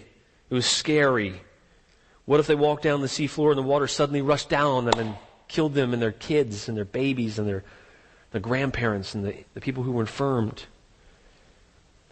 It 0.50 0.54
was 0.54 0.66
scary. 0.66 1.42
What 2.26 2.40
if 2.40 2.48
they 2.48 2.56
walked 2.56 2.84
down 2.84 3.02
the 3.02 3.08
seafloor 3.08 3.50
and 3.50 3.58
the 3.58 3.64
water 3.64 3.88
suddenly 3.88 4.22
rushed 4.22 4.50
down 4.50 4.72
on 4.72 4.86
them 4.86 5.00
and 5.00 5.16
killed 5.48 5.74
them 5.74 5.94
and 5.94 6.02
their 6.02 6.12
kids 6.12 6.68
and 6.68 6.78
their 6.78 6.86
babies 6.86 7.40
and 7.40 7.48
their, 7.48 7.64
their 8.32 8.42
grandparents 8.42 9.16
and 9.16 9.26
the, 9.26 9.36
the 9.54 9.62
people 9.62 9.84
who 9.84 9.92
were 9.92 10.02
infirmed? 10.02 10.66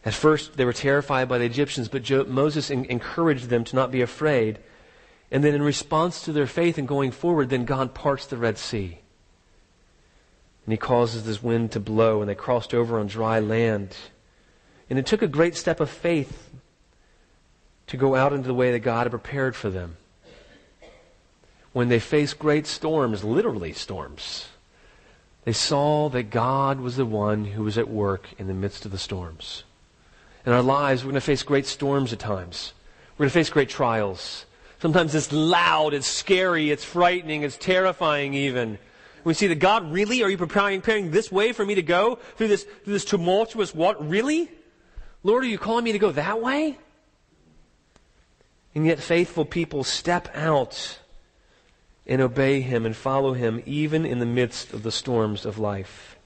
At 0.05 0.13
first, 0.13 0.55
they 0.55 0.65
were 0.65 0.73
terrified 0.73 1.27
by 1.27 1.37
the 1.37 1.45
Egyptians, 1.45 1.89
but 1.89 2.03
jo- 2.03 2.25
Moses 2.25 2.69
in- 2.69 2.85
encouraged 2.85 3.49
them 3.49 3.63
to 3.65 3.75
not 3.75 3.91
be 3.91 4.01
afraid. 4.01 4.59
And 5.31 5.43
then, 5.43 5.53
in 5.53 5.61
response 5.61 6.23
to 6.23 6.31
their 6.31 6.47
faith 6.47 6.77
and 6.77 6.87
going 6.87 7.11
forward, 7.11 7.49
then 7.49 7.65
God 7.65 7.93
parts 7.93 8.25
the 8.25 8.37
Red 8.37 8.57
Sea. 8.57 8.99
And 10.65 10.73
he 10.73 10.77
causes 10.77 11.25
this 11.25 11.43
wind 11.43 11.71
to 11.73 11.79
blow, 11.79 12.21
and 12.21 12.29
they 12.29 12.35
crossed 12.35 12.73
over 12.73 12.99
on 12.99 13.07
dry 13.07 13.39
land. 13.39 13.95
And 14.89 14.97
it 14.97 15.05
took 15.05 15.21
a 15.21 15.27
great 15.27 15.55
step 15.55 15.79
of 15.79 15.89
faith 15.89 16.49
to 17.89 17.97
go 17.97 18.15
out 18.15 18.33
into 18.33 18.47
the 18.47 18.53
way 18.53 18.71
that 18.71 18.79
God 18.79 19.03
had 19.03 19.11
prepared 19.11 19.55
for 19.55 19.69
them. 19.69 19.97
When 21.73 21.89
they 21.89 21.99
faced 21.99 22.39
great 22.39 22.67
storms, 22.67 23.23
literally 23.23 23.73
storms, 23.73 24.47
they 25.43 25.53
saw 25.53 26.09
that 26.09 26.29
God 26.29 26.79
was 26.79 26.97
the 26.97 27.05
one 27.05 27.45
who 27.45 27.63
was 27.63 27.77
at 27.77 27.89
work 27.89 28.29
in 28.37 28.47
the 28.47 28.53
midst 28.53 28.85
of 28.85 28.91
the 28.91 28.97
storms. 28.97 29.63
In 30.45 30.51
our 30.51 30.61
lives, 30.61 31.03
we're 31.03 31.11
going 31.11 31.21
to 31.21 31.25
face 31.25 31.41
great 31.41 31.65
storms 31.65 32.13
at 32.13 32.19
times. 32.19 32.73
We're 33.17 33.23
going 33.23 33.31
to 33.31 33.33
face 33.33 33.49
great 33.49 33.69
trials. 33.69 34.45
Sometimes 34.79 35.15
it's 35.15 35.31
loud, 35.31 35.95
it's 35.95 36.07
scary, 36.07 36.69
it's 36.69 36.83
frightening, 36.83 37.41
it's 37.41 37.57
terrifying 37.57 38.35
even. 38.35 38.77
We 39.23 39.33
see 39.33 39.47
that 39.47 39.55
God, 39.55 39.91
really? 39.91 40.21
Are 40.21 40.29
you 40.29 40.37
preparing, 40.37 40.81
preparing 40.81 41.09
this 41.09 41.31
way 41.31 41.53
for 41.53 41.65
me 41.65 41.75
to 41.75 41.81
go 41.81 42.19
through 42.35 42.49
this, 42.49 42.63
through 42.63 42.93
this 42.93 43.05
tumultuous 43.05 43.73
what? 43.73 44.07
Really? 44.07 44.49
Lord, 45.23 45.43
are 45.43 45.47
you 45.47 45.57
calling 45.57 45.83
me 45.83 45.91
to 45.91 45.99
go 45.99 46.11
that 46.11 46.39
way? 46.39 46.77
And 48.75 48.85
yet 48.85 48.99
faithful 48.99 49.45
people 49.45 49.83
step 49.83 50.29
out 50.35 50.99
and 52.05 52.21
obey 52.21 52.61
him 52.61 52.85
and 52.85 52.95
follow 52.95 53.33
him 53.33 53.61
even 53.65 54.05
in 54.05 54.19
the 54.19 54.25
midst 54.25 54.73
of 54.73 54.83
the 54.83 54.91
storms 54.91 55.45
of 55.45 55.57
life. 55.57 56.17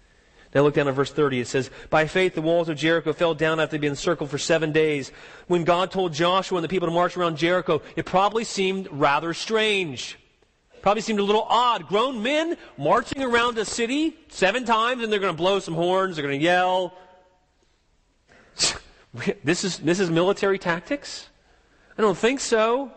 Now 0.53 0.61
look 0.61 0.75
down 0.75 0.87
at 0.87 0.93
verse 0.93 1.11
30. 1.11 1.41
It 1.41 1.47
says, 1.47 1.71
By 1.89 2.05
faith 2.05 2.35
the 2.35 2.41
walls 2.41 2.69
of 2.69 2.77
Jericho 2.77 3.11
fell 3.11 3.33
down 3.33 3.59
after 3.59 3.79
been 3.79 3.91
encircled 3.91 4.29
for 4.29 4.37
seven 4.37 4.71
days. 4.71 5.11
When 5.47 5.63
God 5.63 5.89
told 5.89 6.13
Joshua 6.13 6.57
and 6.57 6.63
the 6.63 6.69
people 6.69 6.87
to 6.87 6.93
march 6.93 7.17
around 7.17 7.37
Jericho, 7.37 7.81
it 7.95 8.05
probably 8.05 8.43
seemed 8.43 8.87
rather 8.91 9.33
strange. 9.33 10.17
Probably 10.81 11.01
seemed 11.01 11.19
a 11.19 11.23
little 11.23 11.47
odd. 11.49 11.87
Grown 11.87 12.21
men 12.21 12.57
marching 12.77 13.23
around 13.23 13.57
a 13.57 13.65
city 13.65 14.15
seven 14.27 14.63
times 14.63 15.01
and 15.01 15.11
they're 15.11 15.19
going 15.19 15.33
to 15.33 15.37
blow 15.37 15.59
some 15.59 15.73
horns, 15.73 16.15
they're 16.15 16.25
going 16.25 16.39
to 16.39 16.43
yell. 16.43 16.93
this 19.43 19.63
is, 19.63 19.79
this 19.79 19.99
is 19.99 20.09
military 20.11 20.59
tactics? 20.59 21.29
I 21.97 22.01
don't 22.01 22.17
think 22.17 22.39
so. 22.39 22.91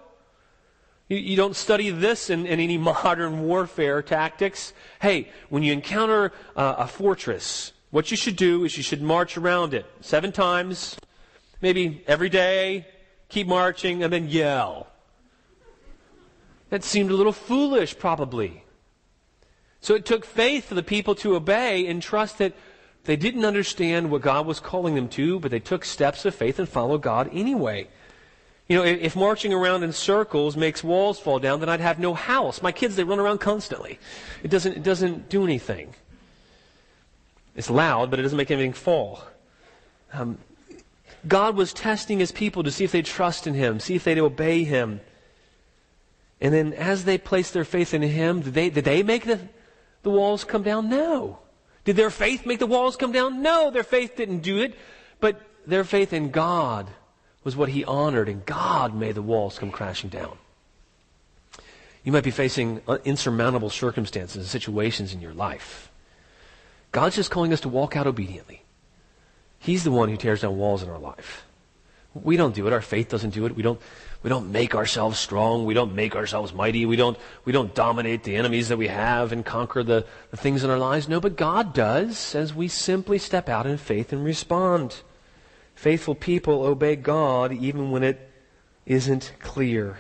You, 1.08 1.18
you 1.18 1.36
don't 1.36 1.54
study 1.54 1.90
this 1.90 2.30
in, 2.30 2.46
in, 2.46 2.60
any 2.60 2.78
modern 2.92 3.42
warfare 3.42 4.02
tactics. 4.02 4.72
Hey, 5.00 5.30
when 5.48 5.62
you 5.62 5.72
encounter 5.72 6.32
uh, 6.56 6.76
a 6.78 6.86
fortress, 6.86 7.72
what 7.90 8.10
you 8.10 8.16
should 8.16 8.36
do 8.36 8.64
is 8.64 8.76
you 8.76 8.82
should 8.82 9.02
march 9.02 9.36
around 9.36 9.74
it 9.74 9.86
seven 10.00 10.32
times, 10.32 10.96
maybe 11.60 12.02
every 12.06 12.28
day, 12.28 12.86
keep 13.28 13.46
marching, 13.46 14.02
and 14.02 14.12
then 14.12 14.28
yell. 14.28 14.88
That 16.70 16.82
seemed 16.82 17.10
a 17.10 17.14
little 17.14 17.32
foolish, 17.32 17.96
probably. 17.96 18.64
So 19.80 19.94
it 19.94 20.04
took 20.04 20.24
faith 20.24 20.64
for 20.64 20.74
the 20.74 20.82
people 20.82 21.14
to 21.16 21.36
obey 21.36 21.86
and 21.86 22.02
trust 22.02 22.38
that 22.38 22.54
they 23.04 23.14
didn't 23.14 23.44
understand 23.44 24.10
what 24.10 24.22
God 24.22 24.46
was 24.46 24.58
calling 24.58 24.96
them 24.96 25.08
to, 25.10 25.38
but 25.38 25.52
they 25.52 25.60
took 25.60 25.84
steps 25.84 26.24
of 26.24 26.34
faith 26.34 26.58
and 26.58 26.68
followed 26.68 27.02
God 27.02 27.30
anyway. 27.32 27.86
You 28.68 28.76
know, 28.78 28.82
if 28.84 29.14
marching 29.14 29.52
around 29.52 29.84
in 29.84 29.92
circles 29.92 30.56
makes 30.56 30.82
walls 30.82 31.20
fall 31.20 31.38
down, 31.38 31.60
then 31.60 31.68
I'd 31.68 31.80
have 31.80 32.00
no 32.00 32.14
house. 32.14 32.62
My 32.62 32.72
kids, 32.72 32.96
they 32.96 33.04
run 33.04 33.20
around 33.20 33.38
constantly. 33.38 33.98
It 34.42 34.48
doesn't, 34.50 34.72
it 34.78 34.82
doesn't 34.82 35.28
do 35.28 35.44
anything. 35.44 35.94
It's 37.54 37.70
loud, 37.70 38.10
but 38.10 38.18
it 38.18 38.22
doesn't 38.22 38.36
make 38.36 38.50
anything 38.50 38.72
fall. 38.72 39.22
Um, 40.12 40.38
God 41.26 41.56
was 41.56 41.72
testing 41.72 42.18
his 42.18 42.32
people 42.32 42.64
to 42.64 42.72
see 42.72 42.84
if 42.84 42.92
they 42.92 43.02
trust 43.02 43.46
in 43.46 43.54
him, 43.54 43.78
see 43.78 43.94
if 43.94 44.04
they'd 44.04 44.18
obey 44.18 44.64
him. 44.64 45.00
And 46.40 46.52
then 46.52 46.72
as 46.74 47.04
they 47.04 47.18
placed 47.18 47.54
their 47.54 47.64
faith 47.64 47.94
in 47.94 48.02
him, 48.02 48.42
did 48.42 48.54
they, 48.54 48.70
did 48.70 48.84
they 48.84 49.02
make 49.02 49.24
the, 49.24 49.40
the 50.02 50.10
walls 50.10 50.44
come 50.44 50.62
down? 50.62 50.88
No. 50.88 51.38
Did 51.84 51.96
their 51.96 52.10
faith 52.10 52.44
make 52.44 52.58
the 52.58 52.66
walls 52.66 52.96
come 52.96 53.12
down? 53.12 53.42
No, 53.42 53.70
their 53.70 53.84
faith 53.84 54.16
didn't 54.16 54.40
do 54.40 54.58
it. 54.58 54.74
But 55.20 55.40
their 55.66 55.84
faith 55.84 56.12
in 56.12 56.30
God 56.30 56.88
was 57.46 57.56
what 57.56 57.68
he 57.68 57.84
honored, 57.84 58.28
and 58.28 58.44
God 58.44 58.92
made 58.92 59.14
the 59.14 59.22
walls 59.22 59.56
come 59.56 59.70
crashing 59.70 60.10
down. 60.10 60.36
You 62.02 62.10
might 62.10 62.24
be 62.24 62.32
facing 62.32 62.82
uh, 62.88 62.98
insurmountable 63.04 63.70
circumstances 63.70 64.36
and 64.38 64.46
situations 64.46 65.12
in 65.12 65.20
your 65.20 65.32
life. 65.32 65.88
God's 66.90 67.14
just 67.14 67.30
calling 67.30 67.52
us 67.52 67.60
to 67.60 67.68
walk 67.68 67.94
out 67.94 68.08
obediently. 68.08 68.64
He's 69.60 69.84
the 69.84 69.92
one 69.92 70.08
who 70.08 70.16
tears 70.16 70.40
down 70.40 70.58
walls 70.58 70.82
in 70.82 70.90
our 70.90 70.98
life. 70.98 71.44
We 72.14 72.36
don't 72.36 72.52
do 72.52 72.66
it. 72.66 72.72
Our 72.72 72.80
faith 72.80 73.10
doesn't 73.10 73.30
do 73.30 73.46
it. 73.46 73.54
We 73.54 73.62
don't, 73.62 73.80
we 74.24 74.28
don't 74.28 74.50
make 74.50 74.74
ourselves 74.74 75.16
strong. 75.16 75.66
We 75.66 75.74
don't 75.74 75.94
make 75.94 76.16
ourselves 76.16 76.52
mighty. 76.52 76.84
We 76.84 76.96
don't, 76.96 77.16
we 77.44 77.52
don't 77.52 77.72
dominate 77.76 78.24
the 78.24 78.34
enemies 78.34 78.70
that 78.70 78.76
we 78.76 78.88
have 78.88 79.30
and 79.30 79.44
conquer 79.44 79.84
the, 79.84 80.04
the 80.32 80.36
things 80.36 80.64
in 80.64 80.70
our 80.70 80.78
lives. 80.80 81.08
No, 81.08 81.20
but 81.20 81.36
God 81.36 81.72
does 81.72 82.34
as 82.34 82.52
we 82.52 82.66
simply 82.66 83.18
step 83.18 83.48
out 83.48 83.66
in 83.66 83.78
faith 83.78 84.12
and 84.12 84.24
respond. 84.24 85.02
Faithful 85.76 86.14
people 86.14 86.64
obey 86.64 86.96
God 86.96 87.52
even 87.52 87.90
when 87.90 88.02
it 88.02 88.30
isn't 88.86 89.32
clear. 89.38 89.98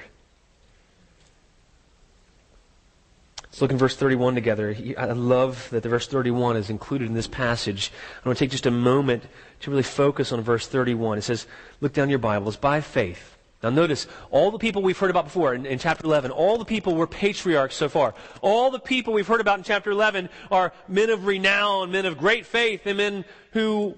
Let's 3.42 3.60
look 3.60 3.70
in 3.70 3.78
verse 3.78 3.96
31 3.96 4.34
together. 4.34 4.76
I 4.98 5.06
love 5.06 5.68
that 5.70 5.82
the 5.82 5.88
verse 5.88 6.06
31 6.08 6.56
is 6.56 6.70
included 6.70 7.08
in 7.08 7.14
this 7.14 7.26
passage. 7.26 7.92
I 8.22 8.28
want 8.28 8.38
to 8.38 8.44
take 8.44 8.50
just 8.50 8.66
a 8.66 8.70
moment 8.70 9.24
to 9.60 9.70
really 9.70 9.82
focus 9.82 10.32
on 10.32 10.40
verse 10.40 10.66
31. 10.66 11.18
It 11.18 11.22
says, 11.22 11.46
look 11.80 11.92
down 11.92 12.10
your 12.10 12.18
Bibles, 12.18 12.56
by 12.56 12.80
faith. 12.80 13.36
Now 13.62 13.70
notice, 13.70 14.06
all 14.30 14.50
the 14.50 14.58
people 14.58 14.82
we've 14.82 14.98
heard 14.98 15.10
about 15.10 15.24
before 15.24 15.54
in, 15.54 15.64
in, 15.66 15.78
chapter 15.78 16.04
11, 16.04 16.30
all 16.30 16.58
the 16.58 16.64
people 16.64 16.94
were 16.94 17.06
patriarchs 17.06 17.74
so 17.74 17.88
far. 17.88 18.14
All 18.42 18.70
the 18.70 18.78
people 18.78 19.12
we've 19.14 19.26
heard 19.26 19.40
about 19.40 19.58
in 19.58 19.64
chapter 19.64 19.90
11 19.90 20.28
are 20.50 20.72
men 20.88 21.10
of 21.10 21.26
renown, 21.26 21.90
men 21.90 22.06
of 22.06 22.18
great 22.18 22.46
faith, 22.46 22.82
and 22.84 22.98
men 22.98 23.24
who 23.52 23.94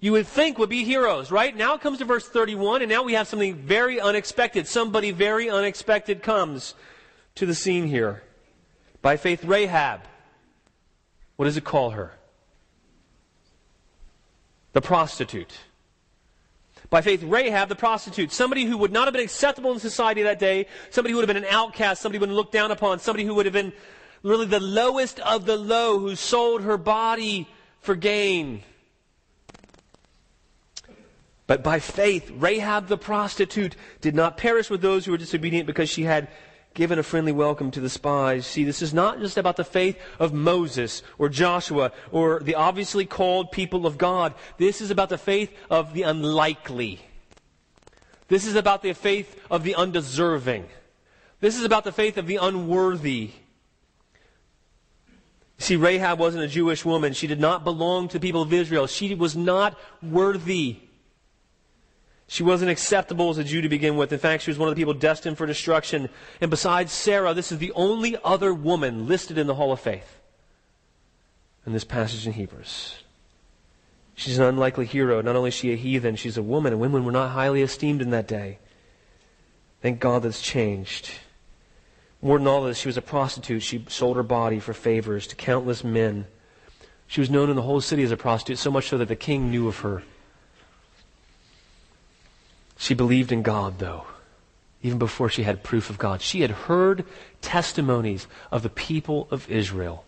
you 0.00 0.12
would 0.12 0.26
think 0.26 0.58
would 0.58 0.70
be 0.70 0.84
heroes, 0.84 1.30
right? 1.30 1.54
Now 1.54 1.74
it 1.74 1.82
comes 1.82 1.98
to 1.98 2.06
verse 2.06 2.26
31, 2.26 2.82
and 2.82 2.90
now 2.90 3.02
we 3.02 3.12
have 3.12 3.28
something 3.28 3.54
very 3.54 4.00
unexpected. 4.00 4.66
Somebody 4.66 5.10
very 5.10 5.50
unexpected 5.50 6.22
comes 6.22 6.74
to 7.34 7.44
the 7.44 7.54
scene 7.54 7.86
here. 7.86 8.22
By 9.02 9.18
faith, 9.18 9.44
Rahab. 9.44 10.00
What 11.36 11.44
does 11.44 11.56
it 11.56 11.64
call 11.64 11.90
her? 11.90 12.12
The 14.72 14.80
prostitute. 14.80 15.58
By 16.88 17.02
faith, 17.02 17.22
Rahab, 17.22 17.68
the 17.68 17.76
prostitute, 17.76 18.32
somebody 18.32 18.64
who 18.64 18.76
would 18.78 18.92
not 18.92 19.06
have 19.06 19.12
been 19.12 19.22
acceptable 19.22 19.72
in 19.72 19.78
society 19.78 20.22
that 20.22 20.38
day, 20.38 20.66
somebody 20.90 21.12
who 21.12 21.18
would 21.18 21.28
have 21.28 21.34
been 21.34 21.44
an 21.44 21.50
outcast, 21.50 22.02
somebody 22.02 22.18
who 22.18 22.20
would 22.22 22.28
have 22.28 22.32
been 22.32 22.36
looked 22.36 22.52
down 22.52 22.70
upon, 22.70 22.98
somebody 22.98 23.24
who 23.24 23.34
would 23.34 23.46
have 23.46 23.52
been 23.52 23.72
really 24.22 24.46
the 24.46 24.60
lowest 24.60 25.20
of 25.20 25.46
the 25.46 25.56
low, 25.56 25.98
who 25.98 26.16
sold 26.16 26.62
her 26.62 26.76
body 26.76 27.48
for 27.80 27.94
gain. 27.94 28.62
But 31.50 31.64
by 31.64 31.80
faith, 31.80 32.30
Rahab 32.36 32.86
the 32.86 32.96
prostitute 32.96 33.74
did 34.00 34.14
not 34.14 34.36
perish 34.36 34.70
with 34.70 34.82
those 34.82 35.04
who 35.04 35.10
were 35.10 35.18
disobedient 35.18 35.66
because 35.66 35.90
she 35.90 36.04
had 36.04 36.28
given 36.74 36.96
a 36.96 37.02
friendly 37.02 37.32
welcome 37.32 37.72
to 37.72 37.80
the 37.80 37.88
spies. 37.88 38.46
See, 38.46 38.62
this 38.62 38.80
is 38.80 38.94
not 38.94 39.18
just 39.18 39.36
about 39.36 39.56
the 39.56 39.64
faith 39.64 39.98
of 40.20 40.32
Moses 40.32 41.02
or 41.18 41.28
Joshua 41.28 41.90
or 42.12 42.38
the 42.38 42.54
obviously 42.54 43.04
called 43.04 43.50
people 43.50 43.84
of 43.84 43.98
God. 43.98 44.34
This 44.58 44.80
is 44.80 44.92
about 44.92 45.08
the 45.08 45.18
faith 45.18 45.52
of 45.68 45.92
the 45.92 46.02
unlikely. 46.02 47.00
This 48.28 48.46
is 48.46 48.54
about 48.54 48.82
the 48.82 48.94
faith 48.94 49.36
of 49.50 49.64
the 49.64 49.74
undeserving. 49.74 50.68
This 51.40 51.58
is 51.58 51.64
about 51.64 51.82
the 51.82 51.90
faith 51.90 52.16
of 52.16 52.28
the 52.28 52.36
unworthy. 52.36 53.32
See, 55.58 55.74
Rahab 55.74 56.20
wasn't 56.20 56.44
a 56.44 56.48
Jewish 56.48 56.84
woman. 56.84 57.12
She 57.12 57.26
did 57.26 57.40
not 57.40 57.64
belong 57.64 58.06
to 58.06 58.20
the 58.20 58.24
people 58.24 58.42
of 58.42 58.52
Israel. 58.52 58.86
She 58.86 59.16
was 59.16 59.36
not 59.36 59.76
worthy. 60.00 60.82
She 62.30 62.44
wasn't 62.44 62.70
acceptable 62.70 63.30
as 63.30 63.38
a 63.38 63.44
Jew 63.44 63.60
to 63.60 63.68
begin 63.68 63.96
with. 63.96 64.12
In 64.12 64.20
fact, 64.20 64.44
she 64.44 64.52
was 64.52 64.58
one 64.58 64.68
of 64.68 64.76
the 64.76 64.80
people 64.80 64.94
destined 64.94 65.36
for 65.36 65.46
destruction. 65.46 66.08
And 66.40 66.48
besides 66.48 66.92
Sarah, 66.92 67.34
this 67.34 67.50
is 67.50 67.58
the 67.58 67.72
only 67.72 68.16
other 68.22 68.54
woman 68.54 69.08
listed 69.08 69.36
in 69.36 69.48
the 69.48 69.56
Hall 69.56 69.72
of 69.72 69.80
Faith 69.80 70.20
in 71.66 71.72
this 71.72 71.82
passage 71.82 72.28
in 72.28 72.34
Hebrews. 72.34 73.02
She's 74.14 74.38
an 74.38 74.44
unlikely 74.44 74.86
hero. 74.86 75.20
Not 75.22 75.34
only 75.34 75.48
is 75.48 75.54
she 75.54 75.72
a 75.72 75.76
heathen, 75.76 76.14
she's 76.14 76.36
a 76.36 76.42
woman, 76.42 76.72
and 76.72 76.80
women 76.80 77.04
were 77.04 77.10
not 77.10 77.30
highly 77.30 77.62
esteemed 77.62 78.00
in 78.00 78.10
that 78.10 78.28
day. 78.28 78.60
Thank 79.82 79.98
God 79.98 80.22
that's 80.22 80.40
changed. 80.40 81.10
More 82.22 82.38
than 82.38 82.46
all 82.46 82.62
this, 82.62 82.78
she 82.78 82.86
was 82.86 82.96
a 82.96 83.02
prostitute. 83.02 83.64
She 83.64 83.84
sold 83.88 84.16
her 84.16 84.22
body 84.22 84.60
for 84.60 84.72
favors 84.72 85.26
to 85.26 85.34
countless 85.34 85.82
men. 85.82 86.26
She 87.08 87.20
was 87.20 87.28
known 87.28 87.50
in 87.50 87.56
the 87.56 87.62
whole 87.62 87.80
city 87.80 88.04
as 88.04 88.12
a 88.12 88.16
prostitute, 88.16 88.58
so 88.58 88.70
much 88.70 88.88
so 88.88 88.98
that 88.98 89.08
the 89.08 89.16
king 89.16 89.50
knew 89.50 89.66
of 89.66 89.80
her. 89.80 90.04
She 92.80 92.94
believed 92.94 93.30
in 93.30 93.42
God, 93.42 93.78
though, 93.78 94.06
even 94.82 94.98
before 94.98 95.28
she 95.28 95.42
had 95.42 95.62
proof 95.62 95.90
of 95.90 95.98
God. 95.98 96.22
She 96.22 96.40
had 96.40 96.50
heard 96.50 97.04
testimonies 97.42 98.26
of 98.50 98.62
the 98.62 98.70
people 98.70 99.28
of 99.30 99.50
Israel. 99.50 100.06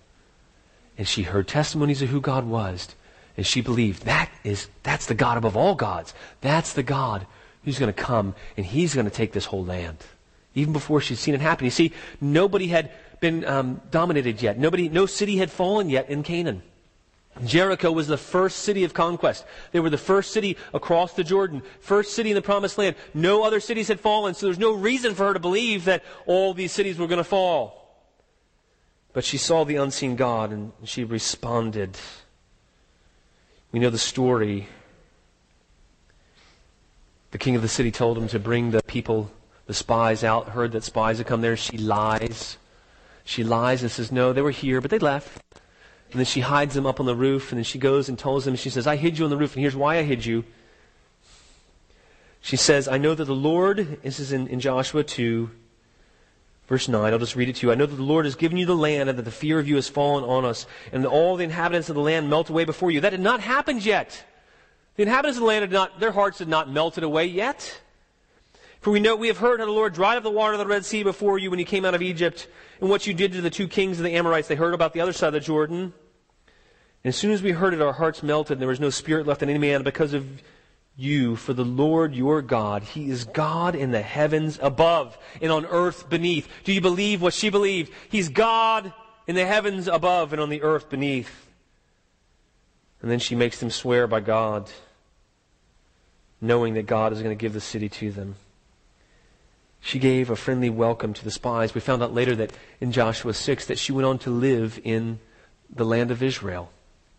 And 0.97 1.07
she 1.07 1.25
heard 1.25 1.47
testimonies 1.47 2.01
of 2.01 2.09
who 2.09 2.23
God 2.23 2.47
was. 2.47 2.97
And 3.37 3.47
she 3.47 3.61
believed 3.61 4.05
that 4.05 4.31
is, 4.43 4.69
that's 4.85 5.05
the 5.05 5.15
God 5.15 5.37
above 5.37 5.55
all 5.55 5.75
gods. 5.75 6.15
That's 6.41 6.73
the 6.73 6.83
God 6.83 7.27
who's 7.63 7.79
going 7.79 7.93
to 7.93 8.03
come 8.03 8.35
and 8.57 8.65
he's 8.65 8.95
going 8.95 9.05
to 9.05 9.13
take 9.13 9.33
this 9.33 9.45
whole 9.45 9.67
land. 9.67 9.99
Even 10.55 10.73
before 10.73 11.03
she'd 11.03 11.19
seen 11.19 11.35
it 11.35 11.43
happen. 11.43 11.67
You 11.67 11.71
see, 11.71 11.93
nobody 12.23 12.69
had 12.69 12.91
been 13.21 13.45
um, 13.45 13.83
dominated 13.91 14.41
yet. 14.41 14.59
Nobody, 14.59 14.89
no 14.89 15.05
city 15.05 15.37
had 15.37 15.51
fallen 15.51 15.91
yet 15.91 16.09
in 16.09 16.23
Canaan. 16.23 16.63
Jericho 17.45 17.91
was 17.91 18.09
the 18.09 18.19
first 18.19 18.59
city 18.59 18.85
of 18.85 18.93
conquest. 18.93 19.45
They 19.73 19.81
were 19.81 19.91
the 19.91 19.99
first 19.99 20.33
city 20.33 20.57
across 20.75 21.15
the 21.15 21.25
Jordan, 21.25 21.63
first 21.81 22.13
city 22.13 22.31
in 22.31 22.35
the 22.35 22.43
promised 22.43 22.77
land. 22.77 22.95
No 23.15 23.43
other 23.43 23.59
cities 23.59 23.89
had 23.89 24.01
fallen, 24.01 24.35
so 24.35 24.47
there's 24.47 24.59
no 24.59 24.73
reason 24.73 25.15
for 25.15 25.27
her 25.27 25.33
to 25.33 25.41
believe 25.41 25.87
that 25.87 26.05
all 26.27 26.53
these 26.53 26.73
cities 26.73 26.99
were 26.99 27.07
going 27.07 27.19
to 27.19 27.25
fall. 27.25 27.83
But 29.13 29.25
she 29.25 29.39
saw 29.39 29.65
the 29.65 29.77
unseen 29.77 30.17
God 30.17 30.53
and 30.53 30.73
she 30.85 31.05
responded. 31.05 31.97
We 33.71 33.81
know 33.81 33.91
the 33.91 33.99
story. 33.99 34.69
The 37.31 37.39
king 37.39 37.57
of 37.57 37.63
the 37.63 37.69
city 37.69 37.91
told 37.91 38.19
him 38.19 38.29
to 38.29 38.39
bring 38.39 38.71
the 38.71 38.83
people, 38.83 39.31
the 39.67 39.75
spies 39.75 40.23
out, 40.23 40.51
heard 40.51 40.73
that 40.73 40.85
spies 40.85 41.17
had 41.19 41.27
come 41.27 41.41
there. 41.41 41.57
She 41.57 41.79
lies. 41.79 42.59
She 43.25 43.43
lies 43.43 43.83
and 43.83 43.91
says, 43.91 44.13
No, 44.13 44.35
they 44.35 44.43
were 44.43 44.51
here, 44.51 44.83
but 44.83 44.91
they 44.91 44.99
left. 44.99 45.43
And 46.13 46.19
then 46.19 46.27
she 46.27 46.41
hides 46.41 46.75
them 46.75 46.87
up 46.87 47.01
on 47.01 47.07
the 47.07 47.17
roof, 47.17 47.53
and 47.53 47.59
then 47.59 47.65
she 47.65 47.79
goes 47.79 48.11
and 48.11 48.19
tells 48.19 48.45
them, 48.45 48.55
she 48.55 48.69
says, 48.69 48.87
I 48.87 48.97
hid 48.97 49.19
you 49.19 49.25
on 49.25 49.31
the 49.31 49.37
roof, 49.37 49.55
and 49.55 49.63
here's 49.63 49.75
why 49.75 49.97
I 49.97 50.03
hid 50.03 50.27
you. 50.27 50.45
She 52.43 52.57
says, 52.57 52.87
I 52.87 52.99
know 52.99 53.15
that 53.15 53.25
the 53.25 53.35
Lord, 53.35 53.99
this 54.03 54.21
is 54.21 54.31
in, 54.31 54.47
in 54.49 54.61
Joshua 54.61 55.05
2, 55.05 55.49
verse 56.67 56.87
9, 56.87 57.13
I'll 57.13 57.19
just 57.19 57.35
read 57.35 57.49
it 57.49 57.57
to 57.57 57.67
you. 57.67 57.73
I 57.73 57.77
know 57.77 57.87
that 57.87 57.97
the 57.97 58.03
Lord 58.03 58.27
has 58.27 58.35
given 58.35 58.59
you 58.59 58.67
the 58.67 58.77
land, 58.77 59.09
and 59.09 59.19
that 59.19 59.23
the 59.23 59.31
fear 59.31 59.59
of 59.59 59.67
you 59.67 59.77
has 59.77 59.89
fallen 59.89 60.23
on 60.23 60.45
us, 60.45 60.67
and 60.93 61.07
all 61.07 61.37
the 61.37 61.45
inhabitants 61.45 61.89
of 61.89 61.95
the 61.95 62.03
land 62.03 62.29
melt 62.29 62.51
away 62.51 62.67
before 62.67 62.91
you. 62.91 63.01
That 63.01 63.13
had 63.13 63.21
not 63.21 63.41
happened 63.41 63.83
yet. 63.83 64.23
The 64.97 65.05
inhabitants 65.05 65.39
of 65.39 65.43
the 65.43 65.47
land 65.47 65.63
had 65.63 65.73
not, 65.73 65.99
their 65.99 66.13
hearts 66.13 66.41
had 66.41 66.49
not 66.49 66.69
melted 66.69 67.05
away 67.05 67.25
yet. 67.25 67.81
For 68.83 68.91
we 68.91 69.01
know 69.01 69.17
we 69.17 69.29
have 69.29 69.39
heard 69.39 69.61
how 69.61 69.67
the 69.67 69.73
Lord 69.73 69.95
dried 69.95 70.19
up 70.19 70.25
the 70.25 70.31
water 70.31 70.53
of 70.53 70.59
the 70.59 70.67
Red 70.67 70.85
Sea 70.85 71.05
before 71.05 71.39
you 71.39 71.49
when 71.49 71.59
you 71.59 71.65
came 71.65 71.87
out 71.87 71.95
of 71.95 72.03
Egypt, 72.03 72.49
and 72.81 72.91
what 72.91 73.07
you 73.07 73.15
did 73.15 73.33
to 73.33 73.41
the 73.41 73.49
two 73.49 73.69
kings 73.69 73.99
of 73.99 74.05
the 74.05 74.15
Amorites. 74.15 74.49
They 74.49 74.57
heard 74.57 74.75
about 74.75 74.93
the 74.93 75.01
other 75.01 75.15
side 75.15 75.29
of 75.29 75.35
the 75.35 75.41
Jordan. 75.41 75.95
And 77.05 77.09
as 77.11 77.17
soon 77.17 77.33
as 77.33 77.43
we 77.43 77.51
heard 77.51 77.75
it, 77.75 77.83
our 77.83 77.93
hearts 77.93 78.23
melted, 78.23 78.53
and 78.53 78.61
there 78.61 78.69
was 78.69 78.81
no 78.81 78.91
spirit 78.91 79.27
left 79.27 79.43
in 79.43 79.51
any 79.51 79.59
man 79.59 79.83
because 79.83 80.13
of 80.15 80.43
you. 80.97 81.35
For 81.35 81.53
the 81.53 81.65
Lord 81.65 82.15
your 82.15 82.43
God, 82.43 82.83
He 82.85 83.11
is 83.11 83.25
God 83.25 83.75
in 83.75 83.91
the 83.91 84.03
heavens 84.03 84.59
above 84.63 85.19
and 85.41 85.51
on 85.51 85.67
earth 85.67 86.09
beneath. 86.09 86.49
Do 86.63 86.73
you 86.73 86.81
believe 86.81 87.21
what 87.21 87.35
she 87.35 87.51
believed? 87.51 87.93
He's 88.09 88.29
God 88.29 88.93
in 89.27 89.35
the 89.35 89.47
heavens 89.47 89.89
above 89.89 90.33
and 90.33 90.41
on 90.41 90.49
the 90.49 90.63
earth 90.63 90.89
beneath. 90.89 91.49
And 93.01 93.11
then 93.11 93.19
she 93.19 93.35
makes 93.35 93.59
them 93.59 93.71
swear 93.71 94.07
by 94.07 94.21
God, 94.21 94.71
knowing 96.41 96.75
that 96.75 96.87
God 96.87 97.13
is 97.13 97.21
going 97.21 97.37
to 97.37 97.41
give 97.41 97.53
the 97.53 97.61
city 97.61 97.89
to 97.89 98.13
them. 98.13 98.37
She 99.81 99.99
gave 99.99 100.31
a 100.31 100.37
friendly 100.37 100.71
welcome 100.71 101.13
to 101.15 101.25
the 101.25 101.33
spies. 101.33 101.75
We 101.75 101.81
found 101.81 102.05
out 102.05 102.15
later 102.15 102.37
that 102.37 102.53
in 102.81 102.93
Joshua 102.93 103.35
6 103.35 103.67
that 103.67 103.81
she 103.81 103.91
went 103.91 104.07
on 104.07 104.19
to 104.21 104.31
live 104.31 104.81
in 104.85 105.19
the 105.69 105.85
land 105.85 106.13
of 106.13 106.23
Israel 106.23 106.71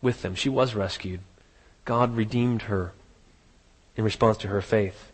with 0.04 0.22
them. 0.22 0.34
She 0.36 0.48
was 0.48 0.74
rescued. 0.74 1.20
God 1.84 2.16
redeemed 2.16 2.62
her 2.62 2.92
in 3.96 4.04
response 4.04 4.36
to 4.38 4.48
her 4.48 4.60
faith. 4.60 5.10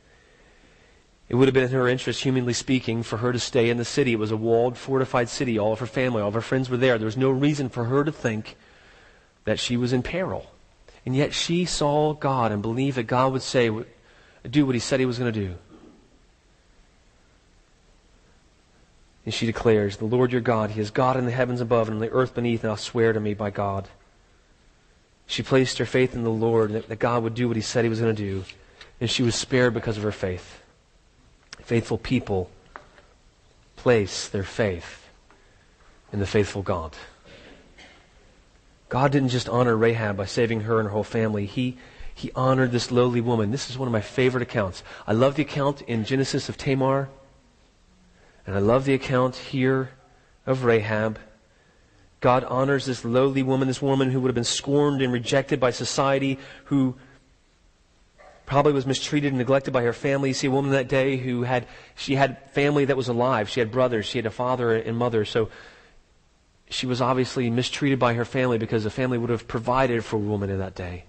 It 1.28 1.36
would 1.36 1.46
have 1.46 1.54
been 1.54 1.64
in 1.64 1.70
her 1.70 1.88
interest, 1.88 2.22
humanly 2.22 2.52
speaking, 2.52 3.02
for 3.02 3.18
her 3.18 3.32
to 3.32 3.38
stay 3.38 3.70
in 3.70 3.76
the 3.76 3.84
city. 3.84 4.12
It 4.12 4.18
was 4.18 4.32
a 4.32 4.36
walled, 4.36 4.76
fortified 4.76 5.28
city. 5.28 5.58
All 5.58 5.72
of 5.72 5.78
her 5.78 5.86
family, 5.86 6.20
all 6.20 6.28
of 6.28 6.34
her 6.34 6.40
friends 6.40 6.68
were 6.68 6.76
there. 6.76 6.98
There 6.98 7.06
was 7.06 7.16
no 7.16 7.30
reason 7.30 7.68
for 7.68 7.84
her 7.84 8.02
to 8.02 8.12
think 8.12 8.56
that 9.44 9.60
she 9.60 9.76
was 9.76 9.92
in 9.92 10.02
peril. 10.02 10.50
And 11.06 11.14
yet 11.14 11.32
she 11.32 11.64
saw 11.64 12.14
God 12.14 12.52
and 12.52 12.60
believed 12.60 12.96
that 12.96 13.04
God 13.04 13.32
would 13.32 13.42
say, 13.42 13.70
do 14.48 14.66
what 14.66 14.74
he 14.74 14.80
said 14.80 15.00
he 15.00 15.06
was 15.06 15.18
going 15.18 15.32
to 15.32 15.40
do. 15.40 15.54
And 19.24 19.34
she 19.34 19.46
declares, 19.46 19.98
The 19.98 20.06
Lord 20.06 20.32
your 20.32 20.40
God, 20.40 20.70
He 20.70 20.80
is 20.80 20.90
God 20.90 21.16
in 21.16 21.26
the 21.26 21.30
heavens 21.30 21.60
above 21.60 21.88
and 21.88 21.96
in 21.96 22.00
the 22.00 22.12
earth 22.12 22.34
beneath, 22.34 22.64
and 22.64 22.70
I'll 22.70 22.76
swear 22.76 23.12
to 23.12 23.20
me 23.20 23.34
by 23.34 23.50
God. 23.50 23.88
She 25.30 25.44
placed 25.44 25.78
her 25.78 25.86
faith 25.86 26.12
in 26.16 26.24
the 26.24 26.28
Lord, 26.28 26.72
that, 26.72 26.98
God 26.98 27.22
would 27.22 27.34
do 27.34 27.46
what 27.46 27.56
He 27.56 27.62
said 27.62 27.84
He 27.84 27.88
was 27.88 28.00
going 28.00 28.16
to 28.16 28.20
do, 28.20 28.44
and 29.00 29.08
she 29.08 29.22
was 29.22 29.36
spared 29.36 29.72
because 29.72 29.96
of 29.96 30.02
her 30.02 30.10
faith. 30.10 30.60
Faithful 31.62 31.98
people 31.98 32.50
place 33.76 34.26
their 34.26 34.42
faith 34.42 35.08
in 36.12 36.18
the 36.18 36.26
faithful 36.26 36.62
God. 36.62 36.96
God 38.88 39.12
didn't 39.12 39.28
just 39.28 39.48
honor 39.48 39.76
Rahab 39.76 40.16
by 40.16 40.24
saving 40.24 40.62
her 40.62 40.80
and 40.80 40.88
her 40.88 40.92
whole 40.92 41.04
family. 41.04 41.46
He, 41.46 41.78
he 42.12 42.32
honored 42.34 42.72
this 42.72 42.90
lowly 42.90 43.20
woman. 43.20 43.52
This 43.52 43.70
is 43.70 43.78
one 43.78 43.86
of 43.86 43.92
my 43.92 44.00
favorite 44.00 44.42
accounts. 44.42 44.82
I 45.06 45.12
love 45.12 45.36
the 45.36 45.42
account 45.42 45.80
in 45.82 46.04
Genesis 46.04 46.48
of 46.48 46.56
Tamar. 46.56 47.08
And 48.48 48.56
I 48.56 48.58
love 48.58 48.84
the 48.84 48.94
account 48.94 49.36
here 49.36 49.90
of 50.44 50.64
Rahab. 50.64 51.20
God 52.20 52.44
honors 52.44 52.84
this 52.84 53.04
lowly 53.04 53.42
woman, 53.42 53.66
this 53.66 53.80
woman 53.80 54.10
who 54.10 54.20
would 54.20 54.28
have 54.28 54.34
been 54.34 54.44
scorned 54.44 55.00
and 55.00 55.12
rejected 55.12 55.58
by 55.58 55.70
society, 55.70 56.38
who 56.64 56.96
probably 58.44 58.72
was 58.72 58.84
mistreated 58.84 59.28
and 59.28 59.38
neglected 59.38 59.72
by 59.72 59.82
her 59.82 59.92
family. 59.92 60.30
You 60.30 60.34
see 60.34 60.48
a 60.48 60.50
woman 60.50 60.72
that 60.72 60.88
day 60.88 61.16
who 61.16 61.42
had, 61.42 61.66
she 61.96 62.16
had 62.16 62.50
family 62.50 62.84
that 62.86 62.96
was 62.96 63.08
alive. 63.08 63.48
She 63.48 63.60
had 63.60 63.70
brothers. 63.70 64.06
She 64.06 64.18
had 64.18 64.26
a 64.26 64.30
father 64.30 64.74
and 64.74 64.96
mother. 64.96 65.24
So 65.24 65.48
she 66.68 66.86
was 66.86 67.00
obviously 67.00 67.48
mistreated 67.48 67.98
by 67.98 68.14
her 68.14 68.24
family 68.24 68.58
because 68.58 68.84
the 68.84 68.90
family 68.90 69.18
would 69.18 69.30
have 69.30 69.48
provided 69.48 70.04
for 70.04 70.16
a 70.16 70.20
woman 70.20 70.50
in 70.50 70.58
that 70.58 70.74
day. 70.74 71.04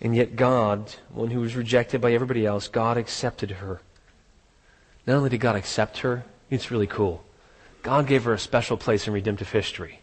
And 0.00 0.16
yet 0.16 0.34
God, 0.34 0.94
one 1.12 1.30
who 1.30 1.40
was 1.40 1.54
rejected 1.54 2.00
by 2.00 2.12
everybody 2.12 2.46
else, 2.46 2.68
God 2.68 2.96
accepted 2.96 3.52
her. 3.52 3.80
Not 5.06 5.16
only 5.16 5.30
did 5.30 5.40
God 5.40 5.56
accept 5.56 5.98
her, 5.98 6.24
it's 6.50 6.70
really 6.70 6.86
cool. 6.86 7.24
God 7.82 8.06
gave 8.06 8.24
her 8.24 8.34
a 8.34 8.38
special 8.38 8.76
place 8.76 9.06
in 9.06 9.12
redemptive 9.12 9.50
history. 9.50 10.00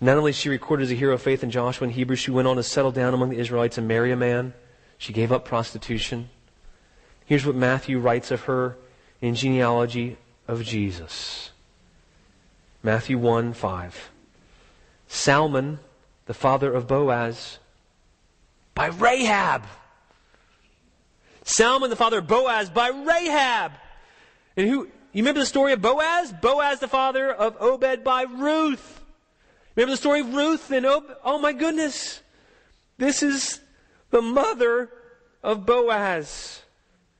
Not 0.00 0.16
only 0.16 0.30
is 0.30 0.36
she 0.36 0.48
recorded 0.48 0.84
as 0.84 0.90
a 0.90 0.94
hero 0.94 1.14
of 1.14 1.22
faith 1.22 1.42
in 1.42 1.50
Joshua 1.50 1.86
and 1.86 1.92
Hebrews, 1.92 2.20
she 2.20 2.30
went 2.30 2.46
on 2.46 2.56
to 2.56 2.62
settle 2.62 2.92
down 2.92 3.14
among 3.14 3.30
the 3.30 3.38
Israelites 3.38 3.78
and 3.78 3.88
marry 3.88 4.12
a 4.12 4.16
man. 4.16 4.54
She 4.96 5.12
gave 5.12 5.32
up 5.32 5.44
prostitution. 5.44 6.28
Here's 7.24 7.44
what 7.44 7.56
Matthew 7.56 7.98
writes 7.98 8.30
of 8.30 8.42
her 8.42 8.76
in 9.20 9.34
genealogy 9.34 10.16
of 10.46 10.62
Jesus. 10.64 11.50
Matthew 12.82 13.18
1 13.18 13.52
5. 13.54 14.10
Salmon, 15.08 15.80
the 16.26 16.34
father 16.34 16.72
of 16.72 16.86
Boaz, 16.86 17.58
by 18.74 18.86
Rahab. 18.86 19.64
Salmon, 21.42 21.90
the 21.90 21.96
father 21.96 22.18
of 22.18 22.28
Boaz, 22.28 22.70
by 22.70 22.88
Rahab. 22.88 23.72
And 24.56 24.68
who, 24.68 24.88
you 25.18 25.24
remember 25.24 25.40
the 25.40 25.46
story 25.46 25.72
of 25.72 25.82
Boaz? 25.82 26.32
Boaz, 26.32 26.78
the 26.78 26.86
father 26.86 27.32
of 27.32 27.56
Obed, 27.60 28.04
by 28.04 28.22
Ruth. 28.22 29.00
Remember 29.74 29.90
the 29.90 29.96
story 29.96 30.20
of 30.20 30.32
Ruth 30.32 30.70
and 30.70 30.86
Obed? 30.86 31.12
Oh 31.24 31.40
my 31.40 31.52
goodness. 31.52 32.22
This 32.98 33.24
is 33.24 33.58
the 34.10 34.22
mother 34.22 34.90
of 35.42 35.66
Boaz 35.66 36.62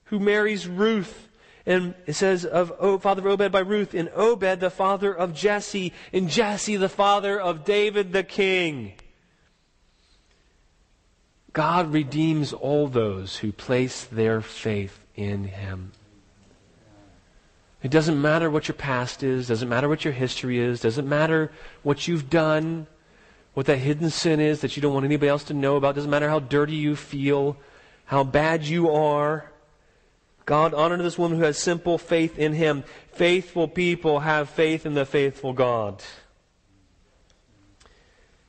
who 0.05 0.21
marries 0.21 0.69
Ruth. 0.69 1.29
And 1.67 1.97
it 2.07 2.13
says 2.13 2.45
of 2.45 2.73
o, 2.79 2.99
father 2.99 3.21
of 3.21 3.41
Obed 3.41 3.51
by 3.51 3.59
Ruth, 3.59 3.95
and 3.95 4.09
Obed 4.15 4.61
the 4.61 4.71
father 4.71 5.13
of 5.13 5.35
Jesse, 5.35 5.93
and 6.13 6.29
Jesse 6.29 6.77
the 6.77 6.89
father 6.89 7.39
of 7.41 7.65
David 7.65 8.13
the 8.13 8.23
king. 8.23 8.93
God 11.53 11.93
redeems 11.93 12.53
all 12.53 12.87
those 12.87 13.39
who 13.39 13.51
place 13.51 14.05
their 14.05 14.41
faith 14.41 15.01
in 15.17 15.47
him. 15.47 15.91
It 17.83 17.91
doesn't 17.91 18.21
matter 18.21 18.51
what 18.51 18.67
your 18.67 18.75
past 18.75 19.23
is, 19.23 19.49
doesn't 19.49 19.69
matter 19.69 19.89
what 19.89 20.05
your 20.05 20.13
history 20.13 20.59
is, 20.59 20.81
doesn't 20.81 21.09
matter 21.09 21.53
what 21.83 22.09
you've 22.09 22.29
done, 22.29 22.89
what 23.55 23.67
that 23.67 23.79
hidden 23.79 24.11
sin 24.11 24.41
is 24.41 24.61
that 24.61 24.77
you 24.77 24.83
don't 24.83 24.95
want 24.95 25.05
anybody 25.05 25.29
else 25.29 25.45
to 25.45 25.55
know 25.55 25.77
about, 25.77 25.95
doesn't 25.95 26.11
matter 26.11 26.29
how 26.29 26.41
dirty 26.41 26.75
you 26.75 26.97
feel, 26.97 27.57
how 28.07 28.25
bad 28.25 28.65
you 28.65 28.91
are. 28.91 29.51
God 30.45 30.75
honored 30.75 31.01
this 31.01 31.19
woman 31.19 31.39
who 31.39 31.45
has 31.45 31.59
simple 31.59 31.99
faith 31.99 32.39
in 32.39 32.53
him. 32.55 32.83
Faithful 33.13 33.69
people 33.69 34.21
have 34.21 34.49
faith 34.49 34.87
in 34.87 34.95
the 34.95 35.05
faithful 35.05 35.53
God. 35.53 36.03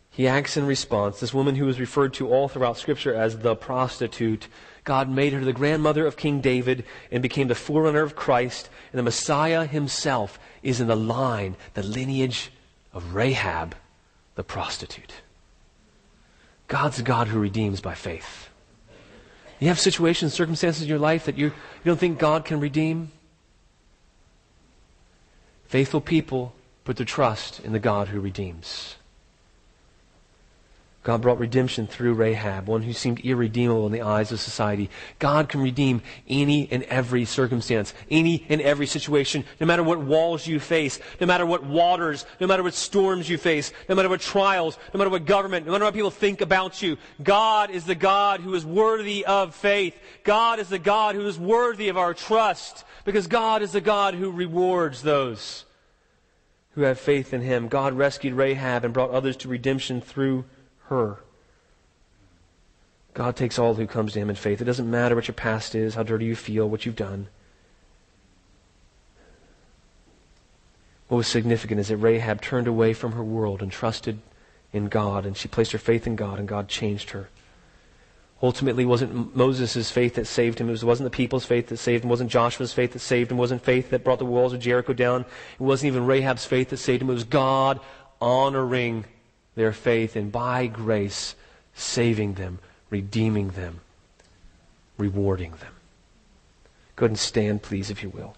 He 0.10 0.28
acts 0.28 0.58
in 0.58 0.66
response. 0.66 1.20
This 1.20 1.34
woman 1.34 1.56
who 1.56 1.68
is 1.70 1.80
referred 1.80 2.14
to 2.16 2.30
all 2.30 2.48
throughout 2.48 2.78
Scripture 2.78 3.14
as 3.14 3.40
the 3.40 3.56
prostitute, 3.56 4.48
God 4.90 5.08
made 5.08 5.34
her 5.34 5.46
the 5.46 5.54
grandmother 5.54 6.08
of 6.08 6.18
King 6.18 6.42
David 6.42 6.84
and 7.12 7.22
became 7.22 7.48
the 7.48 7.54
forerunner 7.54 8.02
of 8.02 8.16
Christ. 8.16 8.72
And 8.92 8.98
the 8.98 9.04
Messiah 9.04 9.68
himself 9.68 10.40
is 10.64 10.82
in 10.82 10.88
the 10.88 10.96
line, 10.96 11.58
the 11.76 11.84
lineage 11.84 12.52
of 12.92 13.14
Rahab, 13.14 13.76
the 14.34 14.44
prostitute. 14.44 15.14
God's 16.68 17.04
God 17.04 17.28
who 17.28 17.38
redeems 17.38 17.82
by 17.82 17.94
faith. 17.94 18.50
You 19.60 19.68
have 19.68 19.80
situations, 19.80 20.34
circumstances 20.34 20.82
in 20.82 20.90
your 20.90 20.98
life 20.98 21.26
that 21.26 21.38
you, 21.38 21.46
you 21.50 21.54
don't 21.86 22.00
think 22.00 22.18
God 22.18 22.44
can 22.44 22.60
redeem? 22.60 23.12
Faithful 25.68 26.02
people 26.02 26.56
put 26.84 26.98
their 26.98 27.06
trust 27.06 27.60
in 27.60 27.74
the 27.74 27.80
God 27.80 28.08
who 28.08 28.20
redeems. 28.20 28.96
God 31.02 31.22
brought 31.22 31.40
redemption 31.40 31.88
through 31.88 32.16
Rahab, 32.16 32.68
one 32.68 32.82
who 32.82 32.92
seemed 32.92 33.22
irredeemable 33.22 33.86
in 33.86 33.94
the 33.94 34.02
eyes 34.02 34.34
of 34.34 34.40
society. 34.42 34.90
God 35.18 35.48
can 35.48 35.62
redeem 35.62 36.02
any 36.28 36.68
and 36.70 36.84
every 36.84 37.24
circumstance, 37.24 37.94
any 38.12 38.46
and 38.50 38.60
every 38.60 38.86
situation, 38.86 39.46
no 39.62 39.66
matter 39.66 39.82
what 39.82 40.02
walls 40.02 40.46
you 40.46 40.60
face, 40.60 41.00
no 41.22 41.26
matter 41.26 41.46
what 41.46 41.64
waters, 41.64 42.26
no 42.42 42.48
matter 42.48 42.64
what 42.64 42.74
storms 42.74 43.30
you 43.30 43.38
face, 43.38 43.72
no 43.88 43.96
matter 43.96 44.10
what 44.10 44.20
trials, 44.20 44.78
no 44.94 44.98
matter 44.98 45.10
what 45.10 45.26
government, 45.26 45.66
no 45.66 45.72
matter 45.72 45.86
what 45.86 45.94
people 45.94 46.12
think 46.12 46.42
about 46.42 46.82
you. 46.82 46.98
God 47.24 47.72
is 47.72 47.86
the 47.86 47.96
God 47.96 48.42
who 48.42 48.54
is 48.54 48.66
worthy 48.66 49.26
of 49.26 49.56
faith. 49.56 49.98
God 50.26 50.60
is 50.60 50.68
the 50.68 50.80
God 50.80 51.16
who 51.16 51.26
is 51.28 51.40
worthy 51.40 51.88
of 51.88 51.98
our 51.98 52.14
trust, 52.14 52.84
because 53.06 53.28
God 53.28 53.62
is 53.62 53.72
the 53.72 53.80
God 53.80 54.16
who 54.16 54.32
rewards 54.32 55.02
those 55.02 55.64
who 56.72 56.82
have 56.82 57.00
faith 57.00 57.34
in 57.34 57.42
Him. 57.42 57.68
God 57.68 57.94
rescued 57.94 58.34
Rahab 58.34 58.84
and 58.84 58.94
brought 58.94 59.12
others 59.12 59.38
to 59.38 59.48
redemption 59.48 60.02
through 60.02 60.46
her. 60.90 61.18
God 63.14 63.36
takes 63.36 63.58
all 63.58 63.74
who 63.74 63.88
comes 63.88 64.14
to 64.14 64.20
him 64.20 64.30
in 64.30 64.36
faith. 64.36 64.62
It 64.62 64.66
doesn't 64.66 64.90
matter 64.90 65.16
what 65.16 65.28
your 65.28 65.36
past 65.36 65.76
is, 65.76 65.96
how 65.96 66.04
dirty 66.04 66.26
you 66.26 66.36
feel, 66.36 66.70
what 66.70 66.86
you've 66.86 66.96
done. 66.96 67.28
What 71.08 71.18
was 71.18 71.28
significant 71.28 71.80
is 71.80 71.88
that 71.88 71.98
Rahab 71.98 72.42
turned 72.42 72.68
away 72.68 72.94
from 72.94 73.14
her 73.14 73.24
world 73.24 73.62
and 73.62 73.72
trusted 73.72 74.20
in 74.72 74.88
God, 74.88 75.26
and 75.26 75.36
she 75.36 75.48
placed 75.48 75.72
her 75.72 75.80
faith 75.80 76.06
in 76.06 76.16
God, 76.16 76.38
and 76.38 76.48
God 76.48 76.68
changed 76.68 77.10
her. 77.10 77.30
Ultimately, 78.42 78.84
it 78.84 78.88
wasn't 78.88 79.36
Moses' 79.36 79.92
faith 79.92 80.16
that 80.16 80.26
saved 80.26 80.60
him. 80.60 80.70
It 80.70 80.84
wasn't 80.84 81.12
the 81.12 81.16
people's 81.16 81.46
faith 81.46 81.68
that 81.68 81.78
saved 81.78 82.04
him. 82.06 82.10
It 82.10 82.12
wasn't 82.12 82.32
Joshua's 82.32 82.72
faith 82.72 82.94
that 82.94 83.00
saved 83.00 83.32
him. 83.32 83.38
It 83.38 83.42
wasn't 83.42 83.64
faith 83.64 83.90
that 83.90 84.04
brought 84.04 84.20
the 84.20 84.26
walls 84.26 84.54
of 84.54 84.62
Jericho 84.62 84.94
down. 84.94 85.22
It 85.22 85.64
wasn't 85.64 85.88
even 85.88 86.06
Rahab's 86.06 86.46
faith 86.46 86.70
that 86.70 86.78
saved 86.78 87.02
him. 87.02 87.10
It 87.10 87.16
was 87.16 87.26
God 87.26 87.82
honoring 88.22 89.06
their 89.60 89.74
faith 89.74 90.16
and 90.16 90.32
by 90.32 90.68
grace 90.68 91.36
saving 91.76 92.36
them, 92.36 92.60
redeeming 92.90 93.50
them, 93.50 93.82
rewarding 94.98 95.52
them. 95.52 95.74
Go 96.96 97.06
ahead 97.06 97.12
and 97.12 97.20
stand, 97.20 97.62
please, 97.62 97.90
if 97.90 98.02
you 98.02 98.10
will. 98.10 98.36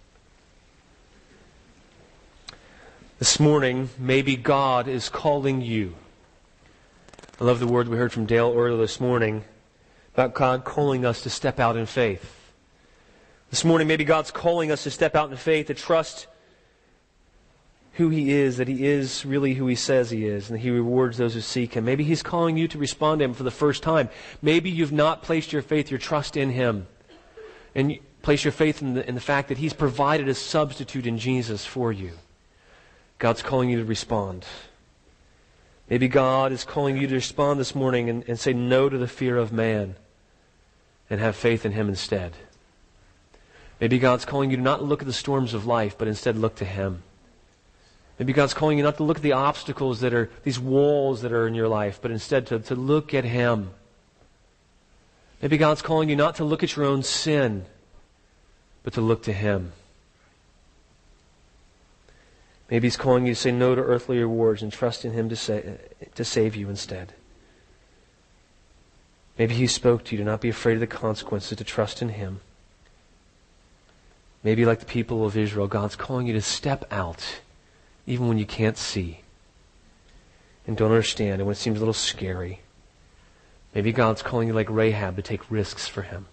This 3.20 3.40
morning, 3.40 3.90
maybe 4.00 4.36
God 4.36 4.88
is 4.88 5.10
calling 5.10 5.62
you. 5.62 5.94
I 7.40 7.44
love 7.44 7.60
the 7.60 7.68
word 7.68 7.88
we 7.88 7.98
heard 7.98 8.12
from 8.12 8.26
Dale 8.26 8.54
earlier 8.56 8.78
this 8.78 9.00
morning 9.00 9.44
about 10.16 10.34
God 10.34 10.64
calling 10.64 11.06
us 11.06 11.22
to 11.22 11.30
step 11.30 11.60
out 11.60 11.78
in 11.78 11.86
faith. 11.86 12.52
This 13.52 13.64
morning, 13.64 13.88
maybe 13.88 14.06
God's 14.06 14.32
calling 14.32 14.72
us 14.72 14.84
to 14.86 14.92
step 14.92 15.16
out 15.16 15.30
in 15.30 15.38
faith, 15.38 15.68
to 15.68 15.76
trust 15.76 16.26
who 17.94 18.10
He 18.10 18.32
is, 18.32 18.58
that 18.58 18.68
He 18.68 18.86
is 18.86 19.26
really 19.26 19.56
who 19.56 19.68
He 19.68 19.76
says 19.76 20.12
He 20.12 20.26
is, 20.26 20.50
and 20.50 20.60
He 20.60 20.70
rewards 20.70 21.18
those 21.18 21.34
who 21.34 21.42
seek 21.42 21.74
Him. 21.74 21.86
Maybe 21.86 22.04
He's 22.04 22.24
calling 22.24 22.58
you 22.58 22.68
to 22.70 22.78
respond 22.78 23.20
to 23.20 23.26
Him 23.26 23.34
for 23.34 23.44
the 23.44 23.52
first 23.52 23.84
time. 23.84 24.10
Maybe 24.42 24.70
you've 24.70 24.92
not 24.92 25.24
placed 25.24 25.52
your 25.52 25.62
faith, 25.62 25.92
your 25.92 26.00
trust 26.00 26.38
in 26.38 26.52
Him, 26.52 26.88
and 27.76 27.94
you 27.94 28.00
place 28.22 28.44
your 28.44 28.52
faith 28.52 28.82
in 28.82 28.94
the, 28.94 29.08
in 29.08 29.16
the 29.16 29.22
fact 29.22 29.50
that 29.50 29.58
He's 29.58 29.74
provided 29.74 30.30
a 30.30 30.34
substitute 30.34 31.08
in 31.08 31.18
Jesus 31.18 31.66
for 31.66 31.92
you. 31.92 32.12
God's 33.20 33.42
calling 33.42 33.70
you 33.70 33.78
to 33.78 33.86
respond. 33.86 34.46
Maybe 35.90 36.08
God 36.08 36.54
is 36.54 36.64
calling 36.64 36.96
you 36.96 37.08
to 37.08 37.16
respond 37.16 37.60
this 37.60 37.76
morning 37.76 38.10
and, 38.10 38.24
and 38.28 38.40
say 38.40 38.54
no 38.54 38.88
to 38.88 38.98
the 38.98 39.08
fear 39.08 39.38
of 39.38 39.52
man 39.52 39.96
and 41.10 41.20
have 41.20 41.36
faith 41.36 41.66
in 41.66 41.74
Him 41.74 41.90
instead. 41.90 42.32
Maybe 43.82 44.00
God's 44.00 44.26
calling 44.26 44.52
you 44.52 44.58
to 44.58 44.64
not 44.64 44.84
look 44.84 45.02
at 45.02 45.08
the 45.08 45.14
storms 45.14 45.54
of 45.54 45.66
life, 45.66 45.98
but 45.98 46.08
instead 46.08 46.38
look 46.38 46.56
to 46.56 46.66
Him. 46.66 47.04
Maybe 48.22 48.34
God's 48.34 48.54
calling 48.54 48.78
you 48.78 48.84
not 48.84 48.98
to 48.98 49.04
look 49.04 49.18
at 49.18 49.24
the 49.24 49.32
obstacles 49.32 50.02
that 50.02 50.14
are, 50.14 50.30
these 50.44 50.60
walls 50.60 51.24
that 51.24 51.32
are 51.32 51.48
in 51.48 51.56
your 51.56 51.68
life, 51.68 51.98
but 52.00 52.12
instead 52.12 52.46
to, 52.46 52.60
to 52.60 52.76
look 52.76 53.16
at 53.16 53.24
Him. 53.24 53.72
Maybe 55.42 55.58
God's 55.58 55.82
calling 55.82 56.08
you 56.08 56.16
not 56.16 56.36
to 56.36 56.44
look 56.44 56.62
at 56.62 56.76
your 56.76 56.86
own 56.86 57.02
sin, 57.02 57.66
but 58.84 58.94
to 58.94 59.02
look 59.02 59.24
to 59.24 59.34
Him. 59.34 59.72
Maybe 62.70 62.86
He's 62.86 62.96
calling 62.96 63.26
you 63.26 63.34
to 63.34 63.40
say 63.40 63.52
no 63.52 63.74
to 63.74 63.82
earthly 63.82 64.20
rewards 64.20 64.62
and 64.62 64.72
trust 64.72 65.04
in 65.04 65.14
Him 65.14 65.28
to, 65.30 65.36
say, 65.36 65.80
to 66.14 66.24
save 66.24 66.56
you 66.56 66.70
instead. 66.70 67.14
Maybe 69.36 69.56
He 69.56 69.66
spoke 69.66 70.04
to 70.04 70.12
you 70.12 70.20
to 70.20 70.30
not 70.30 70.42
be 70.42 70.50
afraid 70.50 70.76
of 70.76 70.80
the 70.80 70.86
consequences, 70.86 71.58
to 71.58 71.64
trust 71.64 72.04
in 72.04 72.10
Him. 72.10 72.42
Maybe, 74.44 74.64
like 74.64 74.80
the 74.80 74.86
people 74.86 75.26
of 75.26 75.36
Israel, 75.36 75.68
God's 75.68 75.96
calling 75.96 76.28
you 76.28 76.34
to 76.34 76.42
step 76.44 76.86
out 76.92 77.40
even 78.08 78.28
when 78.28 78.38
you 78.38 78.46
can't 78.46 78.78
see 78.78 79.22
and 80.68 80.78
don't 80.78 80.92
understand 80.92 81.42
and 81.42 81.46
when 81.46 81.54
it 81.54 81.60
seems 81.60 81.78
a 81.78 81.82
little 81.82 81.94
scary. 81.94 82.62
Maybe 83.74 83.92
God's 83.92 84.22
calling 84.22 84.48
you, 84.48 84.54
like 84.54 84.70
Rahab, 84.70 85.16
to 85.16 85.22
take 85.22 85.50
risks 85.50 85.88
for 85.88 86.02
Him. 86.02 86.26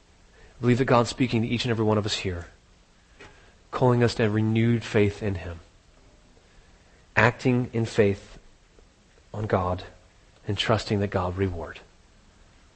I 0.00 0.60
believe 0.60 0.78
that 0.78 0.84
God's 0.86 1.10
speaking 1.10 1.42
to 1.42 1.48
each 1.48 1.64
and 1.64 1.70
every 1.70 1.84
one 1.84 1.98
of 1.98 2.06
us 2.06 2.16
here 2.18 2.46
calling 3.70 4.02
us 4.02 4.16
to 4.16 4.24
have 4.24 4.34
renewed 4.34 4.84
faith 4.84 5.22
in 5.22 5.36
Him. 5.36 5.60
Acting 7.16 7.70
in 7.72 7.84
faith 7.84 8.38
on 9.32 9.46
God 9.46 9.84
and 10.46 10.58
trusting 10.58 11.00
that 11.00 11.08
God 11.10 11.36
reward. 11.36 11.80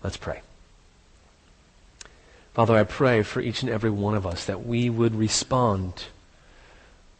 Let's 0.03 0.17
pray. 0.17 0.43
Father, 2.53 2.77
I 2.77 2.85
pray 2.85 3.23
for 3.23 3.41
each 3.41 3.63
and 3.63 3.71
every 3.71 3.91
one 3.91 4.15
of 4.15 4.27
us 4.27 4.45
that 4.45 4.65
we 4.65 4.89
would 4.89 5.17
respond 5.17 6.05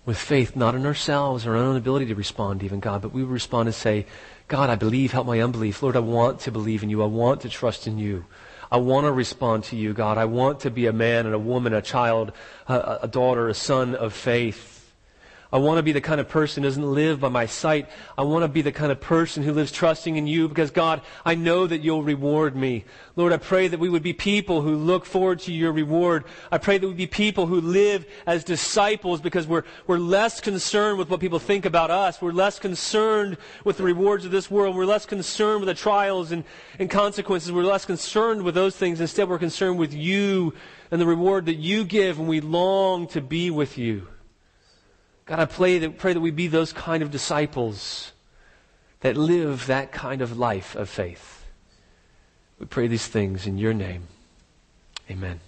with 0.07 0.19
faith, 0.19 0.55
not 0.55 0.75
in 0.75 0.85
ourselves, 0.85 1.47
our 1.47 1.57
own 1.57 1.77
ability 1.77 2.07
to 2.07 2.15
respond 2.15 2.63
even, 2.63 2.81
God, 2.81 3.01
but 3.03 3.13
we 3.13 3.23
respond 3.23 3.69
and 3.69 3.75
say, 3.75 4.07
God, 4.49 4.69
I 4.69 4.75
believe, 4.75 5.13
help 5.13 5.27
my 5.27 5.41
unbelief. 5.41 5.83
Lord, 5.83 5.97
I 5.97 6.01
want 6.01 6.41
to 6.41 6.53
believe 6.53 6.83
in 6.83 6.91
you. 6.91 7.03
I 7.03 7.07
want 7.07 7.41
to 7.43 7.49
trust 7.49 7.87
in 7.87 7.99
you. 7.99 8.27
I 8.71 8.77
want 8.77 9.07
to 9.07 9.13
respond 9.13 9.65
to 9.65 9.77
you, 9.77 9.93
God. 9.95 10.19
I 10.19 10.25
want 10.27 10.61
to 10.61 10.71
be 10.71 10.87
a 10.87 10.93
man 10.93 11.27
and 11.27 11.35
a 11.35 11.39
woman, 11.39 11.73
a 11.73 11.81
child, 11.81 12.33
a, 12.69 12.99
a 13.03 13.09
daughter, 13.09 13.49
a 13.49 13.55
son 13.55 13.95
of 13.95 14.13
faith. 14.13 14.74
I 15.55 15.59
want 15.59 15.79
to 15.79 15.85
be 15.85 15.93
the 15.93 16.01
kind 16.01 16.21
of 16.21 16.29
person 16.29 16.65
who 16.65 16.69
doesn't 16.69 16.95
live 16.95 17.21
by 17.21 17.29
my 17.29 17.47
sight. 17.47 17.89
I 18.19 18.23
want 18.23 18.43
to 18.43 18.49
be 18.49 18.61
the 18.61 18.73
kind 18.73 18.91
of 18.91 19.01
person 19.01 19.45
who 19.45 19.53
lives 19.53 19.71
trusting 19.71 20.17
in 20.17 20.27
you 20.27 20.49
because, 20.49 20.73
God, 20.73 21.01
I 21.25 21.37
know 21.37 21.69
that 21.69 21.81
you'll 21.81 22.03
reward 22.03 22.57
me. 22.57 22.85
Lord, 23.15 23.33
I 23.33 23.37
pray 23.37 23.69
that 23.69 23.79
we 23.79 23.89
would 23.89 24.03
be 24.03 24.13
people 24.13 24.63
who 24.63 24.75
look 24.75 25.07
forward 25.07 25.39
to 25.43 25.53
your 25.53 25.71
reward. 25.71 26.25
I 26.51 26.59
pray 26.59 26.79
that 26.79 26.89
we 26.89 26.93
be 26.93 27.07
people 27.07 27.47
who 27.47 27.61
live 27.61 28.05
as 28.27 28.43
disciples 28.43 29.21
because 29.21 29.47
we're, 29.47 29.63
we're 29.87 29.99
less 29.99 30.41
concerned 30.41 30.99
with 30.99 31.09
what 31.09 31.21
people 31.21 31.39
think 31.39 31.65
about 31.65 31.89
us. 31.89 32.21
We're 32.21 32.33
less 32.33 32.59
concerned 32.59 33.37
with 33.63 33.77
the 33.77 33.85
rewards 33.85 34.25
of 34.25 34.33
this 34.33 34.51
world. 34.51 34.75
We're 34.75 34.87
less 34.87 35.07
concerned 35.07 35.61
with 35.61 35.69
the 35.69 35.81
trials 35.81 36.33
and, 36.33 36.43
and 36.81 36.91
consequences. 36.91 37.53
We're 37.53 37.63
less 37.63 37.85
concerned 37.85 38.43
with 38.43 38.57
those 38.57 38.75
things. 38.75 39.01
Instead, 39.01 39.29
we're 39.29 39.39
concerned 39.39 39.79
with 39.79 39.95
you 39.95 40.53
and 40.91 41.01
the 41.01 41.07
reward 41.07 41.47
that 41.47 41.59
you 41.59 41.85
give, 41.85 42.19
and 42.19 42.27
we 42.27 42.41
long 42.41 43.07
to 43.07 43.21
be 43.21 43.53
with 43.53 43.79
you. 43.79 44.09
God, 45.27 45.39
I 45.39 45.47
pray 45.47 45.79
that, 45.79 45.99
pray 45.99 46.13
that 46.13 46.21
we 46.21 46.31
be 46.31 46.49
those 46.49 46.73
kind 46.73 47.03
of 47.03 47.11
disciples 47.11 48.13
that 49.01 49.17
live 49.17 49.67
that 49.67 49.93
kind 49.93 50.21
of 50.21 50.39
life 50.39 50.75
of 50.75 50.89
faith. 50.89 51.47
We 52.59 52.67
pray 52.67 52.87
these 52.87 53.07
things 53.07 53.47
in 53.47 53.59
your 53.59 53.75
name. 53.75 54.09
Amen. 55.11 55.41